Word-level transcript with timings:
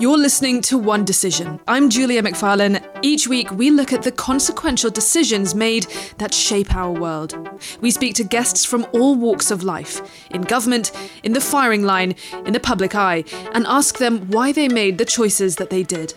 You're 0.00 0.16
listening 0.16 0.62
to 0.62 0.78
One 0.78 1.04
Decision. 1.04 1.60
I'm 1.68 1.90
Julia 1.90 2.22
Macfarlane. 2.22 2.80
Each 3.02 3.28
week, 3.28 3.50
we 3.50 3.70
look 3.70 3.92
at 3.92 4.02
the 4.02 4.12
consequential 4.12 4.90
decisions 4.90 5.54
made 5.54 5.86
that 6.18 6.32
shape 6.32 6.74
our 6.74 6.92
world. 6.92 7.36
We 7.80 7.90
speak 7.90 8.14
to 8.16 8.24
guests 8.24 8.64
from 8.64 8.86
all 8.92 9.14
walks 9.14 9.50
of 9.50 9.62
life 9.62 10.28
in 10.30 10.42
government, 10.42 10.92
in 11.22 11.32
the 11.32 11.40
firing 11.40 11.82
line, 11.82 12.14
in 12.44 12.52
the 12.52 12.60
public 12.60 12.94
eye 12.94 13.24
and 13.52 13.66
ask 13.66 13.98
them 13.98 14.28
why 14.28 14.52
they 14.52 14.68
made 14.68 14.98
the 14.98 15.04
choices 15.04 15.56
that 15.56 15.70
they 15.70 15.82
did. 15.82 16.14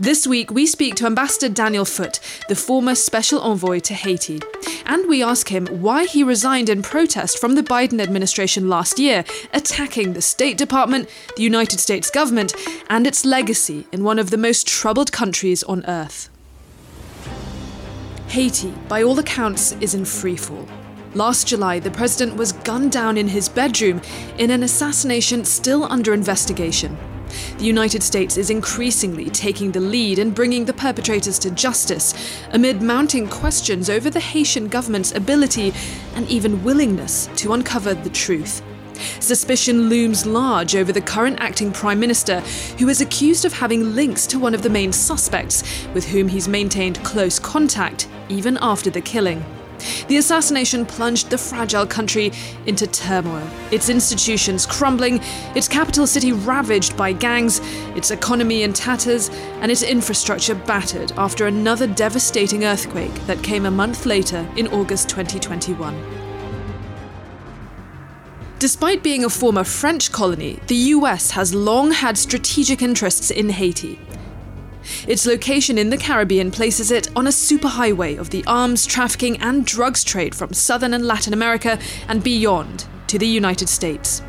This 0.00 0.26
week, 0.26 0.50
we 0.50 0.64
speak 0.64 0.94
to 0.94 1.04
Ambassador 1.04 1.52
Daniel 1.52 1.84
Foote, 1.84 2.20
the 2.48 2.54
former 2.54 2.94
special 2.94 3.38
envoy 3.42 3.80
to 3.80 3.92
Haiti. 3.92 4.40
And 4.86 5.06
we 5.10 5.22
ask 5.22 5.50
him 5.50 5.66
why 5.66 6.06
he 6.06 6.24
resigned 6.24 6.70
in 6.70 6.80
protest 6.80 7.38
from 7.38 7.54
the 7.54 7.62
Biden 7.62 8.00
administration 8.00 8.70
last 8.70 8.98
year, 8.98 9.26
attacking 9.52 10.14
the 10.14 10.22
State 10.22 10.56
Department, 10.56 11.06
the 11.36 11.42
United 11.42 11.80
States 11.80 12.08
government, 12.08 12.54
and 12.88 13.06
its 13.06 13.26
legacy 13.26 13.86
in 13.92 14.02
one 14.02 14.18
of 14.18 14.30
the 14.30 14.38
most 14.38 14.66
troubled 14.66 15.12
countries 15.12 15.62
on 15.64 15.84
earth. 15.84 16.30
Haiti, 18.28 18.72
by 18.88 19.02
all 19.02 19.18
accounts, 19.18 19.72
is 19.82 19.92
in 19.92 20.04
freefall. 20.04 20.66
Last 21.12 21.46
July, 21.46 21.78
the 21.78 21.90
president 21.90 22.38
was 22.38 22.52
gunned 22.52 22.92
down 22.92 23.18
in 23.18 23.28
his 23.28 23.50
bedroom 23.50 24.00
in 24.38 24.50
an 24.50 24.62
assassination 24.62 25.44
still 25.44 25.84
under 25.84 26.14
investigation. 26.14 26.96
The 27.58 27.64
United 27.64 28.02
States 28.02 28.36
is 28.36 28.50
increasingly 28.50 29.30
taking 29.30 29.72
the 29.72 29.80
lead 29.80 30.18
in 30.18 30.30
bringing 30.30 30.64
the 30.64 30.72
perpetrators 30.72 31.38
to 31.40 31.50
justice, 31.50 32.14
amid 32.50 32.82
mounting 32.82 33.28
questions 33.28 33.90
over 33.90 34.10
the 34.10 34.20
Haitian 34.20 34.68
government's 34.68 35.12
ability 35.12 35.72
and 36.14 36.28
even 36.28 36.64
willingness 36.64 37.28
to 37.36 37.52
uncover 37.52 37.94
the 37.94 38.10
truth. 38.10 38.62
Suspicion 39.18 39.88
looms 39.88 40.26
large 40.26 40.76
over 40.76 40.92
the 40.92 41.00
current 41.00 41.40
acting 41.40 41.72
Prime 41.72 41.98
Minister, 41.98 42.40
who 42.78 42.88
is 42.88 43.00
accused 43.00 43.44
of 43.44 43.52
having 43.52 43.94
links 43.94 44.26
to 44.26 44.38
one 44.38 44.54
of 44.54 44.62
the 44.62 44.70
main 44.70 44.92
suspects, 44.92 45.62
with 45.94 46.06
whom 46.06 46.28
he's 46.28 46.48
maintained 46.48 47.02
close 47.04 47.38
contact 47.38 48.08
even 48.28 48.58
after 48.60 48.90
the 48.90 49.00
killing. 49.00 49.44
The 50.08 50.16
assassination 50.16 50.86
plunged 50.86 51.30
the 51.30 51.38
fragile 51.38 51.86
country 51.86 52.32
into 52.66 52.86
turmoil, 52.86 53.46
its 53.70 53.88
institutions 53.88 54.66
crumbling, 54.66 55.20
its 55.54 55.68
capital 55.68 56.06
city 56.06 56.32
ravaged 56.32 56.96
by 56.96 57.12
gangs, 57.12 57.60
its 57.96 58.10
economy 58.10 58.62
in 58.62 58.72
tatters, 58.72 59.28
and 59.60 59.70
its 59.70 59.82
infrastructure 59.82 60.54
battered 60.54 61.12
after 61.16 61.46
another 61.46 61.86
devastating 61.86 62.64
earthquake 62.64 63.14
that 63.26 63.42
came 63.42 63.66
a 63.66 63.70
month 63.70 64.06
later 64.06 64.48
in 64.56 64.66
August 64.68 65.08
2021. 65.08 66.20
Despite 68.60 69.02
being 69.02 69.24
a 69.24 69.30
former 69.30 69.64
French 69.64 70.12
colony, 70.12 70.60
the 70.66 70.92
US 70.94 71.30
has 71.30 71.54
long 71.54 71.92
had 71.92 72.18
strategic 72.18 72.82
interests 72.82 73.30
in 73.30 73.48
Haiti. 73.48 73.98
Its 75.06 75.26
location 75.26 75.78
in 75.78 75.90
the 75.90 75.96
Caribbean 75.96 76.50
places 76.50 76.90
it 76.90 77.08
on 77.16 77.26
a 77.26 77.30
superhighway 77.30 78.18
of 78.18 78.30
the 78.30 78.44
arms 78.46 78.86
trafficking 78.86 79.36
and 79.38 79.66
drugs 79.66 80.04
trade 80.04 80.34
from 80.34 80.52
southern 80.52 80.94
and 80.94 81.06
Latin 81.06 81.32
America 81.32 81.78
and 82.08 82.22
beyond 82.22 82.86
to 83.06 83.18
the 83.18 83.26
United 83.26 83.68
States. 83.68 84.22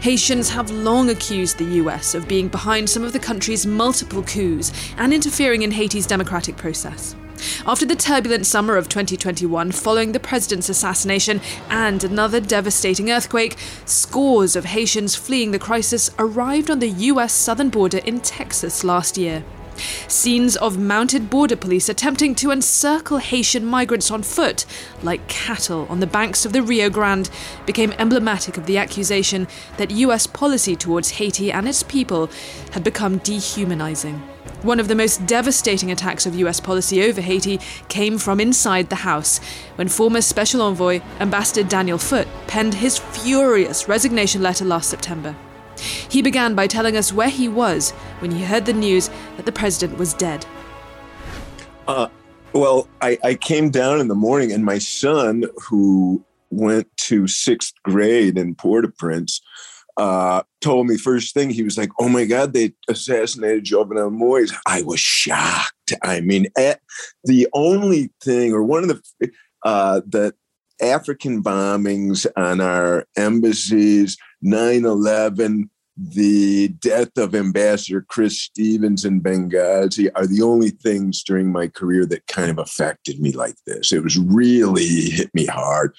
Haitians 0.00 0.48
have 0.50 0.70
long 0.70 1.10
accused 1.10 1.58
the 1.58 1.76
US 1.82 2.14
of 2.14 2.28
being 2.28 2.48
behind 2.48 2.88
some 2.88 3.04
of 3.04 3.12
the 3.12 3.18
country's 3.18 3.66
multiple 3.66 4.22
coups 4.22 4.72
and 4.96 5.12
interfering 5.12 5.62
in 5.62 5.70
Haiti's 5.70 6.06
democratic 6.06 6.56
process. 6.56 7.14
After 7.66 7.86
the 7.86 7.94
turbulent 7.94 8.46
summer 8.46 8.76
of 8.76 8.88
2021, 8.88 9.72
following 9.72 10.12
the 10.12 10.20
president's 10.20 10.68
assassination 10.68 11.40
and 11.70 12.02
another 12.02 12.40
devastating 12.40 13.10
earthquake, 13.10 13.56
scores 13.84 14.56
of 14.56 14.64
Haitians 14.64 15.14
fleeing 15.14 15.52
the 15.52 15.58
crisis 15.58 16.10
arrived 16.18 16.70
on 16.70 16.80
the 16.80 16.88
US 16.88 17.32
southern 17.32 17.68
border 17.68 17.98
in 17.98 18.20
Texas 18.20 18.82
last 18.82 19.16
year. 19.16 19.44
Scenes 20.06 20.56
of 20.56 20.78
mounted 20.78 21.30
border 21.30 21.56
police 21.56 21.88
attempting 21.88 22.34
to 22.36 22.50
encircle 22.50 23.18
Haitian 23.18 23.64
migrants 23.64 24.10
on 24.10 24.22
foot, 24.22 24.64
like 25.02 25.28
cattle 25.28 25.86
on 25.88 26.00
the 26.00 26.06
banks 26.06 26.44
of 26.44 26.52
the 26.52 26.62
Rio 26.62 26.90
Grande, 26.90 27.30
became 27.66 27.92
emblematic 27.92 28.56
of 28.56 28.66
the 28.66 28.78
accusation 28.78 29.46
that 29.76 29.90
US 29.90 30.26
policy 30.26 30.76
towards 30.76 31.10
Haiti 31.12 31.50
and 31.50 31.68
its 31.68 31.82
people 31.82 32.30
had 32.72 32.84
become 32.84 33.18
dehumanizing. 33.18 34.22
One 34.62 34.80
of 34.80 34.88
the 34.88 34.96
most 34.96 35.24
devastating 35.26 35.92
attacks 35.92 36.26
of 36.26 36.34
US 36.34 36.58
policy 36.58 37.02
over 37.04 37.20
Haiti 37.20 37.60
came 37.88 38.18
from 38.18 38.40
inside 38.40 38.90
the 38.90 38.96
House, 38.96 39.40
when 39.76 39.88
former 39.88 40.20
Special 40.20 40.62
Envoy 40.62 41.00
Ambassador 41.20 41.62
Daniel 41.62 41.98
Foote 41.98 42.28
penned 42.48 42.74
his 42.74 42.98
furious 42.98 43.88
resignation 43.88 44.42
letter 44.42 44.64
last 44.64 44.90
September. 44.90 45.36
He 45.80 46.22
began 46.22 46.54
by 46.54 46.66
telling 46.66 46.96
us 46.96 47.12
where 47.12 47.28
he 47.28 47.48
was 47.48 47.90
when 48.20 48.30
he 48.30 48.44
heard 48.44 48.66
the 48.66 48.72
news 48.72 49.10
that 49.36 49.46
the 49.46 49.52
president 49.52 49.98
was 49.98 50.14
dead. 50.14 50.46
Uh, 51.86 52.08
well, 52.52 52.88
I, 53.00 53.18
I 53.24 53.34
came 53.34 53.70
down 53.70 54.00
in 54.00 54.08
the 54.08 54.14
morning, 54.14 54.52
and 54.52 54.64
my 54.64 54.78
son, 54.78 55.44
who 55.68 56.24
went 56.50 56.88
to 56.96 57.26
sixth 57.26 57.74
grade 57.82 58.38
in 58.38 58.54
Port-au-Prince, 58.54 59.40
uh, 59.96 60.42
told 60.60 60.86
me 60.86 60.96
first 60.96 61.34
thing 61.34 61.50
he 61.50 61.64
was 61.64 61.76
like, 61.76 61.90
"Oh 61.98 62.08
my 62.08 62.24
God, 62.24 62.52
they 62.52 62.72
assassinated 62.88 63.64
Jovenel 63.64 64.12
Moise." 64.12 64.52
I 64.66 64.82
was 64.82 65.00
shocked. 65.00 65.92
I 66.02 66.20
mean, 66.20 66.46
the 67.24 67.48
only 67.52 68.10
thing, 68.22 68.52
or 68.52 68.62
one 68.62 68.84
of 68.84 69.02
the 69.20 69.30
uh, 69.64 70.00
the 70.06 70.34
African 70.80 71.42
bombings 71.42 72.26
on 72.36 72.60
our 72.60 73.06
embassies, 73.16 74.16
9 74.42 74.84
11, 74.84 75.70
the 75.98 76.68
death 76.80 77.16
of 77.16 77.34
Ambassador 77.34 78.04
Chris 78.08 78.40
Stevens 78.40 79.04
in 79.04 79.20
Benghazi 79.20 80.08
are 80.14 80.26
the 80.26 80.42
only 80.42 80.70
things 80.70 81.24
during 81.24 81.50
my 81.50 81.66
career 81.66 82.06
that 82.06 82.26
kind 82.28 82.50
of 82.50 82.58
affected 82.58 83.20
me 83.20 83.32
like 83.32 83.56
this. 83.66 83.92
It 83.92 84.04
was 84.04 84.16
really 84.16 84.86
hit 84.86 85.34
me 85.34 85.46
hard. 85.46 85.96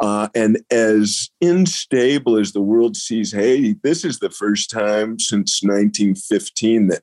Uh, 0.00 0.28
and 0.36 0.60
as 0.70 1.30
unstable 1.40 2.38
as 2.38 2.52
the 2.52 2.60
world 2.60 2.96
sees 2.96 3.32
Haiti, 3.32 3.76
this 3.82 4.04
is 4.04 4.20
the 4.20 4.30
first 4.30 4.70
time 4.70 5.18
since 5.18 5.62
1915 5.62 6.88
that 6.88 7.02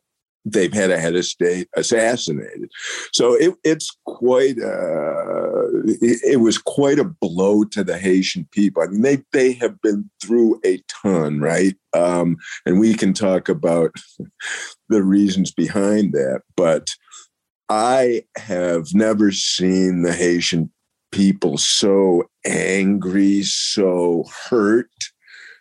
they've 0.52 0.74
had 0.74 0.92
a 0.92 1.00
head 1.00 1.16
of 1.16 1.26
state 1.26 1.68
assassinated. 1.76 2.72
So 3.14 3.34
it, 3.34 3.56
it's 3.64 3.96
quite 4.06 4.58
uh, 4.60 5.68
it, 5.86 6.22
it, 6.24 6.40
was 6.40 6.58
quite 6.58 7.00
a 7.00 7.04
blow 7.04 7.64
to 7.66 7.84
the 7.84 7.98
Haitian 7.98 8.48
people. 8.52 8.82
I 8.82 8.88
mean, 8.88 9.02
they 9.02 9.24
they 9.34 9.54
have 9.54 9.82
been 9.82 10.10
through 10.22 10.60
a 10.66 10.82
ton, 10.88 11.40
right? 11.40 11.76
Um, 11.94 12.38
and 12.66 12.80
we 12.80 12.94
can 12.94 13.14
talk 13.14 13.50
about 13.50 13.92
the 14.90 15.04
reasons 15.04 15.52
behind 15.52 16.14
that, 16.14 16.42
but 16.56 16.90
I 17.70 18.24
have 18.38 18.94
never 18.94 19.32
seen 19.32 20.04
the 20.04 20.14
Haitian 20.14 20.72
people 21.12 21.58
so 21.58 22.30
angry, 22.46 23.44
so 23.44 24.26
hurt 24.50 24.90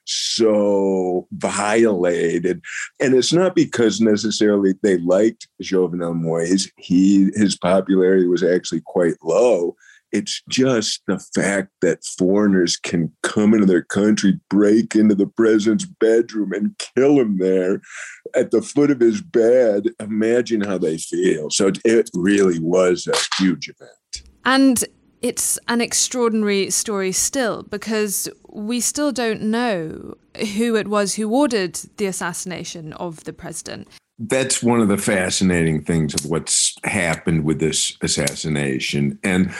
so 0.07 1.27
violated. 1.33 2.63
And 3.01 3.15
it's 3.15 3.33
not 3.33 3.55
because 3.55 4.01
necessarily 4.01 4.75
they 4.83 4.99
liked 4.99 5.49
Jovenel 5.63 6.15
Moise. 6.15 6.71
He 6.77 7.31
his 7.35 7.57
popularity 7.57 8.27
was 8.27 8.43
actually 8.43 8.83
quite 8.85 9.15
low. 9.23 9.77
It's 10.13 10.43
just 10.49 11.03
the 11.07 11.19
fact 11.35 11.73
that 11.83 12.05
foreigners 12.05 12.77
can 12.77 13.13
come 13.23 13.53
into 13.53 13.67
their 13.67 13.83
country, 13.83 14.39
break 14.49 14.95
into 14.95 15.15
the 15.15 15.27
president's 15.27 15.85
bedroom, 15.85 16.53
and 16.53 16.79
kill 16.79 17.19
him 17.21 17.39
there 17.39 17.81
at 18.35 18.51
the 18.51 18.63
foot 18.63 18.91
of 18.91 19.01
his 19.01 19.21
bed. 19.21 19.89
Imagine 20.01 20.61
how 20.61 20.79
they 20.79 20.97
feel. 20.97 21.51
So 21.51 21.73
it 21.85 22.09
really 22.15 22.61
was 22.61 23.07
a 23.07 23.43
huge 23.43 23.69
event. 23.69 24.31
And 24.45 24.85
it's 25.27 25.59
an 25.67 25.81
extraordinary 25.81 26.71
story 26.71 27.11
still 27.11 27.65
because 27.65 28.29
we 28.49 28.81
still 28.81 29.11
don't 29.11 29.43
know 29.43 30.15
who 30.55 30.77
it 30.77 30.87
was 30.87 31.17
who 31.17 31.29
ordered 31.35 31.75
the 31.97 32.07
assassination 32.07 32.93
of 32.93 33.25
the 33.25 33.33
president. 33.33 33.89
That's 34.21 34.63
one 34.63 34.81
of 34.81 34.87
the 34.87 34.97
fascinating 34.97 35.83
things 35.83 36.15
of 36.15 36.31
what's 36.31 36.77
happened 36.85 37.45
with 37.45 37.59
this 37.59 37.99
assassination. 38.03 39.19
And 39.25 39.53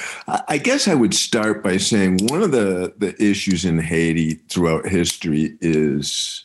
I 0.49 0.59
guess 0.59 0.87
I 0.87 0.95
would 0.95 1.15
start 1.15 1.65
by 1.65 1.79
saying 1.79 2.21
one 2.29 2.43
of 2.43 2.53
the, 2.53 2.95
the 2.97 3.21
issues 3.23 3.65
in 3.65 3.81
Haiti 3.81 4.35
throughout 4.49 4.87
history 4.87 5.59
is 5.61 6.45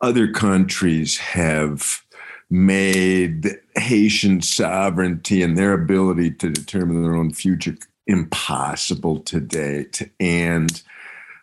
other 0.00 0.30
countries 0.30 1.18
have 1.18 2.04
made 2.50 3.58
Haitian 3.74 4.42
sovereignty 4.42 5.42
and 5.42 5.58
their 5.58 5.72
ability 5.72 6.30
to 6.30 6.50
determine 6.50 7.02
their 7.02 7.16
own 7.16 7.32
future 7.32 7.76
impossible 8.06 9.20
to 9.20 9.40
date. 9.40 10.10
And 10.20 10.82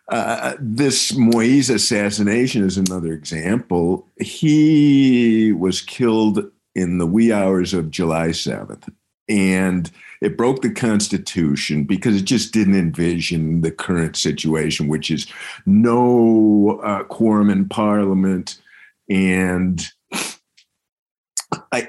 uh, 0.08 0.54
this 0.58 1.14
Moise 1.16 1.70
assassination 1.70 2.64
is 2.64 2.76
another 2.76 3.12
example. 3.12 4.06
He 4.20 5.52
was 5.52 5.80
killed 5.80 6.50
in 6.74 6.98
the 6.98 7.06
wee 7.06 7.32
hours 7.32 7.74
of 7.74 7.90
July 7.90 8.28
7th. 8.28 8.92
And 9.28 9.90
it 10.20 10.36
broke 10.36 10.62
the 10.62 10.72
Constitution 10.72 11.84
because 11.84 12.16
it 12.16 12.24
just 12.24 12.52
didn't 12.52 12.74
envision 12.74 13.60
the 13.62 13.70
current 13.70 14.16
situation, 14.16 14.88
which 14.88 15.10
is 15.10 15.26
no 15.64 16.80
uh, 16.82 17.04
quorum 17.04 17.48
in 17.48 17.68
Parliament 17.68 18.60
and 19.08 19.90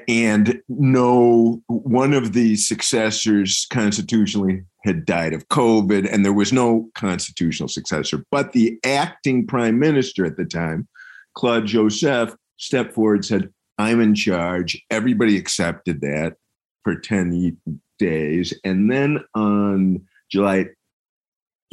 and 0.08 0.60
no 0.68 1.62
one 1.66 2.14
of 2.14 2.32
the 2.32 2.56
successors 2.56 3.66
constitutionally 3.70 4.64
had 4.84 5.04
died 5.04 5.32
of 5.32 5.48
COVID, 5.48 6.10
and 6.10 6.24
there 6.24 6.32
was 6.32 6.52
no 6.52 6.88
constitutional 6.94 7.68
successor. 7.68 8.24
But 8.30 8.52
the 8.52 8.78
acting 8.84 9.46
prime 9.46 9.78
minister 9.78 10.24
at 10.24 10.36
the 10.36 10.44
time, 10.44 10.88
Claude 11.34 11.66
Joseph, 11.66 12.34
stepped 12.56 12.94
forward 12.94 13.24
said, 13.24 13.50
I'm 13.78 14.00
in 14.00 14.14
charge. 14.14 14.80
Everybody 14.90 15.36
accepted 15.36 16.00
that 16.02 16.36
for 16.82 16.94
10 16.94 17.58
days. 17.98 18.54
And 18.64 18.90
then 18.90 19.20
on 19.34 20.06
July 20.30 20.66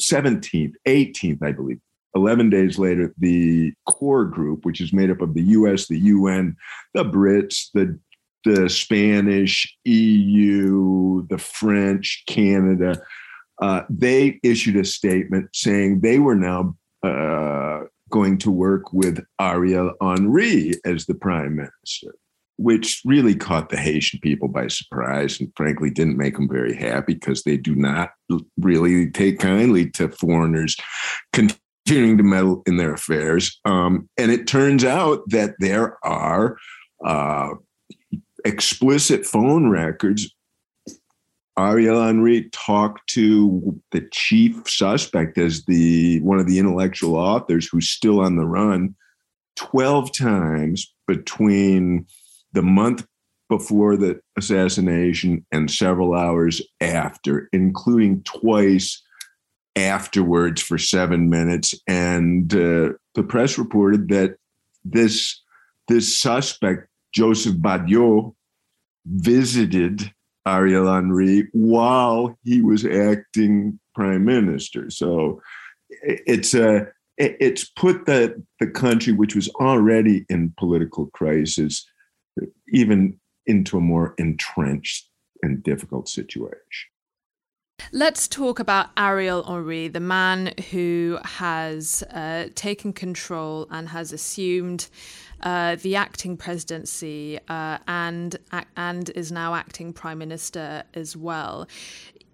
17th, 0.02 0.74
18th, 0.88 1.44
I 1.44 1.52
believe, 1.52 1.80
11 2.16 2.50
days 2.50 2.78
later, 2.78 3.14
the 3.18 3.74
core 3.86 4.26
group, 4.26 4.66
which 4.66 4.82
is 4.82 4.94
made 4.94 5.10
up 5.10 5.22
of 5.22 5.34
the 5.34 5.44
US, 5.44 5.88
the 5.88 6.00
UN, 6.00 6.56
the 6.94 7.06
Brits, 7.06 7.68
the 7.74 7.98
the 8.44 8.70
Spanish, 8.70 9.78
EU, 9.86 11.28
the 11.28 11.38
French, 11.38 12.24
Canada, 12.28 13.00
uh, 13.62 13.84
they 13.90 14.40
issued 14.44 14.76
a 14.76 14.84
statement 14.84 15.50
saying 15.54 16.00
they 16.00 16.18
were 16.20 16.36
now 16.36 16.76
uh, 17.04 17.82
going 18.10 18.38
to 18.40 18.52
work 18.52 18.92
with 18.92 19.24
Ariel 19.40 19.94
Henry 20.02 20.74
as 20.86 21.06
the 21.06 21.14
prime 21.14 21.56
minister, 21.56 22.16
which 22.58 23.02
really 23.06 23.36
caught 23.36 23.70
the 23.70 23.78
Haitian 23.78 24.20
people 24.22 24.48
by 24.48 24.68
surprise 24.68 25.40
and 25.40 25.52
frankly 25.56 25.92
didn't 25.92 26.18
make 26.18 26.36
them 26.36 26.50
very 26.50 26.76
happy 26.76 27.14
because 27.14 27.44
they 27.44 27.58
do 27.58 27.76
not 27.76 28.12
really 28.58 29.12
take 29.12 29.40
kindly 29.40 29.90
to 29.92 30.10
foreigners 30.10 30.76
continuing 31.92 32.18
to 32.18 32.24
meddle 32.24 32.64
in 32.66 32.78
their 32.78 32.94
affairs. 32.94 33.60
Um, 33.66 34.08
and 34.18 34.32
it 34.32 34.48
turns 34.48 34.86
out 34.86 35.28
that 35.28 35.56
there 35.60 35.98
are 36.06 36.56
uh, 37.06 37.50
explicit 38.46 39.26
phone 39.26 39.70
records 39.70 40.34
Ariel 41.60 42.02
Henry 42.02 42.50
talked 42.54 43.06
to 43.10 43.78
the 43.92 44.08
chief 44.14 44.70
suspect 44.70 45.38
as 45.38 45.66
the 45.66 46.22
one 46.22 46.40
of 46.40 46.48
the 46.48 46.60
intellectual 46.60 47.18
authors 47.18 47.68
who's 47.68 47.90
still 47.90 48.22
on 48.22 48.38
the 48.38 48.46
run 48.46 48.96
12 49.58 50.18
times 50.18 50.94
between 51.10 52.08
the 52.54 52.62
month 52.62 53.06
before 53.50 53.98
the 53.98 54.18
assassination 54.38 55.46
and 55.52 55.70
several 55.70 56.16
hours 56.16 56.62
after, 56.80 57.50
including 57.52 58.24
twice 58.24 59.04
afterwards 59.76 60.62
for 60.62 60.78
seven 60.78 61.30
minutes. 61.30 61.74
And 61.88 62.54
uh, 62.54 62.94
the 63.16 63.24
press 63.28 63.58
reported 63.58 64.10
that 64.10 64.36
this 64.84 65.42
this 65.88 66.18
suspect, 66.18 66.88
Joseph 67.14 67.56
Badio, 67.56 68.34
visited 69.06 70.12
Ariel 70.48 70.92
Henry 70.92 71.48
while 71.54 72.38
he 72.44 72.62
was 72.62 72.86
acting 72.86 73.80
prime 73.94 74.26
minister. 74.26 74.90
So 74.90 75.42
it's 75.90 76.54
a 76.54 76.88
it's 77.18 77.70
put 77.70 78.06
the 78.06 78.42
the 78.60 78.68
country, 78.68 79.14
which 79.14 79.36
was 79.36 79.50
already 79.50 80.26
in 80.30 80.54
political 80.58 81.08
crisis, 81.08 81.86
even 82.70 83.20
into 83.46 83.78
a 83.78 83.82
more 83.82 84.16
entrenched 84.18 85.10
and 85.44 85.64
difficult 85.64 86.08
situation. 86.08 86.91
Let's 87.92 88.28
talk 88.28 88.60
about 88.60 88.90
Ariel 88.96 89.44
Henry, 89.44 89.88
the 89.88 90.00
man 90.00 90.54
who 90.70 91.18
has 91.24 92.04
uh, 92.04 92.48
taken 92.56 92.94
control 92.94 93.68
and 93.70 93.90
has 93.90 94.14
assumed 94.14 94.88
uh, 95.42 95.76
the 95.76 95.96
acting 95.96 96.38
presidency 96.38 97.40
uh, 97.50 97.80
and 97.88 98.38
and 98.78 99.10
is 99.10 99.32
now 99.32 99.56
acting 99.56 99.92
prime 99.92 100.20
minister 100.20 100.84
as 100.94 101.18
well. 101.18 101.68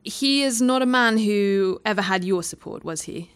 He 0.04 0.44
is 0.44 0.62
not 0.62 0.82
a 0.82 0.86
man 0.86 1.18
who 1.18 1.82
ever 1.86 2.02
had 2.02 2.24
your 2.24 2.44
support, 2.44 2.84
was 2.84 3.04
he? 3.04 3.32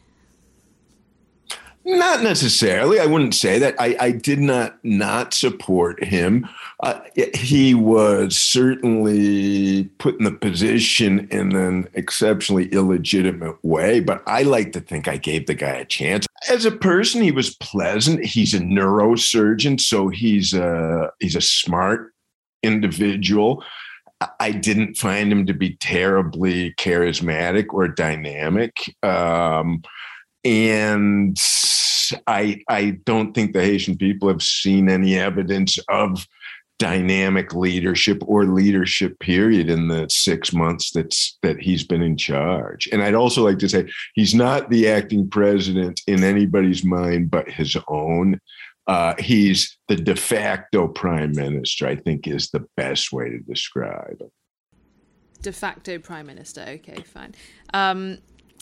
Not 1.83 2.22
necessarily. 2.22 3.00
I 3.00 3.07
wouldn't 3.07 3.33
say 3.33 3.57
that. 3.57 3.75
I, 3.80 3.95
I 4.00 4.12
did 4.12 4.39
not 4.39 4.78
not 4.83 5.33
support 5.33 6.04
him. 6.04 6.48
Uh, 6.81 7.00
he 7.33 7.74
was 7.74 8.38
certainly 8.38 9.86
put 9.98 10.18
in 10.19 10.25
the 10.25 10.31
position 10.31 11.28
in 11.31 11.56
an 11.56 11.88
exceptionally 11.94 12.68
illegitimate 12.69 13.63
way, 13.63 14.00
but 14.00 14.22
I 14.28 14.44
like 14.44 14.74
to 14.74 14.80
think 14.80 15.07
I 15.07 15.18
gave 15.18 15.48
the 15.48 15.56
guy 15.56 15.72
a 15.72 15.86
chance. 15.86 16.28
As 16.50 16.66
a 16.66 16.72
person, 16.72 17.22
he 17.22 17.31
was 17.31 17.56
pleasant. 17.56 18.25
He's 18.25 18.54
a 18.54 18.60
neurosurgeon, 18.60 19.80
so 19.80 20.10
he's 20.10 20.54
a 20.54 21.12
he's 21.19 21.36
a 21.36 21.42
smart 21.42 22.13
individual. 22.62 23.63
I 24.39 24.51
didn't 24.51 24.98
find 24.98 25.31
him 25.31 25.48
to 25.48 25.54
be 25.54 25.78
terribly 25.78 26.74
charismatic 26.75 27.74
or 27.74 27.88
dynamic. 27.88 28.95
Um, 29.01 29.81
and 30.43 31.38
I 32.27 32.61
I 32.67 32.99
don't 33.05 33.33
think 33.33 33.53
the 33.53 33.63
Haitian 33.63 33.97
people 33.97 34.27
have 34.27 34.41
seen 34.41 34.89
any 34.89 35.17
evidence 35.17 35.77
of 35.89 36.27
dynamic 36.81 37.53
leadership 37.53 38.23
or 38.25 38.45
leadership 38.45 39.19
period 39.19 39.69
in 39.69 39.88
the 39.88 40.09
six 40.09 40.51
months 40.51 40.89
that's 40.89 41.38
that 41.43 41.59
he's 41.61 41.83
been 41.83 42.01
in 42.01 42.17
charge. 42.17 42.89
And 42.91 43.03
I'd 43.03 43.13
also 43.13 43.43
like 43.43 43.59
to 43.59 43.69
say 43.69 43.88
he's 44.15 44.33
not 44.33 44.69
the 44.71 44.89
acting 44.89 45.29
president 45.29 46.01
in 46.07 46.23
anybody's 46.23 46.83
mind 46.83 47.29
but 47.29 47.47
his 47.47 47.77
own. 47.87 48.39
Uh, 48.87 49.13
he's 49.19 49.77
the 49.89 49.95
de 49.95 50.15
facto 50.15 50.87
prime 50.87 51.33
minister, 51.33 51.87
I 51.87 51.95
think 51.95 52.27
is 52.27 52.49
the 52.49 52.65
best 52.75 53.13
way 53.13 53.29
to 53.29 53.37
describe 53.37 54.17
it. 54.19 54.31
De 55.44 55.51
facto 55.51 55.99
prime 55.99 56.25
minister. 56.25 56.65
Okay, 56.67 57.03
fine. 57.03 57.35
Um, 57.75 58.17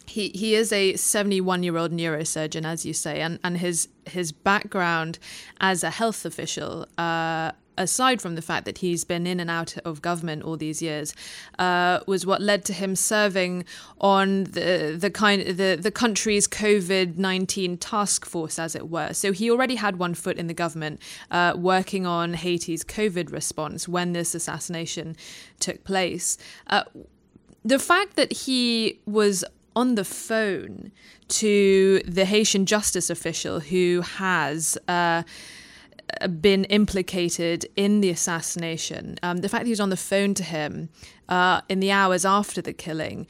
he 0.10 0.30
he 0.30 0.56
is 0.56 0.72
a 0.74 0.96
71 0.96 1.64
year 1.64 1.78
old 1.78 1.92
neurosurgeon 1.92 2.66
as 2.66 2.86
you 2.86 2.94
say 2.94 3.22
and 3.22 3.40
and 3.44 3.58
his 3.58 3.88
his 4.06 4.32
background 4.32 5.20
as 5.62 5.84
a 5.84 5.92
health 5.92 6.26
official 6.26 6.88
uh, 6.98 7.52
aside 7.80 8.22
from 8.22 8.36
the 8.36 8.42
fact 8.42 8.66
that 8.66 8.80
he's 8.80 9.04
been 9.06 9.26
in 9.26 9.40
and 9.40 9.50
out 9.50 9.76
of 9.86 10.02
government 10.02 10.44
all 10.44 10.58
these 10.58 10.82
years, 10.82 11.16
uh, 11.58 12.02
was 12.06 12.26
what 12.26 12.42
led 12.42 12.66
to 12.66 12.74
him 12.74 12.96
serving 12.96 13.64
on 14.00 14.44
the 14.44 14.96
the 15.00 15.10
kind 15.10 15.42
the 15.42 15.80
the 15.82 15.90
country's 15.90 16.48
COVID 16.48 17.18
nineteen 17.18 17.78
task 17.78 18.26
force, 18.26 18.60
as 18.60 18.76
it 18.76 18.90
were. 18.90 19.14
So 19.14 19.32
he 19.32 19.50
already 19.50 19.76
had 19.76 19.98
one 19.98 20.14
foot 20.14 20.38
in 20.38 20.48
the 20.48 20.54
government, 20.54 21.02
uh, 21.32 21.54
working 21.56 22.06
on 22.06 22.34
Haiti's 22.34 22.84
COVID 22.84 23.32
response 23.32 23.88
when 23.88 24.14
this 24.14 24.36
assassination 24.36 25.16
took 25.60 25.84
place. 25.86 26.38
Uh, 26.68 26.84
the 27.64 27.80
fact 27.80 28.16
that 28.16 28.32
he 28.32 29.00
was 29.06 29.44
on 29.76 29.96
the 29.96 30.04
phone 30.04 30.92
to 31.28 32.02
the 32.06 32.26
Haitian 32.26 32.66
justice 32.66 33.10
official 33.10 33.60
who 33.60 34.02
has 34.02 34.78
uh, 34.88 35.24
been 36.42 36.66
implicated 36.66 37.66
in 37.76 38.02
the 38.02 38.10
assassination. 38.10 39.18
Um, 39.24 39.38
the 39.38 39.50
fact 39.50 39.62
that 39.62 39.68
he 39.68 39.72
was 39.72 39.80
on 39.80 39.90
the 39.90 39.98
phone 39.98 40.34
to 40.36 40.44
him 40.44 40.90
uh, 41.28 41.62
in 41.70 41.80
the 41.80 41.92
hours 41.92 42.26
after 42.26 42.62
the 42.62 42.74
killing. 42.74 43.28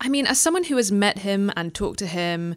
I 0.00 0.08
mean, 0.08 0.26
as 0.26 0.40
someone 0.40 0.64
who 0.64 0.76
has 0.76 0.90
met 0.90 1.18
him 1.18 1.52
and 1.56 1.74
talked 1.74 1.98
to 2.00 2.06
him, 2.06 2.56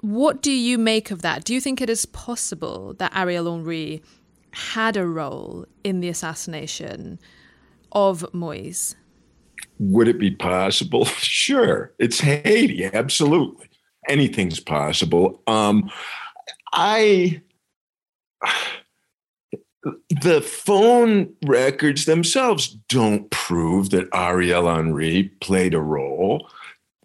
what 0.00 0.42
do 0.42 0.50
you 0.50 0.78
make 0.78 1.10
of 1.10 1.22
that? 1.22 1.44
Do 1.44 1.54
you 1.54 1.60
think 1.60 1.80
it 1.80 1.90
is 1.90 2.06
possible 2.06 2.94
that 2.94 3.14
Ariel 3.14 3.54
Henry 3.54 4.02
had 4.52 4.96
a 4.96 5.06
role 5.06 5.66
in 5.84 6.00
the 6.00 6.08
assassination 6.08 7.18
of 7.92 8.24
Moise? 8.32 8.96
Would 9.90 10.08
it 10.08 10.18
be 10.18 10.30
possible? 10.30 11.04
Sure. 11.18 11.92
It's 11.98 12.20
Haiti. 12.20 12.84
Absolutely. 12.84 13.68
Anything's 14.08 14.60
possible. 14.60 15.42
Um, 15.48 15.90
I 16.72 17.42
the 20.22 20.40
phone 20.40 21.34
records 21.44 22.04
themselves 22.04 22.68
don't 22.88 23.28
prove 23.30 23.90
that 23.90 24.08
Ariel 24.14 24.72
Henry 24.72 25.32
played 25.40 25.74
a 25.74 25.80
role 25.80 26.48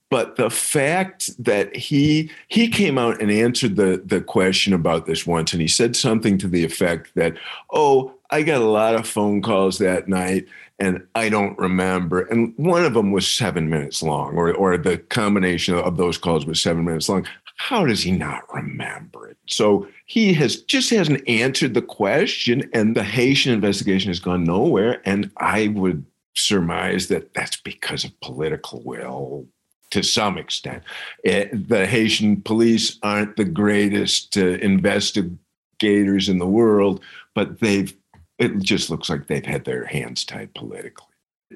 but 0.10 0.36
the 0.36 0.50
fact 0.50 1.29
that 1.43 1.75
he 1.75 2.31
he 2.48 2.67
came 2.67 2.98
out 2.98 3.22
and 3.22 3.31
answered 3.31 3.75
the 3.75 4.01
the 4.05 4.22
question 4.22 4.74
about 4.74 5.05
this 5.05 5.25
once 5.25 5.53
and 5.53 5.62
he 5.62 5.67
said 5.67 5.96
something 5.96 6.38
to 6.38 6.48
the 6.48 6.63
effect 6.63 7.12
that 7.15 7.36
oh 7.72 8.13
i 8.31 8.41
got 8.41 8.62
a 8.62 8.65
lot 8.65 8.96
of 8.96 9.07
phone 9.07 9.41
calls 9.41 9.77
that 9.77 10.07
night 10.07 10.46
and 10.79 11.05
i 11.15 11.29
don't 11.29 11.57
remember 11.57 12.22
and 12.22 12.53
one 12.57 12.86
of 12.86 12.93
them 12.93 13.12
was 13.12 13.27
seven 13.27 13.69
minutes 13.69 14.01
long 14.03 14.36
or 14.36 14.53
or 14.53 14.77
the 14.77 14.98
combination 14.98 15.75
of 15.75 15.98
those 15.98 16.17
calls 16.17 16.46
was 16.46 16.62
seven 16.62 16.86
minutes 16.86 17.10
long 17.10 17.25
how 17.57 17.86
does 17.86 18.03
he 18.03 18.12
not 18.12 18.43
remember 18.53 19.27
it 19.27 19.38
so 19.48 19.88
he 20.05 20.34
has 20.34 20.57
just 20.62 20.89
hasn't 20.89 21.27
answered 21.27 21.74
the 21.74 21.81
question 21.81 22.69
and 22.74 22.96
the 22.96 23.03
haitian 23.03 23.53
investigation 23.53 24.10
has 24.10 24.19
gone 24.19 24.43
nowhere 24.43 25.01
and 25.05 25.31
i 25.38 25.67
would 25.69 26.05
surmise 26.36 27.07
that 27.07 27.34
that's 27.34 27.57
because 27.57 28.03
of 28.03 28.19
political 28.22 28.81
will 28.84 29.48
to 29.89 30.03
some 30.03 30.38
extent. 30.38 30.84
It, 31.24 31.50
eh, 31.51 31.57
the 31.67 31.86
Haitian 31.86 32.41
police 32.41 32.98
aren't 33.03 33.36
the 33.36 33.46
greatest 33.46 34.38
uh, 34.38 34.46
investigators 34.46 36.29
in 36.29 36.39
the 36.39 36.48
world, 36.48 37.01
but 37.34 37.60
they've 37.60 37.93
it 38.39 38.60
just 38.60 38.89
looks 38.89 39.10
like 39.10 39.27
they've 39.27 39.46
had 39.46 39.65
their 39.65 39.86
hands 39.86 40.24
tied 40.24 40.53
politically. 40.53 41.08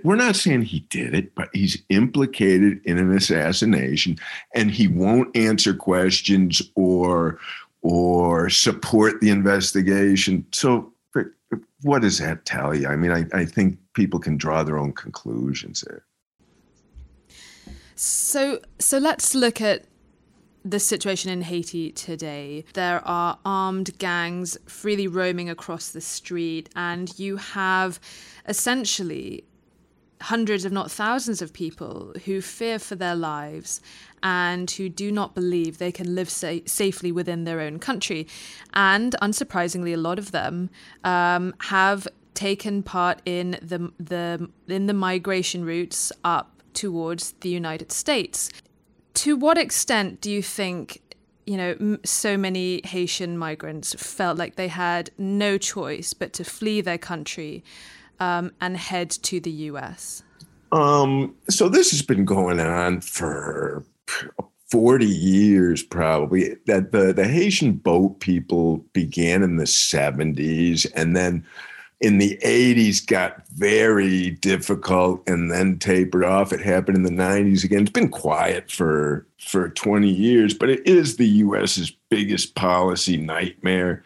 We're 0.03 0.15
not 0.15 0.35
saying 0.35 0.63
he 0.63 0.81
did 0.81 1.13
it, 1.13 1.35
but 1.35 1.49
he's 1.53 1.81
implicated 1.89 2.81
in 2.85 2.97
an 2.97 3.11
assassination 3.11 4.17
and 4.55 4.71
he 4.71 4.87
won't 4.87 5.35
answer 5.35 5.73
questions 5.73 6.61
or 6.75 7.39
or 7.83 8.49
support 8.49 9.19
the 9.21 9.29
investigation. 9.31 10.45
So 10.51 10.93
what 11.81 12.03
does 12.03 12.19
that 12.19 12.45
tell 12.45 12.75
you? 12.75 12.87
I 12.87 12.95
mean, 12.95 13.11
I, 13.11 13.25
I 13.33 13.43
think 13.43 13.79
people 13.93 14.19
can 14.19 14.37
draw 14.37 14.63
their 14.63 14.77
own 14.77 14.93
conclusions 14.93 15.81
there. 15.81 16.05
So 17.95 18.61
so 18.79 18.97
let's 18.97 19.35
look 19.35 19.61
at 19.61 19.85
the 20.63 20.79
situation 20.79 21.31
in 21.31 21.41
Haiti 21.41 21.91
today. 21.91 22.65
There 22.73 23.05
are 23.07 23.39
armed 23.45 23.97
gangs 23.97 24.57
freely 24.65 25.07
roaming 25.07 25.49
across 25.49 25.89
the 25.89 26.01
street, 26.01 26.69
and 26.75 27.17
you 27.19 27.37
have 27.37 27.99
essentially 28.47 29.43
hundreds, 30.21 30.65
if 30.65 30.71
not 30.71 30.91
thousands, 30.91 31.41
of 31.41 31.51
people 31.51 32.13
who 32.25 32.41
fear 32.41 32.79
for 32.79 32.95
their 32.95 33.15
lives 33.15 33.81
and 34.23 34.69
who 34.69 34.87
do 34.87 35.11
not 35.11 35.33
believe 35.33 35.77
they 35.77 35.91
can 35.91 36.13
live 36.13 36.29
sa- 36.29 36.59
safely 36.65 37.11
within 37.11 37.43
their 37.43 37.59
own 37.59 37.79
country. 37.79 38.27
And 38.73 39.15
unsurprisingly, 39.21 39.93
a 39.93 39.97
lot 39.97 40.19
of 40.19 40.31
them 40.31 40.69
um, 41.03 41.55
have 41.61 42.07
taken 42.33 42.81
part 42.81 43.21
in 43.25 43.51
the 43.61 43.91
the 43.99 44.49
in 44.67 44.85
the 44.85 44.93
migration 44.93 45.65
routes 45.65 46.11
up 46.23 46.63
towards 46.73 47.33
the 47.41 47.49
United 47.49 47.91
States 47.91 48.49
to 49.13 49.35
what 49.35 49.57
extent 49.57 50.21
do 50.21 50.31
you 50.31 50.41
think 50.41 51.01
you 51.45 51.57
know 51.57 51.97
so 52.03 52.37
many 52.37 52.81
Haitian 52.83 53.37
migrants 53.37 53.93
felt 53.93 54.37
like 54.37 54.55
they 54.55 54.67
had 54.67 55.09
no 55.17 55.57
choice 55.57 56.13
but 56.13 56.33
to 56.33 56.43
flee 56.43 56.81
their 56.81 56.97
country 56.97 57.63
um, 58.19 58.51
and 58.61 58.77
head 58.77 59.09
to 59.09 59.39
the 59.39 59.51
U.S. 59.51 60.23
Um, 60.71 61.35
so 61.49 61.67
this 61.67 61.91
has 61.91 62.01
been 62.01 62.23
going 62.23 62.59
on 62.59 63.01
for 63.01 63.83
40 64.69 65.05
years 65.05 65.83
probably 65.83 66.55
that 66.65 66.91
the, 66.93 67.11
the 67.11 67.27
haitian 67.27 67.73
boat 67.73 68.19
people 68.21 68.77
began 68.93 69.43
in 69.43 69.57
the 69.57 69.65
70s 69.65 70.89
and 70.95 71.13
then 71.15 71.45
in 72.01 72.17
the 72.17 72.37
80s 72.43 73.05
got 73.05 73.47
very 73.49 74.31
difficult 74.31 75.21
and 75.29 75.51
then 75.51 75.77
tapered 75.77 76.25
off. 76.25 76.51
It 76.51 76.59
happened 76.59 76.97
in 76.97 77.03
the 77.03 77.23
90s 77.23 77.63
again. 77.63 77.83
It's 77.83 77.91
been 77.91 78.09
quiet 78.09 78.69
for 78.71 79.27
for 79.39 79.69
20 79.69 80.09
years, 80.09 80.53
but 80.53 80.69
it 80.69 80.85
is 80.85 81.17
the 81.17 81.27
US's 81.27 81.91
biggest 82.09 82.55
policy 82.55 83.17
nightmare 83.17 84.03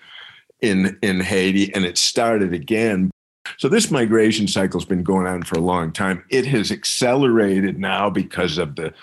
in 0.61 0.97
in 1.01 1.21
Haiti 1.21 1.73
and 1.73 1.85
it 1.85 1.97
started 1.97 2.53
again. 2.53 3.11
So 3.57 3.69
this 3.69 3.89
migration 3.89 4.47
cycle 4.47 4.79
has 4.79 4.87
been 4.87 5.03
going 5.03 5.27
on 5.27 5.43
for 5.43 5.55
a 5.55 5.61
long 5.61 5.93
time. 5.93 6.23
It 6.29 6.45
has 6.47 6.71
accelerated 6.71 7.79
now 7.79 8.09
because 8.09 8.57
of 8.57 8.75
the 8.75 8.93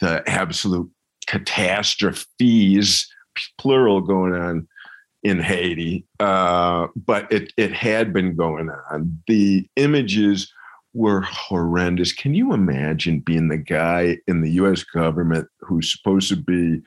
the 0.00 0.28
absolute 0.28 0.90
catastrophes 1.26 3.06
plural 3.58 4.00
going 4.00 4.34
on 4.34 4.66
in 5.22 5.40
Haiti, 5.40 6.06
uh, 6.18 6.86
but 6.96 7.30
it 7.30 7.52
it 7.56 7.72
had 7.72 8.12
been 8.12 8.34
going 8.34 8.70
on. 8.90 9.20
The 9.26 9.68
images 9.76 10.52
were 10.94 11.20
horrendous. 11.22 12.12
Can 12.12 12.34
you 12.34 12.52
imagine 12.52 13.20
being 13.20 13.48
the 13.48 13.58
guy 13.58 14.18
in 14.26 14.40
the 14.40 14.50
U.S. 14.52 14.82
government 14.82 15.48
who's 15.60 15.92
supposed 15.92 16.28
to 16.30 16.36
be 16.36 16.80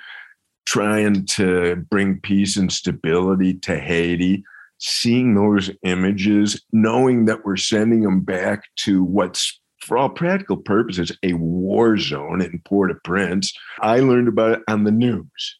trying 0.66 1.25
to 1.25 1.75
bring 1.90 2.20
peace 2.20 2.58
and 2.58 2.72
stability 2.72 3.56
to 3.60 3.80
Haiti? 3.80 4.44
Seeing 4.80 5.36
those 5.36 5.72
images, 5.84 6.62
knowing 6.74 7.25
that 7.25 7.46
we're 7.46 7.56
sending 7.56 8.02
them 8.02 8.20
back 8.20 8.63
to 8.78 9.04
what's 9.04 9.60
for 9.80 9.98
all 9.98 10.10
practical 10.10 10.58
purposes, 10.58 11.12
a 11.24 11.34
war 11.34 11.98
zone 11.98 12.42
in 12.42 12.60
Port 12.66 12.92
au 12.92 12.96
Prince. 13.04 13.54
I 13.82 14.00
learned 14.00 14.28
about 14.28 14.60
it 14.60 14.63
on 14.68 14.84
the 14.84 14.92
news 14.92 15.58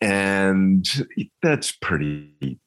and 0.00 0.86
that's 1.42 1.72
pretty 1.72 2.58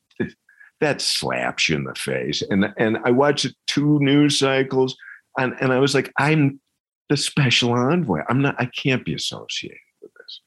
that 0.82 1.02
slaps 1.02 1.68
you 1.68 1.76
in 1.76 1.84
the 1.84 1.96
face. 1.96 2.42
And 2.50 2.74
and 2.78 2.98
i 3.04 3.12
watched 3.12 3.54
two 3.68 4.00
news 4.00 4.40
cycles 4.40 4.96
and 5.38 5.54
and 5.60 5.72
i 5.74 5.80
was 5.80 5.94
like 5.94 6.12
i'm 6.18 6.60
the 7.10 7.18
special 7.18 7.74
envoy. 7.74 8.22
I'm 8.30 8.42
not 8.42 8.56
i 8.60 8.66
can't 8.66 9.06
be 9.06 9.14
associated 9.14 9.78
with 10.02 10.12
this. 10.14 10.42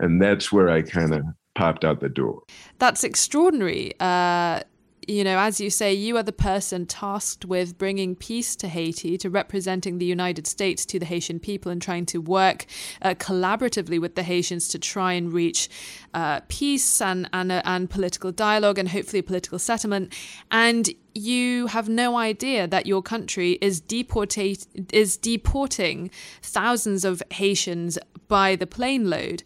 And 0.00 0.20
that's 0.20 0.50
where 0.52 0.70
i 0.70 0.82
kind 0.82 1.14
of 1.14 1.22
popped 1.54 1.84
out 1.84 2.00
the 2.00 2.08
door. 2.08 2.42
That's 2.78 3.04
extraordinary. 3.04 3.94
Uh 4.00 4.60
you 5.06 5.22
know, 5.22 5.38
as 5.38 5.60
you 5.60 5.70
say, 5.70 5.94
you 5.94 6.16
are 6.16 6.22
the 6.22 6.32
person 6.32 6.84
tasked 6.84 7.44
with 7.44 7.78
bringing 7.78 8.16
peace 8.16 8.56
to 8.56 8.68
Haiti, 8.68 9.16
to 9.18 9.30
representing 9.30 9.98
the 9.98 10.06
United 10.06 10.46
States 10.46 10.84
to 10.86 10.98
the 10.98 11.06
Haitian 11.06 11.38
people 11.38 11.70
and 11.70 11.80
trying 11.80 12.06
to 12.06 12.20
work 12.20 12.66
uh, 13.02 13.14
collaboratively 13.14 14.00
with 14.00 14.16
the 14.16 14.24
Haitians 14.24 14.68
to 14.68 14.78
try 14.78 15.12
and 15.12 15.32
reach 15.32 15.68
uh, 16.14 16.40
peace 16.48 17.00
and, 17.00 17.28
and, 17.32 17.52
uh, 17.52 17.62
and 17.64 17.88
political 17.88 18.32
dialogue 18.32 18.78
and 18.78 18.88
hopefully 18.88 19.20
a 19.20 19.22
political 19.22 19.58
settlement. 19.58 20.12
And 20.50 20.90
you 21.14 21.68
have 21.68 21.88
no 21.88 22.16
idea 22.16 22.66
that 22.66 22.86
your 22.86 23.02
country 23.02 23.58
is 23.60 23.80
deportate 23.80 24.66
is 24.92 25.16
deporting 25.16 26.10
thousands 26.42 27.04
of 27.04 27.22
Haitians 27.30 27.98
by 28.28 28.56
the 28.56 28.66
plane 28.66 29.08
load. 29.08 29.42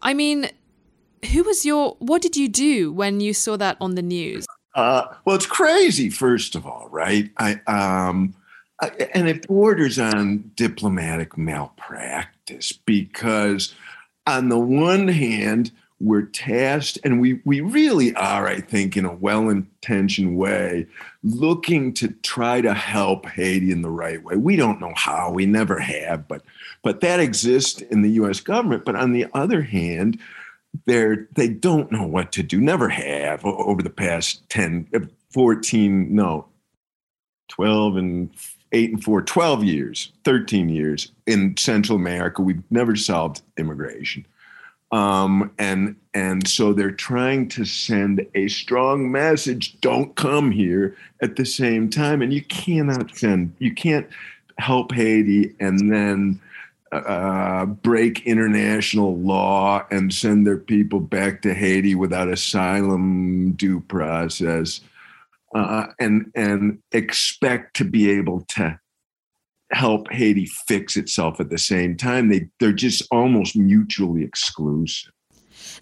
I 0.00 0.14
mean, 0.14 0.50
who 1.32 1.44
was 1.44 1.64
your 1.64 1.96
what 2.00 2.22
did 2.22 2.36
you 2.36 2.48
do 2.48 2.92
when 2.92 3.20
you 3.20 3.34
saw 3.34 3.56
that 3.58 3.76
on 3.80 3.94
the 3.94 4.02
news? 4.02 4.46
Uh, 4.74 5.06
well, 5.24 5.36
it's 5.36 5.46
crazy, 5.46 6.08
first 6.08 6.54
of 6.54 6.66
all, 6.66 6.88
right? 6.90 7.30
I, 7.36 7.60
um, 7.66 8.34
I, 8.80 8.88
and 9.14 9.28
it 9.28 9.46
borders 9.46 9.98
on 9.98 10.50
diplomatic 10.54 11.36
malpractice 11.36 12.72
because, 12.72 13.74
on 14.26 14.48
the 14.48 14.58
one 14.58 15.08
hand, 15.08 15.72
we're 16.00 16.22
tasked, 16.22 16.98
and 17.04 17.20
we 17.20 17.40
we 17.44 17.60
really 17.60 18.12
are, 18.16 18.48
I 18.48 18.60
think, 18.60 18.96
in 18.96 19.04
a 19.04 19.14
well-intentioned 19.14 20.36
way, 20.36 20.86
looking 21.22 21.94
to 21.94 22.08
try 22.08 22.60
to 22.60 22.74
help 22.74 23.26
Haiti 23.26 23.70
in 23.70 23.82
the 23.82 23.90
right 23.90 24.22
way. 24.22 24.36
We 24.36 24.56
don't 24.56 24.80
know 24.80 24.92
how, 24.96 25.30
we 25.30 25.46
never 25.46 25.78
have, 25.78 26.26
but 26.26 26.42
but 26.82 27.02
that 27.02 27.20
exists 27.20 27.82
in 27.82 28.02
the 28.02 28.10
U.S. 28.12 28.40
government. 28.40 28.84
But 28.84 28.96
on 28.96 29.12
the 29.12 29.26
other 29.32 29.62
hand, 29.62 30.18
they're 30.86 31.28
they 31.34 31.48
don't 31.48 31.92
know 31.92 32.06
what 32.06 32.32
to 32.32 32.42
do 32.42 32.60
never 32.60 32.88
have 32.88 33.44
over 33.44 33.82
the 33.82 33.90
past 33.90 34.48
10 34.50 34.88
uh, 34.94 35.00
14 35.30 36.14
no 36.14 36.46
12 37.48 37.96
and 37.96 38.30
8 38.72 38.92
and 38.92 39.04
4 39.04 39.22
12 39.22 39.64
years 39.64 40.12
13 40.24 40.68
years 40.68 41.12
in 41.26 41.56
central 41.56 41.96
america 41.96 42.42
we've 42.42 42.62
never 42.70 42.96
solved 42.96 43.42
immigration. 43.56 44.26
Um, 44.92 45.50
and 45.58 45.96
and 46.12 46.46
so 46.46 46.74
they're 46.74 46.90
trying 46.90 47.48
to 47.50 47.64
send 47.64 48.26
a 48.34 48.48
strong 48.48 49.10
message 49.10 49.80
don't 49.80 50.14
come 50.16 50.50
here 50.50 50.94
at 51.22 51.36
the 51.36 51.46
same 51.46 51.88
time. 51.88 52.20
And 52.20 52.32
you 52.32 52.42
cannot 52.44 53.16
send 53.16 53.54
you 53.58 53.74
can't 53.74 54.06
help 54.58 54.92
haiti 54.92 55.54
and 55.60 55.90
then 55.90 56.38
uh, 56.92 57.64
break 57.64 58.26
international 58.26 59.16
law 59.18 59.84
and 59.90 60.12
send 60.12 60.46
their 60.46 60.58
people 60.58 61.00
back 61.00 61.40
to 61.42 61.54
Haiti 61.54 61.94
without 61.94 62.28
asylum 62.28 63.52
due 63.52 63.80
process, 63.80 64.80
uh, 65.54 65.86
and 65.98 66.30
and 66.34 66.78
expect 66.92 67.76
to 67.76 67.84
be 67.84 68.10
able 68.10 68.44
to 68.50 68.78
help 69.70 70.10
Haiti 70.12 70.44
fix 70.44 70.96
itself 70.96 71.40
at 71.40 71.48
the 71.48 71.58
same 71.58 71.96
time. 71.96 72.28
They 72.28 72.48
they're 72.60 72.72
just 72.72 73.02
almost 73.10 73.56
mutually 73.56 74.22
exclusive. 74.22 75.12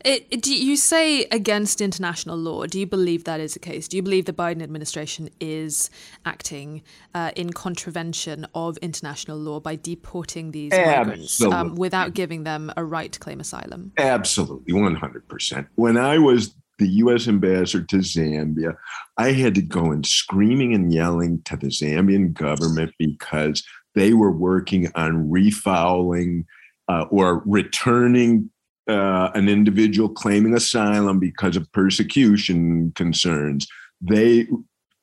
It, 0.04 0.42
do 0.42 0.54
you 0.54 0.76
say 0.76 1.24
against 1.24 1.80
international 1.80 2.36
law? 2.36 2.66
Do 2.66 2.80
you 2.80 2.86
believe 2.86 3.24
that 3.24 3.40
is 3.40 3.54
the 3.54 3.58
case? 3.58 3.88
Do 3.88 3.96
you 3.96 4.02
believe 4.02 4.24
the 4.24 4.32
Biden 4.32 4.62
administration 4.62 5.28
is 5.40 5.90
acting 6.24 6.82
uh, 7.14 7.32
in 7.36 7.52
contravention 7.52 8.46
of 8.54 8.76
international 8.78 9.38
law 9.38 9.60
by 9.60 9.76
deporting 9.76 10.52
these 10.52 10.72
migrants 10.72 11.42
um, 11.42 11.74
without 11.74 12.14
giving 12.14 12.44
them 12.44 12.72
a 12.76 12.84
right 12.84 13.12
to 13.12 13.18
claim 13.18 13.40
asylum? 13.40 13.92
Absolutely, 13.98 14.72
100%. 14.72 15.66
When 15.74 15.96
I 15.96 16.18
was 16.18 16.54
the 16.78 16.88
U.S. 16.88 17.28
ambassador 17.28 17.84
to 17.84 17.96
Zambia, 17.98 18.76
I 19.18 19.32
had 19.32 19.54
to 19.56 19.62
go 19.62 19.92
in 19.92 20.02
screaming 20.02 20.74
and 20.74 20.92
yelling 20.92 21.42
to 21.44 21.56
the 21.56 21.66
Zambian 21.66 22.32
government 22.32 22.92
because 22.98 23.62
they 23.94 24.14
were 24.14 24.32
working 24.32 24.90
on 24.94 25.30
refouling 25.30 26.46
uh, 26.88 27.04
or 27.10 27.42
returning 27.44 28.50
uh, 28.90 29.30
an 29.34 29.48
individual 29.48 30.08
claiming 30.08 30.54
asylum 30.54 31.18
because 31.18 31.56
of 31.56 31.70
persecution 31.72 32.92
concerns, 32.96 33.66
they 34.00 34.46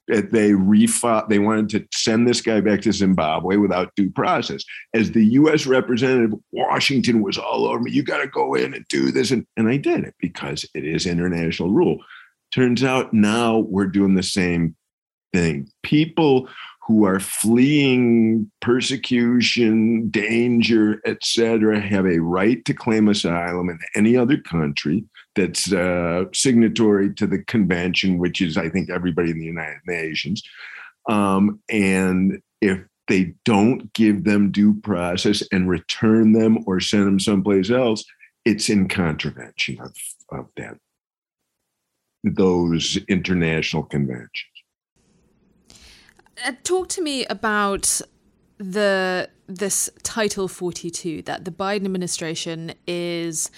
they 0.07 0.53
refouled. 0.53 1.29
They 1.29 1.39
wanted 1.39 1.69
to 1.71 1.87
send 1.97 2.27
this 2.27 2.39
guy 2.41 2.61
back 2.61 2.81
to 2.81 2.93
Zimbabwe 2.93 3.57
without 3.57 3.93
due 3.95 4.09
process. 4.09 4.63
As 4.93 5.11
the 5.11 5.25
U.S. 5.25 5.65
representative, 5.65 6.37
Washington 6.51 7.21
was 7.21 7.37
all 7.37 7.67
over 7.67 7.81
me. 7.81 7.91
You 7.91 8.03
got 8.03 8.21
to 8.21 8.27
go 8.27 8.53
in 8.53 8.73
and 8.73 8.85
do 8.87 9.11
this, 9.11 9.31
and 9.31 9.45
and 9.57 9.67
I 9.67 9.77
did 9.77 10.05
it 10.05 10.15
because 10.19 10.65
it 10.73 10.85
is 10.85 11.05
international 11.05 11.71
rule. 11.71 11.97
Turns 12.51 12.83
out 12.83 13.13
now 13.13 13.59
we're 13.59 13.87
doing 13.87 14.15
the 14.15 14.23
same 14.23 14.75
thing. 15.33 15.69
People 15.83 16.47
who 16.87 17.05
are 17.05 17.19
fleeing 17.19 18.49
persecution, 18.61 20.09
danger, 20.09 21.01
etc., 21.05 21.81
have 21.81 22.05
a 22.05 22.19
right 22.19 22.63
to 22.63 22.73
claim 22.73 23.09
asylum 23.09 23.69
in 23.69 23.77
any 23.93 24.15
other 24.15 24.37
country 24.37 25.03
that's 25.35 25.73
uh, 25.73 26.23
signatory 26.33 27.13
to 27.13 27.27
the 27.27 27.43
convention, 27.43 28.17
which 28.17 28.41
is, 28.41 28.57
I 28.57 28.69
think, 28.69 28.89
everybody 28.89 29.31
in 29.31 29.39
the 29.39 29.45
United 29.45 29.81
Nations. 29.85 30.41
Um, 31.09 31.59
and 31.69 32.41
if 32.61 32.79
they 33.09 33.33
don't 33.43 33.91
give 33.93 34.23
them 34.23 34.51
due 34.51 34.73
process 34.81 35.43
and 35.51 35.69
return 35.69 36.31
them 36.31 36.59
or 36.65 36.79
send 36.79 37.05
them 37.05 37.19
someplace 37.19 37.69
else, 37.69 38.05
it's 38.45 38.69
in 38.69 38.87
contravention 38.87 39.77
of, 39.81 39.93
of 40.31 40.47
that 40.55 40.77
those 42.23 42.97
international 43.07 43.83
conventions. 43.83 44.56
Uh, 46.45 46.51
talk 46.63 46.87
to 46.89 47.01
me 47.01 47.25
about 47.25 48.01
the 48.59 49.29
this 49.47 49.89
Title 50.03 50.47
42 50.47 51.21
that 51.23 51.45
the 51.45 51.51
Biden 51.51 51.85
administration 51.85 52.73
is 52.85 53.49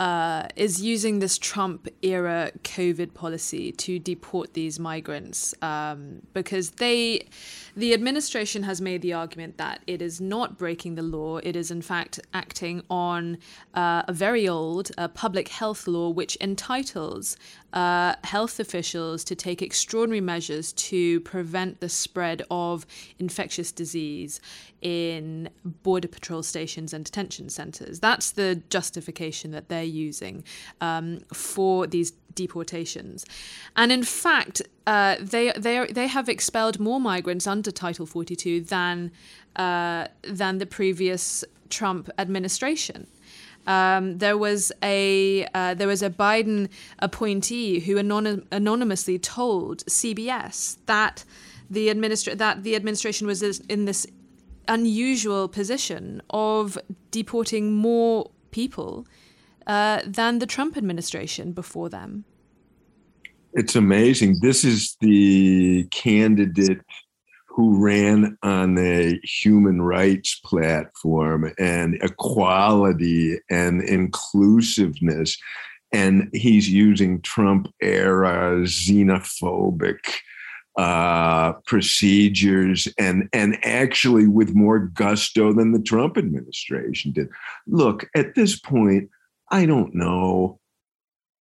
uh, 0.00 0.48
is 0.56 0.80
using 0.80 1.18
this 1.18 1.36
Trump 1.36 1.86
era 2.00 2.50
COVID 2.64 3.12
policy 3.12 3.70
to 3.72 3.98
deport 3.98 4.54
these 4.54 4.80
migrants 4.80 5.54
um, 5.60 6.22
because 6.32 6.70
they, 6.70 7.28
the 7.76 7.92
administration 7.92 8.62
has 8.62 8.80
made 8.80 9.02
the 9.02 9.12
argument 9.12 9.58
that 9.58 9.82
it 9.86 10.00
is 10.00 10.18
not 10.18 10.56
breaking 10.56 10.94
the 10.94 11.02
law. 11.02 11.36
It 11.36 11.54
is, 11.54 11.70
in 11.70 11.82
fact, 11.82 12.18
acting 12.32 12.82
on 12.88 13.36
uh, 13.74 14.04
a 14.08 14.12
very 14.12 14.48
old 14.48 14.90
uh, 14.96 15.08
public 15.08 15.48
health 15.48 15.86
law 15.86 16.08
which 16.08 16.34
entitles 16.40 17.36
uh, 17.72 18.14
health 18.24 18.58
officials 18.60 19.24
to 19.24 19.34
take 19.34 19.62
extraordinary 19.62 20.20
measures 20.20 20.72
to 20.72 21.20
prevent 21.20 21.80
the 21.80 21.88
spread 21.88 22.42
of 22.50 22.86
infectious 23.18 23.72
disease 23.72 24.40
in 24.82 25.48
border 25.64 26.08
patrol 26.08 26.42
stations 26.42 26.92
and 26.92 27.04
detention 27.04 27.48
centres. 27.48 28.00
That's 28.00 28.32
the 28.32 28.62
justification 28.70 29.50
that 29.52 29.68
they're 29.68 29.82
using 29.82 30.44
um, 30.80 31.20
for 31.32 31.86
these 31.86 32.12
deportations. 32.34 33.26
And 33.76 33.92
in 33.92 34.02
fact, 34.02 34.62
uh, 34.86 35.16
they 35.20 35.52
they 35.52 35.86
they 35.86 36.06
have 36.06 36.28
expelled 36.28 36.80
more 36.80 37.00
migrants 37.00 37.46
under 37.46 37.70
Title 37.70 38.06
42 38.06 38.62
than 38.62 39.12
uh, 39.56 40.06
than 40.22 40.58
the 40.58 40.66
previous 40.66 41.44
Trump 41.68 42.10
administration. 42.18 43.06
Um, 43.66 44.18
there 44.18 44.38
was 44.38 44.72
a 44.82 45.46
uh, 45.54 45.74
there 45.74 45.86
was 45.88 46.02
a 46.02 46.10
Biden 46.10 46.68
appointee 46.98 47.80
who 47.80 47.96
anonym- 47.96 48.46
anonymously 48.50 49.18
told 49.18 49.84
CBS 49.86 50.78
that 50.86 51.24
the 51.68 51.88
administra- 51.88 52.36
that 52.36 52.62
the 52.62 52.74
administration 52.74 53.26
was 53.26 53.42
in 53.42 53.84
this 53.84 54.06
unusual 54.66 55.48
position 55.48 56.22
of 56.30 56.78
deporting 57.10 57.74
more 57.74 58.30
people 58.50 59.06
uh, 59.66 60.00
than 60.06 60.38
the 60.38 60.46
Trump 60.46 60.76
administration 60.76 61.52
before 61.52 61.88
them. 61.88 62.24
It's 63.52 63.74
amazing. 63.76 64.38
This 64.40 64.64
is 64.64 64.96
the 65.00 65.84
candidate 65.90 66.80
who 67.50 67.84
ran 67.84 68.38
on 68.42 68.78
a 68.78 69.20
human 69.24 69.82
rights 69.82 70.40
platform 70.44 71.52
and 71.58 71.96
equality 72.00 73.38
and 73.50 73.82
inclusiveness. 73.82 75.36
And 75.92 76.30
he's 76.32 76.70
using 76.70 77.20
Trump 77.22 77.66
era 77.82 78.60
xenophobic 78.62 79.98
uh, 80.78 81.52
procedures 81.66 82.86
and 82.96 83.28
and 83.32 83.58
actually 83.64 84.28
with 84.28 84.54
more 84.54 84.78
gusto 84.78 85.52
than 85.52 85.72
the 85.72 85.82
Trump 85.82 86.16
administration 86.16 87.10
did. 87.10 87.28
Look, 87.66 88.08
at 88.14 88.36
this 88.36 88.58
point, 88.58 89.10
I 89.50 89.66
don't 89.66 89.94
know 89.94 90.60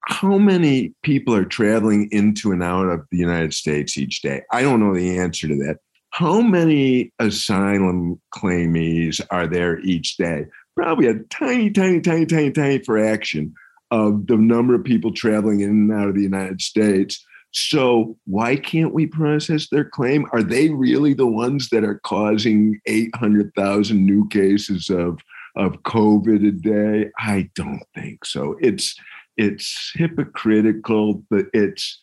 how 0.07 0.39
many 0.39 0.95
people 1.03 1.35
are 1.35 1.45
traveling 1.45 2.09
into 2.11 2.51
and 2.51 2.63
out 2.63 2.87
of 2.87 3.05
the 3.11 3.17
United 3.17 3.53
States 3.53 3.95
each 3.95 4.23
day. 4.23 4.41
I 4.51 4.63
don't 4.63 4.79
know 4.79 4.95
the 4.95 5.19
answer 5.19 5.47
to 5.47 5.55
that. 5.57 5.77
How 6.11 6.41
many 6.41 7.11
asylum 7.19 8.19
claimees 8.33 9.21
are 9.31 9.47
there 9.47 9.79
each 9.79 10.17
day? 10.17 10.45
Probably 10.75 11.07
a 11.07 11.19
tiny, 11.29 11.69
tiny, 11.69 12.01
tiny, 12.01 12.25
tiny, 12.25 12.51
tiny 12.51 12.79
fraction 12.79 13.53
of 13.91 14.27
the 14.27 14.37
number 14.37 14.75
of 14.75 14.83
people 14.83 15.11
traveling 15.13 15.61
in 15.61 15.69
and 15.69 15.91
out 15.91 16.09
of 16.09 16.15
the 16.15 16.21
United 16.21 16.61
States. 16.61 17.25
So, 17.51 18.15
why 18.25 18.55
can't 18.57 18.93
we 18.93 19.07
process 19.07 19.69
their 19.69 19.85
claim? 19.85 20.25
Are 20.31 20.43
they 20.43 20.69
really 20.69 21.13
the 21.13 21.27
ones 21.27 21.69
that 21.69 21.83
are 21.83 21.99
causing 22.03 22.79
800,000 22.85 24.05
new 24.05 24.27
cases 24.29 24.89
of, 24.89 25.19
of 25.55 25.81
COVID 25.83 26.47
a 26.47 26.51
day? 26.51 27.09
I 27.17 27.49
don't 27.55 27.83
think 27.95 28.25
so. 28.25 28.55
It's, 28.61 28.95
it's 29.35 29.91
hypocritical, 29.95 31.23
but 31.31 31.45
it's 31.53 31.99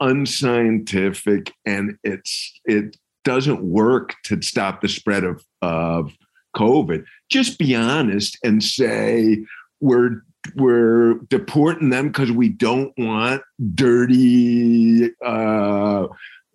unscientific 0.00 1.52
and 1.64 1.96
it's 2.02 2.60
it 2.64 2.96
doesn't 3.24 3.62
work 3.62 4.14
to 4.24 4.40
stop 4.42 4.80
the 4.80 4.88
spread 4.88 5.24
of, 5.24 5.44
of 5.62 6.12
COVID. 6.56 7.04
Just 7.30 7.58
be 7.58 7.74
honest 7.74 8.38
and 8.44 8.62
say 8.62 9.44
we're 9.80 10.22
we're 10.56 11.14
deporting 11.30 11.88
them 11.88 12.08
because 12.08 12.30
we 12.30 12.50
don't 12.50 12.92
want 12.98 13.42
dirty 13.74 15.10
uh, 15.24 16.06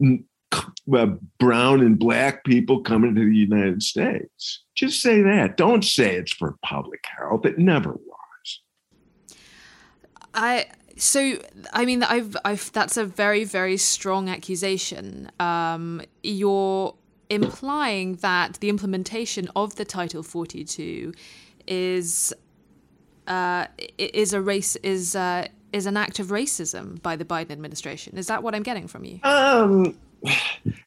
uh, 0.02 1.06
brown 1.40 1.82
and 1.82 1.98
black 1.98 2.44
people 2.44 2.82
coming 2.82 3.16
to 3.16 3.26
the 3.26 3.36
United 3.36 3.82
States. 3.82 4.64
Just 4.76 5.02
say 5.02 5.22
that. 5.22 5.58
Don't 5.58 5.84
say 5.84 6.16
it's 6.16 6.34
for 6.34 6.56
public 6.64 7.04
health. 7.18 7.46
It 7.46 7.58
never 7.58 7.94
was. 7.94 8.62
I 10.34 10.68
so, 11.00 11.38
I 11.74 11.86
mean, 11.86 12.04
I've, 12.04 12.36
I've, 12.46 12.72
that's 12.74 12.98
a 12.98 13.06
very, 13.06 13.44
very 13.44 13.78
strong 13.78 14.30
accusation. 14.30 15.32
Um, 15.40 16.02
you're 16.24 16.94
implying 17.30 18.16
that 18.16 18.56
the 18.60 18.70
implementation 18.70 19.50
of 19.56 19.76
the 19.76 19.86
Title 19.86 20.24
42 20.24 21.14
is 21.68 22.34
uh, 23.28 23.68
is 23.98 24.34
a 24.34 24.42
race 24.42 24.76
is 24.78 25.16
uh, 25.16 25.48
is 25.72 25.86
an 25.86 25.96
act 25.96 26.20
of 26.20 26.28
racism 26.28 27.02
by 27.02 27.16
the 27.16 27.26
Biden 27.26 27.52
administration. 27.52 28.18
Is 28.18 28.28
that 28.28 28.42
what 28.42 28.56
I'm 28.56 28.64
getting 28.64 28.88
from 28.88 29.06
you? 29.06 29.20
Um, 29.24 29.96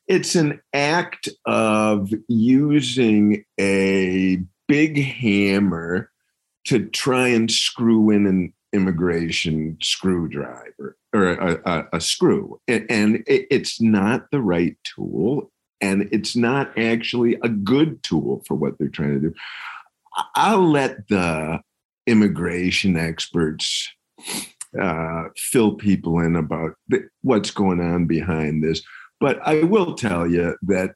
it's 0.09 0.35
an 0.35 0.61
act 0.75 1.29
of 1.47 2.11
using 2.29 3.45
a 3.61 4.43
big 4.67 4.99
hammer 4.99 6.11
to 6.65 6.87
try 6.87 7.29
and 7.29 7.51
screw 7.51 8.11
in 8.11 8.27
an 8.27 8.53
immigration 8.73 9.77
screwdriver 9.83 10.97
or 11.13 11.33
a, 11.33 11.61
a, 11.65 11.89
a 11.95 12.01
screw. 12.01 12.61
And 12.69 13.23
it's 13.27 13.81
not 13.81 14.31
the 14.31 14.41
right 14.41 14.77
tool. 14.85 15.51
And 15.81 16.09
it's 16.13 16.37
not 16.37 16.77
actually 16.79 17.35
a 17.43 17.49
good 17.49 18.03
tool 18.03 18.43
for 18.47 18.55
what 18.55 18.79
they're 18.79 18.89
trying 18.89 19.21
to 19.21 19.29
do. 19.29 19.35
I'll 20.37 20.71
let 20.71 21.09
the 21.09 21.61
immigration 22.07 22.97
experts 22.97 23.89
uh, 24.81 25.25
fill 25.37 25.75
people 25.75 26.21
in 26.21 26.37
about 26.37 26.73
what's 27.23 27.51
going 27.51 27.81
on 27.81 28.07
behind 28.07 28.63
this. 28.63 28.83
But 29.21 29.41
I 29.47 29.63
will 29.63 29.95
tell 29.95 30.27
you 30.27 30.57
that 30.63 30.95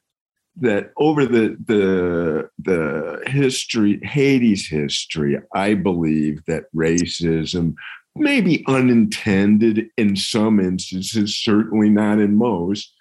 that 0.61 0.91
over 0.97 1.25
the 1.25 1.57
the 1.65 2.49
the 2.59 3.21
history 3.27 3.99
Haiti's 4.03 4.67
history, 4.67 5.37
I 5.53 5.75
believe 5.75 6.43
that 6.45 6.73
racism, 6.75 7.75
maybe 8.15 8.63
unintended 8.67 9.89
in 9.97 10.15
some 10.15 10.59
instances, 10.59 11.37
certainly 11.37 11.89
not 11.89 12.19
in 12.19 12.35
most, 12.35 12.93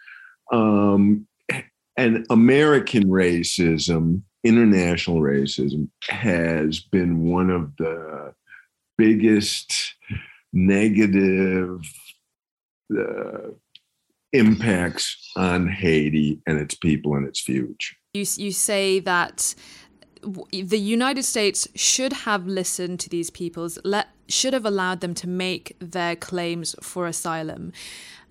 um, 0.53 1.27
and 1.97 2.27
American 2.31 3.05
racism, 3.05 4.23
international 4.45 5.21
racism, 5.21 5.89
has 6.09 6.81
been 6.81 7.31
one 7.31 7.51
of 7.51 7.75
the 7.77 8.35
biggest 8.99 9.95
negative. 10.53 11.81
Uh, 12.97 13.51
impacts 14.33 15.31
on 15.37 15.69
Haiti 15.69 16.41
and 16.47 16.59
its 16.59 16.75
people 16.75 17.15
and 17.15 17.27
its 17.27 17.41
future. 17.41 17.97
You, 18.15 18.25
you 18.37 18.53
say 18.53 19.01
that 19.01 19.55
the 20.23 20.79
United 20.79 21.25
States 21.25 21.69
should 21.75 22.13
have 22.13 22.47
listened 22.47 23.01
to 23.01 23.09
these 23.09 23.31
peoples, 23.31 23.79
let, 23.85 24.09
should 24.29 24.53
have 24.53 24.67
allowed 24.67 25.01
them 25.01 25.15
to 25.15 25.29
make 25.29 25.77
their 25.79 26.17
claims 26.17 26.75
for 26.83 27.07
asylum. 27.07 27.73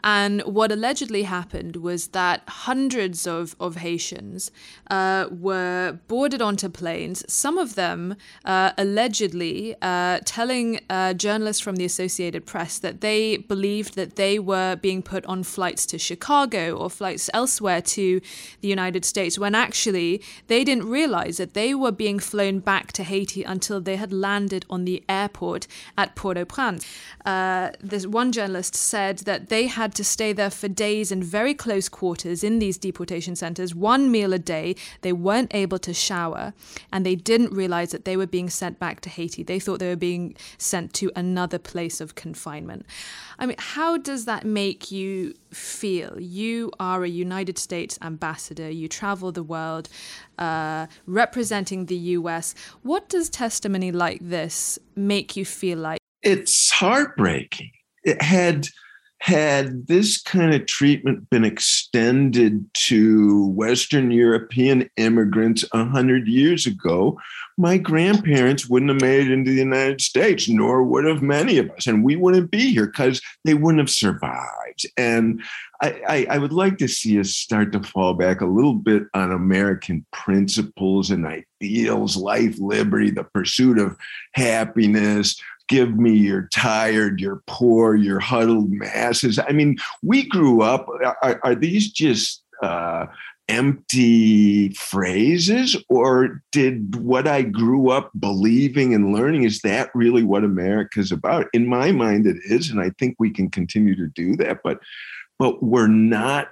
And 0.07 0.43
what 0.43 0.71
allegedly 0.71 1.23
happened 1.23 1.77
was 1.77 2.09
that 2.09 2.43
hundreds 2.47 3.25
of, 3.25 3.55
of 3.59 3.77
Haitians 3.77 4.51
uh, 4.91 5.25
were 5.31 5.97
boarded 6.07 6.43
onto 6.43 6.69
planes, 6.69 7.25
some 7.27 7.57
of 7.57 7.73
them 7.73 8.15
uh, 8.45 8.73
allegedly 8.77 9.75
uh, 9.81 10.19
telling 10.23 10.79
uh, 10.91 11.13
journalists 11.13 11.61
from 11.63 11.77
the 11.77 11.85
Associated 11.85 12.45
Press 12.45 12.77
that 12.77 13.01
they 13.01 13.37
believed 13.37 13.95
that 13.95 14.15
they 14.15 14.37
were 14.37 14.75
being 14.75 15.01
put 15.01 15.25
on 15.25 15.41
flights 15.41 15.87
to 15.87 15.97
Chicago 15.97 16.77
or 16.77 16.91
flights 16.91 17.27
elsewhere 17.33 17.81
to 17.81 18.21
the 18.61 18.67
United 18.67 19.05
States, 19.05 19.39
when 19.39 19.55
actually 19.55 20.21
they 20.45 20.63
didn't 20.63 20.87
realize 20.87 21.37
that 21.37 21.55
they 21.55 21.73
were 21.73 21.91
being 21.91 22.19
flown 22.19 22.59
back 22.59 22.91
to 22.91 23.03
Haiti 23.03 23.41
until 23.41 23.81
they 23.81 23.95
had 23.95 24.13
landed 24.13 24.67
on 24.69 24.85
the 24.85 25.03
airport 25.09 25.65
at 25.97 26.15
Port 26.15 26.37
au 26.37 26.45
Prince. 26.45 26.85
Uh, 27.25 27.71
this 27.81 28.05
one 28.05 28.31
journalist 28.31 28.75
said 28.75 29.19
that 29.19 29.49
they 29.49 29.65
had 29.65 29.94
to 29.95 30.03
stay 30.03 30.33
there 30.33 30.49
for 30.49 30.67
days 30.67 31.11
in 31.11 31.23
very 31.23 31.53
close 31.53 31.89
quarters 31.89 32.43
in 32.43 32.59
these 32.59 32.77
deportation 32.77 33.35
centers, 33.35 33.73
one 33.73 34.11
meal 34.11 34.33
a 34.33 34.39
day. 34.39 34.75
They 35.01 35.13
weren't 35.13 35.53
able 35.53 35.79
to 35.79 35.93
shower, 35.93 36.53
and 36.91 37.05
they 37.05 37.15
didn't 37.15 37.53
realize 37.53 37.91
that 37.91 38.05
they 38.05 38.17
were 38.17 38.27
being 38.27 38.49
sent 38.49 38.79
back 38.79 39.01
to 39.01 39.09
Haiti. 39.09 39.43
They 39.43 39.59
thought 39.59 39.79
they 39.79 39.89
were 39.89 39.95
being 39.95 40.35
sent 40.57 40.93
to 40.95 41.11
another 41.15 41.59
place 41.59 42.01
of 42.01 42.15
confinement. 42.15 42.85
I 43.39 43.45
mean, 43.45 43.57
how 43.59 43.97
does 43.97 44.25
that 44.25 44.45
make 44.45 44.91
you 44.91 45.33
feel? 45.51 46.19
You 46.19 46.71
are 46.79 47.03
a 47.03 47.09
United 47.09 47.57
States 47.57 47.97
ambassador, 48.01 48.69
you 48.69 48.87
travel 48.87 49.31
the 49.31 49.43
world 49.43 49.89
uh, 50.37 50.87
representing 51.05 51.85
the 51.85 51.97
US. 51.97 52.55
What 52.83 53.09
does 53.09 53.29
testimony 53.29 53.91
like 53.91 54.19
this 54.21 54.79
make 54.95 55.35
you 55.35 55.45
feel 55.45 55.79
like? 55.79 55.99
It's 56.21 56.71
heartbreaking. 56.71 57.71
It 58.03 58.21
had 58.21 58.67
had 59.25 59.87
this 59.87 60.21
kind 60.21 60.53
of 60.53 60.67
treatment 60.67 61.27
been 61.31 61.43
extended 61.43 62.63
to 62.75 63.47
Western 63.47 64.11
European 64.11 64.87
immigrants 64.97 65.65
a 65.73 65.83
hundred 65.83 66.27
years 66.27 66.67
ago, 66.67 67.19
my 67.57 67.75
grandparents 67.75 68.69
wouldn't 68.69 68.91
have 68.91 69.01
made 69.01 69.25
it 69.25 69.31
into 69.31 69.49
the 69.49 69.57
United 69.57 69.99
States, 69.99 70.47
nor 70.47 70.83
would 70.83 71.05
have 71.05 71.23
many 71.23 71.57
of 71.57 71.71
us, 71.71 71.87
and 71.87 72.03
we 72.03 72.15
wouldn't 72.15 72.51
be 72.51 72.71
here 72.71 72.85
because 72.85 73.19
they 73.45 73.55
wouldn't 73.55 73.79
have 73.79 73.89
survived. 73.89 74.85
And 74.95 75.41
I, 75.81 76.01
I, 76.07 76.27
I, 76.29 76.37
would 76.37 76.53
like 76.53 76.77
to 76.77 76.87
see 76.87 77.19
us 77.19 77.31
start 77.31 77.71
to 77.71 77.81
fall 77.81 78.13
back 78.13 78.41
a 78.41 78.45
little 78.45 78.75
bit 78.75 79.03
on 79.15 79.31
American 79.31 80.05
principles 80.11 81.09
and 81.09 81.25
ideals, 81.25 82.15
life, 82.15 82.59
liberty, 82.59 83.09
the 83.09 83.23
pursuit 83.23 83.79
of 83.79 83.97
happiness, 84.33 85.41
give 85.67 85.97
me 85.97 86.15
your 86.15 86.47
tired, 86.53 87.19
your 87.19 87.41
poor, 87.47 87.95
your 87.95 88.19
huddled 88.19 88.71
masses. 88.71 89.39
I 89.39 89.51
mean, 89.51 89.77
we 90.03 90.27
grew 90.27 90.61
up, 90.61 90.87
are, 91.21 91.39
are 91.43 91.55
these 91.55 91.91
just 91.91 92.43
uh, 92.61 93.07
empty 93.47 94.69
phrases 94.69 95.75
or 95.89 96.41
did 96.51 96.95
what 96.95 97.27
I 97.27 97.43
grew 97.43 97.89
up 97.89 98.11
believing 98.19 98.93
and 98.93 99.13
learning, 99.13 99.43
is 99.43 99.61
that 99.61 99.89
really 99.93 100.23
what 100.23 100.43
America's 100.43 101.11
about? 101.11 101.47
In 101.53 101.67
my 101.67 101.91
mind, 101.91 102.25
it 102.25 102.37
is. 102.45 102.69
And 102.69 102.79
I 102.79 102.91
think 102.97 103.15
we 103.19 103.29
can 103.29 103.49
continue 103.49 103.95
to 103.95 104.07
do 104.07 104.35
that, 104.37 104.59
but, 104.63 104.79
but 105.37 105.61
we're 105.63 105.87
not 105.87 106.49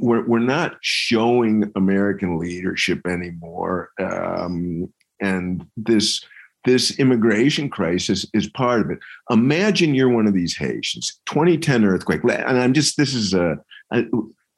we're, 0.00 0.24
we're 0.26 0.38
not 0.38 0.76
showing 0.82 1.70
American 1.74 2.38
leadership 2.38 3.06
anymore. 3.06 3.90
Um, 3.98 4.92
and 5.20 5.66
this 5.76 6.24
this 6.64 6.98
immigration 6.98 7.68
crisis 7.68 8.26
is 8.32 8.48
part 8.48 8.80
of 8.80 8.90
it. 8.90 8.98
Imagine 9.30 9.94
you're 9.94 10.08
one 10.08 10.26
of 10.26 10.34
these 10.34 10.56
Haitians, 10.56 11.20
2010 11.26 11.84
earthquake, 11.84 12.22
and 12.24 12.58
I'm 12.58 12.72
just 12.72 12.96
this 12.96 13.14
is 13.14 13.34
a, 13.34 13.56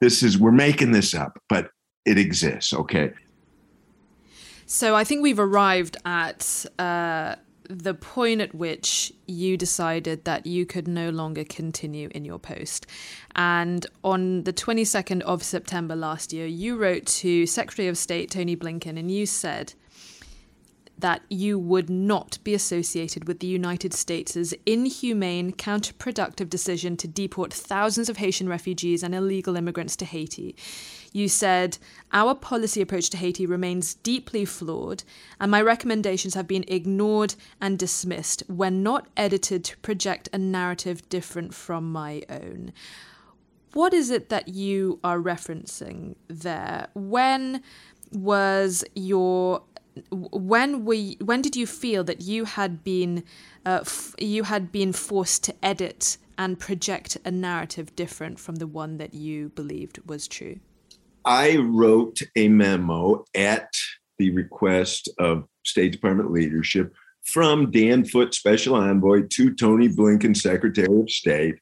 this 0.01 0.23
is 0.23 0.37
we're 0.37 0.51
making 0.51 0.91
this 0.91 1.13
up, 1.13 1.39
but 1.49 1.69
it 2.05 2.17
exists. 2.17 2.73
Okay. 2.73 3.11
So 4.65 4.95
I 4.95 5.03
think 5.03 5.23
we've 5.23 5.39
arrived 5.39 5.97
at 6.05 6.65
uh, 6.77 7.35
the 7.69 7.93
point 7.93 8.41
at 8.41 8.55
which 8.55 9.13
you 9.25 9.57
decided 9.57 10.25
that 10.25 10.45
you 10.45 10.65
could 10.65 10.87
no 10.87 11.09
longer 11.09 11.43
continue 11.43 12.09
in 12.13 12.25
your 12.25 12.39
post. 12.39 12.85
And 13.35 13.85
on 14.03 14.43
the 14.43 14.53
22nd 14.53 15.21
of 15.21 15.43
September 15.43 15.95
last 15.95 16.33
year, 16.33 16.47
you 16.47 16.77
wrote 16.77 17.05
to 17.05 17.45
Secretary 17.45 17.87
of 17.87 17.97
State 17.97 18.31
Tony 18.31 18.55
Blinken 18.55 18.97
and 18.97 19.11
you 19.11 19.25
said, 19.25 19.73
that 20.99 21.21
you 21.29 21.59
would 21.59 21.89
not 21.89 22.39
be 22.43 22.53
associated 22.53 23.27
with 23.27 23.39
the 23.39 23.47
United 23.47 23.93
States' 23.93 24.53
inhumane, 24.65 25.51
counterproductive 25.53 26.49
decision 26.49 26.97
to 26.97 27.07
deport 27.07 27.53
thousands 27.53 28.09
of 28.09 28.17
Haitian 28.17 28.49
refugees 28.49 29.03
and 29.03 29.13
illegal 29.13 29.55
immigrants 29.55 29.95
to 29.97 30.05
Haiti. 30.05 30.55
You 31.13 31.27
said, 31.27 31.77
Our 32.11 32.35
policy 32.35 32.81
approach 32.81 33.09
to 33.11 33.17
Haiti 33.17 33.45
remains 33.45 33.95
deeply 33.95 34.45
flawed, 34.45 35.03
and 35.39 35.51
my 35.51 35.61
recommendations 35.61 36.33
have 36.33 36.47
been 36.47 36.65
ignored 36.67 37.35
and 37.61 37.77
dismissed 37.77 38.43
when 38.47 38.83
not 38.83 39.07
edited 39.15 39.63
to 39.65 39.77
project 39.77 40.29
a 40.33 40.37
narrative 40.37 41.07
different 41.09 41.53
from 41.53 41.91
my 41.91 42.23
own. 42.29 42.73
What 43.73 43.93
is 43.93 44.09
it 44.09 44.29
that 44.29 44.47
you 44.47 44.99
are 45.03 45.19
referencing 45.19 46.15
there? 46.27 46.87
When 46.93 47.61
was 48.11 48.83
your 48.95 49.61
when 50.11 50.85
we 50.85 51.17
when 51.21 51.41
did 51.41 51.55
you 51.55 51.67
feel 51.67 52.03
that 52.05 52.21
you 52.21 52.45
had 52.45 52.83
been 52.83 53.23
uh, 53.65 53.79
f- 53.81 54.15
you 54.19 54.43
had 54.43 54.71
been 54.71 54.93
forced 54.93 55.43
to 55.45 55.55
edit 55.63 56.17
and 56.37 56.59
project 56.59 57.17
a 57.25 57.31
narrative 57.31 57.95
different 57.95 58.39
from 58.39 58.55
the 58.55 58.67
one 58.67 58.97
that 58.97 59.13
you 59.13 59.49
believed 59.49 59.99
was 60.05 60.27
true? 60.27 60.59
I 61.25 61.57
wrote 61.57 62.19
a 62.35 62.47
memo 62.47 63.25
at 63.35 63.69
the 64.17 64.31
request 64.31 65.09
of 65.19 65.45
State 65.65 65.91
Department 65.91 66.31
leadership 66.31 66.93
from 67.23 67.71
Dan 67.71 68.05
Foote, 68.05 68.33
Special 68.33 68.75
Envoy, 68.75 69.23
to 69.33 69.53
Tony 69.53 69.89
Blinken, 69.89 70.35
Secretary 70.35 70.87
of 70.87 71.09
State, 71.09 71.55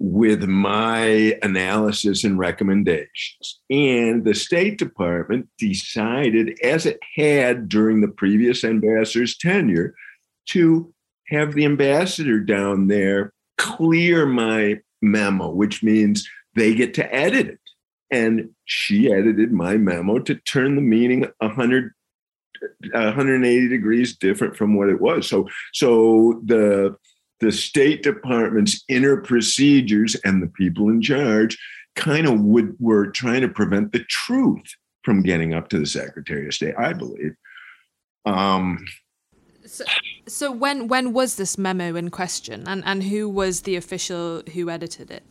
with 0.00 0.44
my 0.44 1.38
analysis 1.42 2.24
and 2.24 2.38
recommendations. 2.38 3.60
And 3.68 4.24
the 4.24 4.34
State 4.34 4.78
Department 4.78 5.48
decided, 5.58 6.58
as 6.64 6.86
it 6.86 6.98
had 7.16 7.68
during 7.68 8.00
the 8.00 8.08
previous 8.08 8.64
ambassador's 8.64 9.36
tenure, 9.36 9.94
to 10.48 10.92
have 11.28 11.52
the 11.54 11.66
ambassador 11.66 12.40
down 12.40 12.88
there 12.88 13.34
clear 13.58 14.24
my 14.24 14.80
memo, 15.02 15.50
which 15.50 15.82
means 15.82 16.26
they 16.56 16.74
get 16.74 16.94
to 16.94 17.14
edit 17.14 17.46
it. 17.46 17.60
And 18.10 18.50
she 18.64 19.12
edited 19.12 19.52
my 19.52 19.76
memo 19.76 20.18
to 20.20 20.34
turn 20.34 20.76
the 20.76 20.82
meaning 20.82 21.26
100 21.38 21.92
180 22.92 23.68
degrees 23.68 24.16
different 24.16 24.56
from 24.56 24.76
what 24.76 24.88
it 24.88 25.00
was. 25.00 25.26
So 25.26 25.48
so 25.72 26.40
the 26.44 26.96
the 27.40 27.52
State 27.52 28.02
Department's 28.02 28.84
inner 28.88 29.16
procedures 29.16 30.14
and 30.24 30.42
the 30.42 30.48
people 30.48 30.88
in 30.88 31.00
charge 31.00 31.58
kind 31.96 32.26
of 32.26 32.40
would 32.40 32.76
were 32.78 33.08
trying 33.10 33.40
to 33.40 33.48
prevent 33.48 33.92
the 33.92 34.04
truth 34.04 34.74
from 35.04 35.22
getting 35.22 35.54
up 35.54 35.68
to 35.68 35.78
the 35.78 35.86
Secretary 35.86 36.46
of 36.46 36.54
State, 36.54 36.74
I 36.78 36.92
believe. 36.92 37.34
Um, 38.26 38.84
so, 39.64 39.84
so 40.28 40.52
when 40.52 40.88
when 40.88 41.12
was 41.12 41.36
this 41.36 41.56
memo 41.56 41.94
in 41.96 42.10
question, 42.10 42.64
and 42.66 42.82
and 42.84 43.02
who 43.02 43.28
was 43.28 43.62
the 43.62 43.76
official 43.76 44.42
who 44.52 44.68
edited 44.68 45.10
it? 45.10 45.22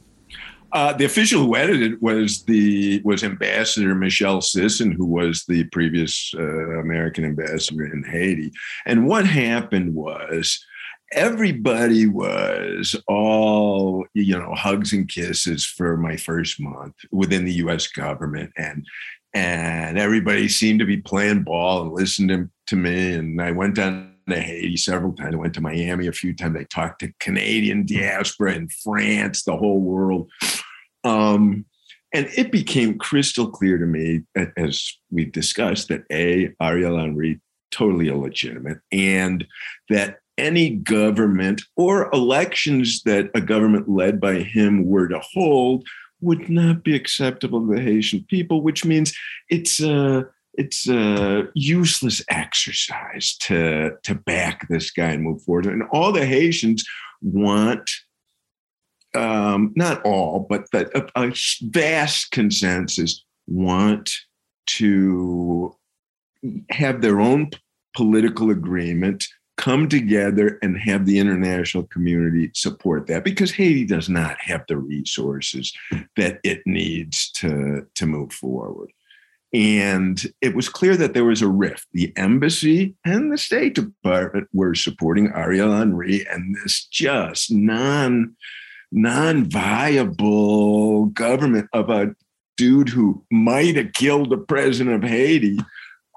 Uh, 0.72 0.94
the 0.94 1.06
official 1.06 1.42
who 1.42 1.56
edited 1.56 1.94
it 1.94 2.02
was 2.02 2.44
the 2.44 3.02
was 3.04 3.24
Ambassador 3.24 3.96
Michele 3.96 4.40
Sison, 4.40 4.94
who 4.94 5.06
was 5.06 5.46
the 5.48 5.64
previous 5.66 6.32
uh, 6.38 6.80
American 6.80 7.26
ambassador 7.26 7.86
in 7.86 8.04
Haiti. 8.04 8.52
And 8.86 9.08
what 9.08 9.26
happened 9.26 9.96
was 9.96 10.64
everybody 11.12 12.08
was 12.08 12.96
all 13.08 14.06
you 14.14 14.38
know 14.38 14.54
hugs 14.54 14.94
and 14.94 15.10
kisses 15.10 15.66
for 15.66 15.98
my 15.98 16.16
first 16.18 16.60
month 16.60 16.96
within 17.12 17.46
the 17.46 17.54
US 17.54 17.88
government. 17.88 18.52
And 18.58 18.86
and 19.34 19.98
everybody 20.00 20.48
seemed 20.48 20.80
to 20.80 20.86
be 20.86 20.98
playing 20.98 21.44
ball 21.44 21.84
and 21.84 21.92
listening 21.92 22.50
to 22.68 22.76
me. 22.76 23.14
And 23.14 23.42
I 23.42 23.52
went 23.52 23.76
down 23.76 24.16
to 24.28 24.40
Haiti 24.40 24.78
several 24.78 25.14
times. 25.14 25.36
I 25.36 25.38
went 25.38 25.54
to 25.56 25.62
Miami 25.62 26.08
a 26.08 26.12
few 26.12 26.36
times. 26.36 26.58
I 26.58 26.64
talked 26.64 27.02
to 27.02 27.14
Canadian 27.20 27.86
diaspora 27.86 28.54
in 28.54 28.70
France 28.70 29.44
the 29.44 29.58
whole 29.58 29.82
world. 29.82 30.30
Um, 31.04 31.66
and 32.12 32.28
it 32.36 32.52
became 32.52 32.98
crystal 32.98 33.50
clear 33.50 33.78
to 33.78 33.86
me 33.86 34.22
as 34.58 34.92
we 35.12 35.26
discussed 35.26 35.90
that 35.90 36.04
a 36.12 36.54
Ariel 36.60 36.98
Henry 36.98 37.40
totally 37.72 38.10
illegitimate 38.10 38.80
and 38.92 39.46
that 39.90 40.19
any 40.40 40.72
government 40.72 41.62
or 41.76 42.10
elections 42.14 43.04
that 43.04 43.30
a 43.36 43.42
government 43.42 43.90
led 43.90 44.20
by 44.20 44.36
him 44.40 44.86
were 44.86 45.08
to 45.08 45.20
hold 45.20 45.88
would 46.22 46.50
not 46.50 46.84
be 46.84 46.96
acceptable 46.96 47.66
to 47.66 47.76
the 47.76 47.82
Haitian 47.82 48.26
people, 48.30 48.62
which 48.62 48.86
means 48.86 49.14
it's 49.50 49.80
a 49.82 50.26
it's 50.56 50.90
a 50.90 51.48
useless 51.54 52.24
exercise 52.30 53.38
to 53.42 53.92
to 54.04 54.16
back 54.16 54.68
this 54.68 54.92
guy 54.92 55.12
and 55.12 55.24
move 55.24 55.42
forward. 55.44 55.68
And 55.68 55.84
all 55.92 56.12
the 56.12 56.26
Haitians 56.26 56.84
want 57.22 57.90
um, 59.16 59.74
not 59.76 60.04
all, 60.04 60.46
but 60.50 60.70
that 60.72 60.90
a, 60.96 61.10
a 61.16 61.34
vast 61.64 62.32
consensus 62.32 63.24
want 63.48 64.12
to 64.68 65.76
have 66.70 67.02
their 67.02 67.20
own 67.20 67.50
political 67.96 68.50
agreement 68.50 69.28
come 69.60 69.90
together 69.90 70.58
and 70.64 70.80
have 70.80 71.06
the 71.06 71.20
international 71.20 71.84
community 71.84 72.50
support 72.54 73.08
that 73.08 73.26
because 73.26 73.52
Haiti 73.52 73.84
does 73.86 74.08
not 74.08 74.40
have 74.40 74.64
the 74.70 74.78
resources 74.78 75.74
that 76.16 76.40
it 76.46 76.62
needs 76.66 77.30
to, 77.34 77.86
to 77.96 78.06
move 78.06 78.32
forward. 78.32 78.90
And 79.54 80.22
it 80.40 80.56
was 80.56 80.70
clear 80.70 80.96
that 80.96 81.14
there 81.14 81.26
was 81.26 81.42
a 81.42 81.50
rift. 81.50 81.88
The 81.92 82.14
embassy 82.16 82.96
and 83.04 83.34
the 83.34 83.38
State 83.38 83.76
Department 83.76 84.48
were 84.54 84.76
supporting 84.76 85.30
Ariel 85.36 85.76
Henry 85.76 86.26
and 86.32 86.56
this 86.56 86.86
just 86.86 87.52
non 87.52 88.38
non-viable 88.92 89.48
government 91.08 91.68
of 91.74 91.90
a 91.90 92.16
dude 92.58 92.90
who 92.90 93.24
might 93.30 93.76
have 93.76 93.92
killed 93.94 94.30
the 94.30 94.38
president 94.38 95.04
of 95.04 95.10
Haiti. 95.10 95.60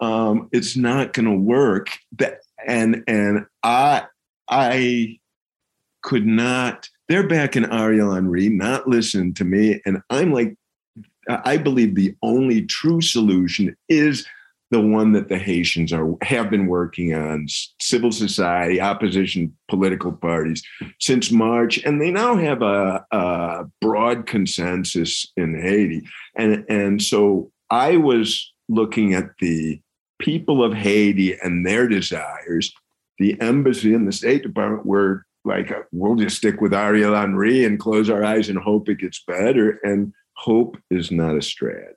Um, 0.03 0.49
it's 0.53 0.77
not 0.77 1.13
going 1.13 1.27
to 1.27 1.37
work. 1.37 1.89
That 2.19 2.41
and 2.67 3.05
and 3.07 3.47
I 3.63 4.05
I 4.49 5.19
could 6.03 6.27
not. 6.27 6.89
They're 7.09 7.27
back 7.27 7.57
in 7.57 7.73
Ariel 7.73 8.13
Henry, 8.13 8.49
not 8.49 8.89
listen 8.89 9.33
to 9.35 9.45
me, 9.45 9.81
and 9.87 10.03
I'm 10.11 10.33
like, 10.33 10.57
I 11.29 11.57
believe 11.57 11.95
the 11.95 12.15
only 12.23 12.63
true 12.63 13.01
solution 13.01 13.77
is 13.89 14.27
the 14.73 14.81
one 14.81 15.13
that 15.13 15.29
the 15.29 15.39
Haitians 15.39 15.93
are 15.93 16.15
have 16.23 16.51
been 16.51 16.67
working 16.67 17.15
on, 17.15 17.47
civil 17.81 18.11
society, 18.11 18.81
opposition, 18.81 19.55
political 19.69 20.11
parties 20.11 20.65
since 20.99 21.31
March, 21.31 21.79
and 21.85 22.01
they 22.01 22.11
now 22.11 22.35
have 22.35 22.63
a, 22.63 23.05
a 23.13 23.67
broad 23.81 24.27
consensus 24.27 25.31
in 25.37 25.61
Haiti, 25.61 26.03
and 26.37 26.65
and 26.69 27.01
so 27.01 27.53
I 27.71 27.99
was 27.99 28.53
looking 28.69 29.15
at 29.15 29.31
the 29.39 29.81
people 30.23 30.63
of 30.63 30.73
Haiti 30.73 31.37
and 31.43 31.67
their 31.67 31.89
desires, 31.89 32.73
the 33.19 33.39
embassy 33.41 33.93
and 33.93 34.07
the 34.07 34.13
State 34.13 34.43
Department 34.43 34.87
were 34.87 35.27
like, 35.45 35.73
we'll 35.91 36.15
just 36.15 36.37
stick 36.37 36.61
with 36.61 36.73
Ariel 36.73 37.15
Henry 37.15 37.65
and 37.65 37.79
close 37.79 38.09
our 38.09 38.25
eyes 38.25 38.49
and 38.49 38.59
hope 38.59 38.89
it 38.89 38.99
gets 38.99 39.25
better. 39.27 39.81
And 39.83 40.13
hope 40.35 40.77
is 40.91 41.11
not 41.11 41.37
a 41.37 41.43
strategy. 41.43 41.97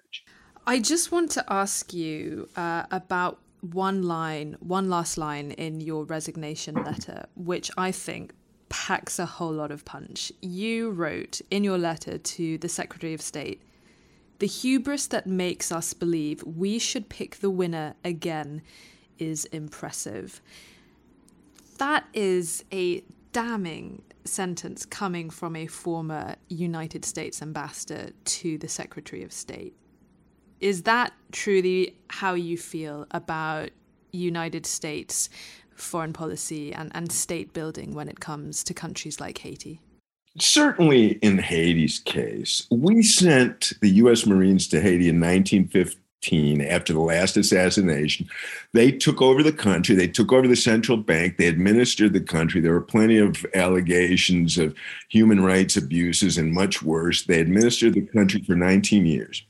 I 0.67 0.79
just 0.79 1.11
want 1.11 1.29
to 1.31 1.45
ask 1.47 1.93
you 1.93 2.49
uh, 2.55 2.83
about 2.89 3.39
one 3.61 4.03
line, 4.03 4.57
one 4.59 4.89
last 4.89 5.17
line 5.17 5.51
in 5.51 5.79
your 5.79 6.05
resignation 6.05 6.75
letter, 6.75 7.25
which 7.35 7.69
I 7.77 7.91
think 7.91 8.33
packs 8.69 9.19
a 9.19 9.25
whole 9.27 9.53
lot 9.53 9.71
of 9.71 9.85
punch. 9.85 10.31
You 10.41 10.89
wrote 10.89 11.39
in 11.51 11.63
your 11.63 11.77
letter 11.77 12.17
to 12.17 12.57
the 12.57 12.69
Secretary 12.69 13.13
of 13.13 13.21
State 13.21 13.61
the 14.39 14.47
hubris 14.47 15.07
that 15.07 15.27
makes 15.27 15.71
us 15.71 15.93
believe 15.93 16.43
we 16.43 16.79
should 16.79 17.09
pick 17.09 17.37
the 17.37 17.49
winner 17.49 17.95
again 18.03 18.61
is 19.17 19.45
impressive. 19.45 20.41
That 21.77 22.05
is 22.13 22.63
a 22.71 23.03
damning 23.31 24.01
sentence 24.23 24.85
coming 24.85 25.29
from 25.29 25.55
a 25.55 25.67
former 25.67 26.35
United 26.47 27.05
States 27.05 27.41
ambassador 27.41 28.09
to 28.23 28.57
the 28.57 28.67
Secretary 28.67 29.23
of 29.23 29.31
State. 29.31 29.75
Is 30.59 30.83
that 30.83 31.13
truly 31.31 31.95
how 32.09 32.33
you 32.33 32.57
feel 32.57 33.05
about 33.11 33.69
United 34.11 34.65
States 34.65 35.29
foreign 35.75 36.13
policy 36.13 36.73
and, 36.73 36.91
and 36.95 37.11
state 37.11 37.53
building 37.53 37.93
when 37.93 38.07
it 38.07 38.19
comes 38.19 38.63
to 38.63 38.73
countries 38.73 39.19
like 39.19 39.37
Haiti? 39.39 39.81
Certainly 40.39 41.13
in 41.21 41.37
Haiti's 41.37 41.99
case, 41.99 42.67
we 42.69 43.03
sent 43.03 43.73
the 43.81 43.89
U.S. 43.91 44.25
Marines 44.25 44.67
to 44.69 44.81
Haiti 44.81 45.09
in 45.09 45.19
1915 45.19 46.61
after 46.61 46.93
the 46.93 46.99
last 46.99 47.37
assassination. 47.37 48.27
They 48.73 48.91
took 48.91 49.21
over 49.21 49.43
the 49.43 49.53
country, 49.53 49.95
they 49.95 50.07
took 50.07 50.33
over 50.33 50.47
the 50.47 50.55
central 50.55 50.97
bank, 50.97 51.37
they 51.37 51.47
administered 51.47 52.13
the 52.13 52.21
country. 52.21 52.61
There 52.61 52.73
were 52.73 52.81
plenty 52.81 53.17
of 53.17 53.45
allegations 53.53 54.57
of 54.57 54.75
human 55.09 55.43
rights 55.43 55.77
abuses 55.77 56.37
and 56.37 56.53
much 56.53 56.81
worse. 56.81 57.23
They 57.23 57.39
administered 57.39 57.93
the 57.93 58.01
country 58.01 58.41
for 58.41 58.55
19 58.55 59.05
years. 59.05 59.43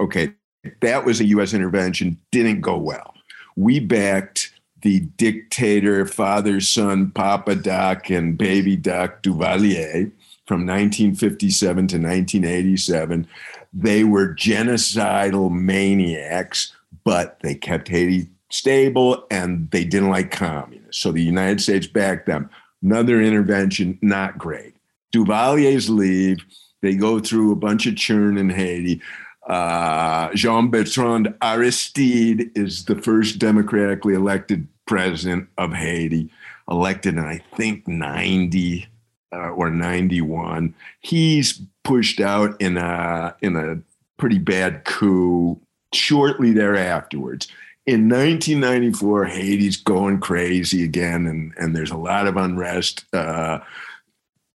Okay, 0.00 0.32
that 0.80 1.04
was 1.04 1.20
a 1.20 1.26
U.S. 1.26 1.52
intervention, 1.52 2.18
didn't 2.30 2.60
go 2.60 2.76
well. 2.78 3.14
We 3.56 3.80
backed 3.80 4.52
the 4.82 5.00
dictator, 5.00 6.06
father, 6.06 6.60
son, 6.60 7.10
Papa 7.10 7.54
Doc, 7.56 8.08
and 8.08 8.38
baby 8.38 8.76
Doc 8.76 9.22
Duvalier 9.22 10.10
from 10.50 10.66
1957 10.66 11.86
to 11.86 11.96
1987. 11.96 13.24
They 13.72 14.02
were 14.02 14.34
genocidal 14.34 15.48
maniacs, 15.48 16.72
but 17.04 17.38
they 17.38 17.54
kept 17.54 17.86
Haiti 17.86 18.28
stable 18.48 19.28
and 19.30 19.70
they 19.70 19.84
didn't 19.84 20.10
like 20.10 20.32
communists. 20.32 21.00
So 21.00 21.12
the 21.12 21.22
United 21.22 21.60
States 21.60 21.86
backed 21.86 22.26
them. 22.26 22.50
Another 22.82 23.22
intervention, 23.22 23.96
not 24.02 24.38
great. 24.38 24.74
Duvalier's 25.12 25.88
leave. 25.88 26.44
They 26.82 26.96
go 26.96 27.20
through 27.20 27.52
a 27.52 27.56
bunch 27.56 27.86
of 27.86 27.94
churn 27.94 28.36
in 28.36 28.50
Haiti. 28.50 29.00
Uh, 29.46 30.34
Jean 30.34 30.68
Bertrand 30.68 31.32
Aristide 31.42 32.50
is 32.56 32.86
the 32.86 32.96
first 32.96 33.38
democratically 33.38 34.14
elected 34.14 34.66
president 34.86 35.48
of 35.58 35.74
Haiti, 35.74 36.28
elected 36.68 37.18
in, 37.18 37.24
I 37.24 37.40
think, 37.54 37.86
90 37.86 38.88
uh, 39.32 39.50
or 39.50 39.70
91. 39.70 40.74
He's 41.00 41.60
pushed 41.84 42.20
out 42.20 42.60
in 42.60 42.76
a 42.76 43.34
in 43.40 43.56
a 43.56 43.80
pretty 44.18 44.38
bad 44.38 44.84
coup 44.84 45.60
shortly 45.92 46.52
thereafterwards. 46.52 47.48
In 47.86 48.08
1994, 48.08 49.24
Haiti's 49.24 49.76
going 49.76 50.20
crazy 50.20 50.84
again, 50.84 51.26
and, 51.26 51.52
and 51.56 51.74
there's 51.74 51.90
a 51.90 51.96
lot 51.96 52.26
of 52.26 52.36
unrest. 52.36 53.04
Uh, 53.12 53.60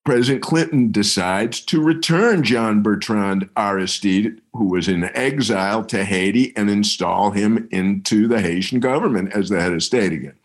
President 0.05 0.43
Clinton 0.43 0.91
decides 0.91 1.59
to 1.61 1.81
return 1.81 2.43
Jean 2.43 2.83
Bertrand 2.83 3.49
Aristide, 3.57 4.39
who 4.53 4.65
was 4.65 4.87
in 4.87 5.03
exile, 5.15 5.83
to 5.85 6.05
Haiti 6.05 6.55
and 6.55 6.69
install 6.69 7.31
him 7.31 7.67
into 7.71 8.27
the 8.27 8.39
Haitian 8.39 8.79
government 8.79 9.33
as 9.33 9.49
the 9.49 9.59
head 9.59 9.73
of 9.73 9.81
state 9.81 10.13
again. 10.13 10.35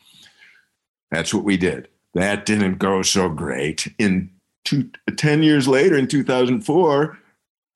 That's 1.11 1.35
what 1.35 1.45
we 1.45 1.59
did. 1.59 1.89
That 2.15 2.47
didn't 2.47 2.79
go 2.79 3.03
so 3.03 3.29
great. 3.29 3.93
In 3.99 4.31
two, 4.65 4.91
10 5.17 5.43
years 5.43 5.69
later, 5.69 5.97
in 5.97 6.09
2004, 6.09 7.19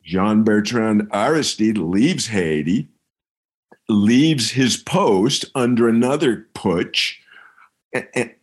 Jean 0.03 0.42
Bertrand 0.42 1.09
Aristide 1.12 1.79
leaves 1.79 2.27
Haiti, 2.27 2.88
leaves 3.88 4.51
his 4.51 4.77
post 4.77 5.44
under 5.55 5.88
another 5.88 6.47
putsch 6.55 7.16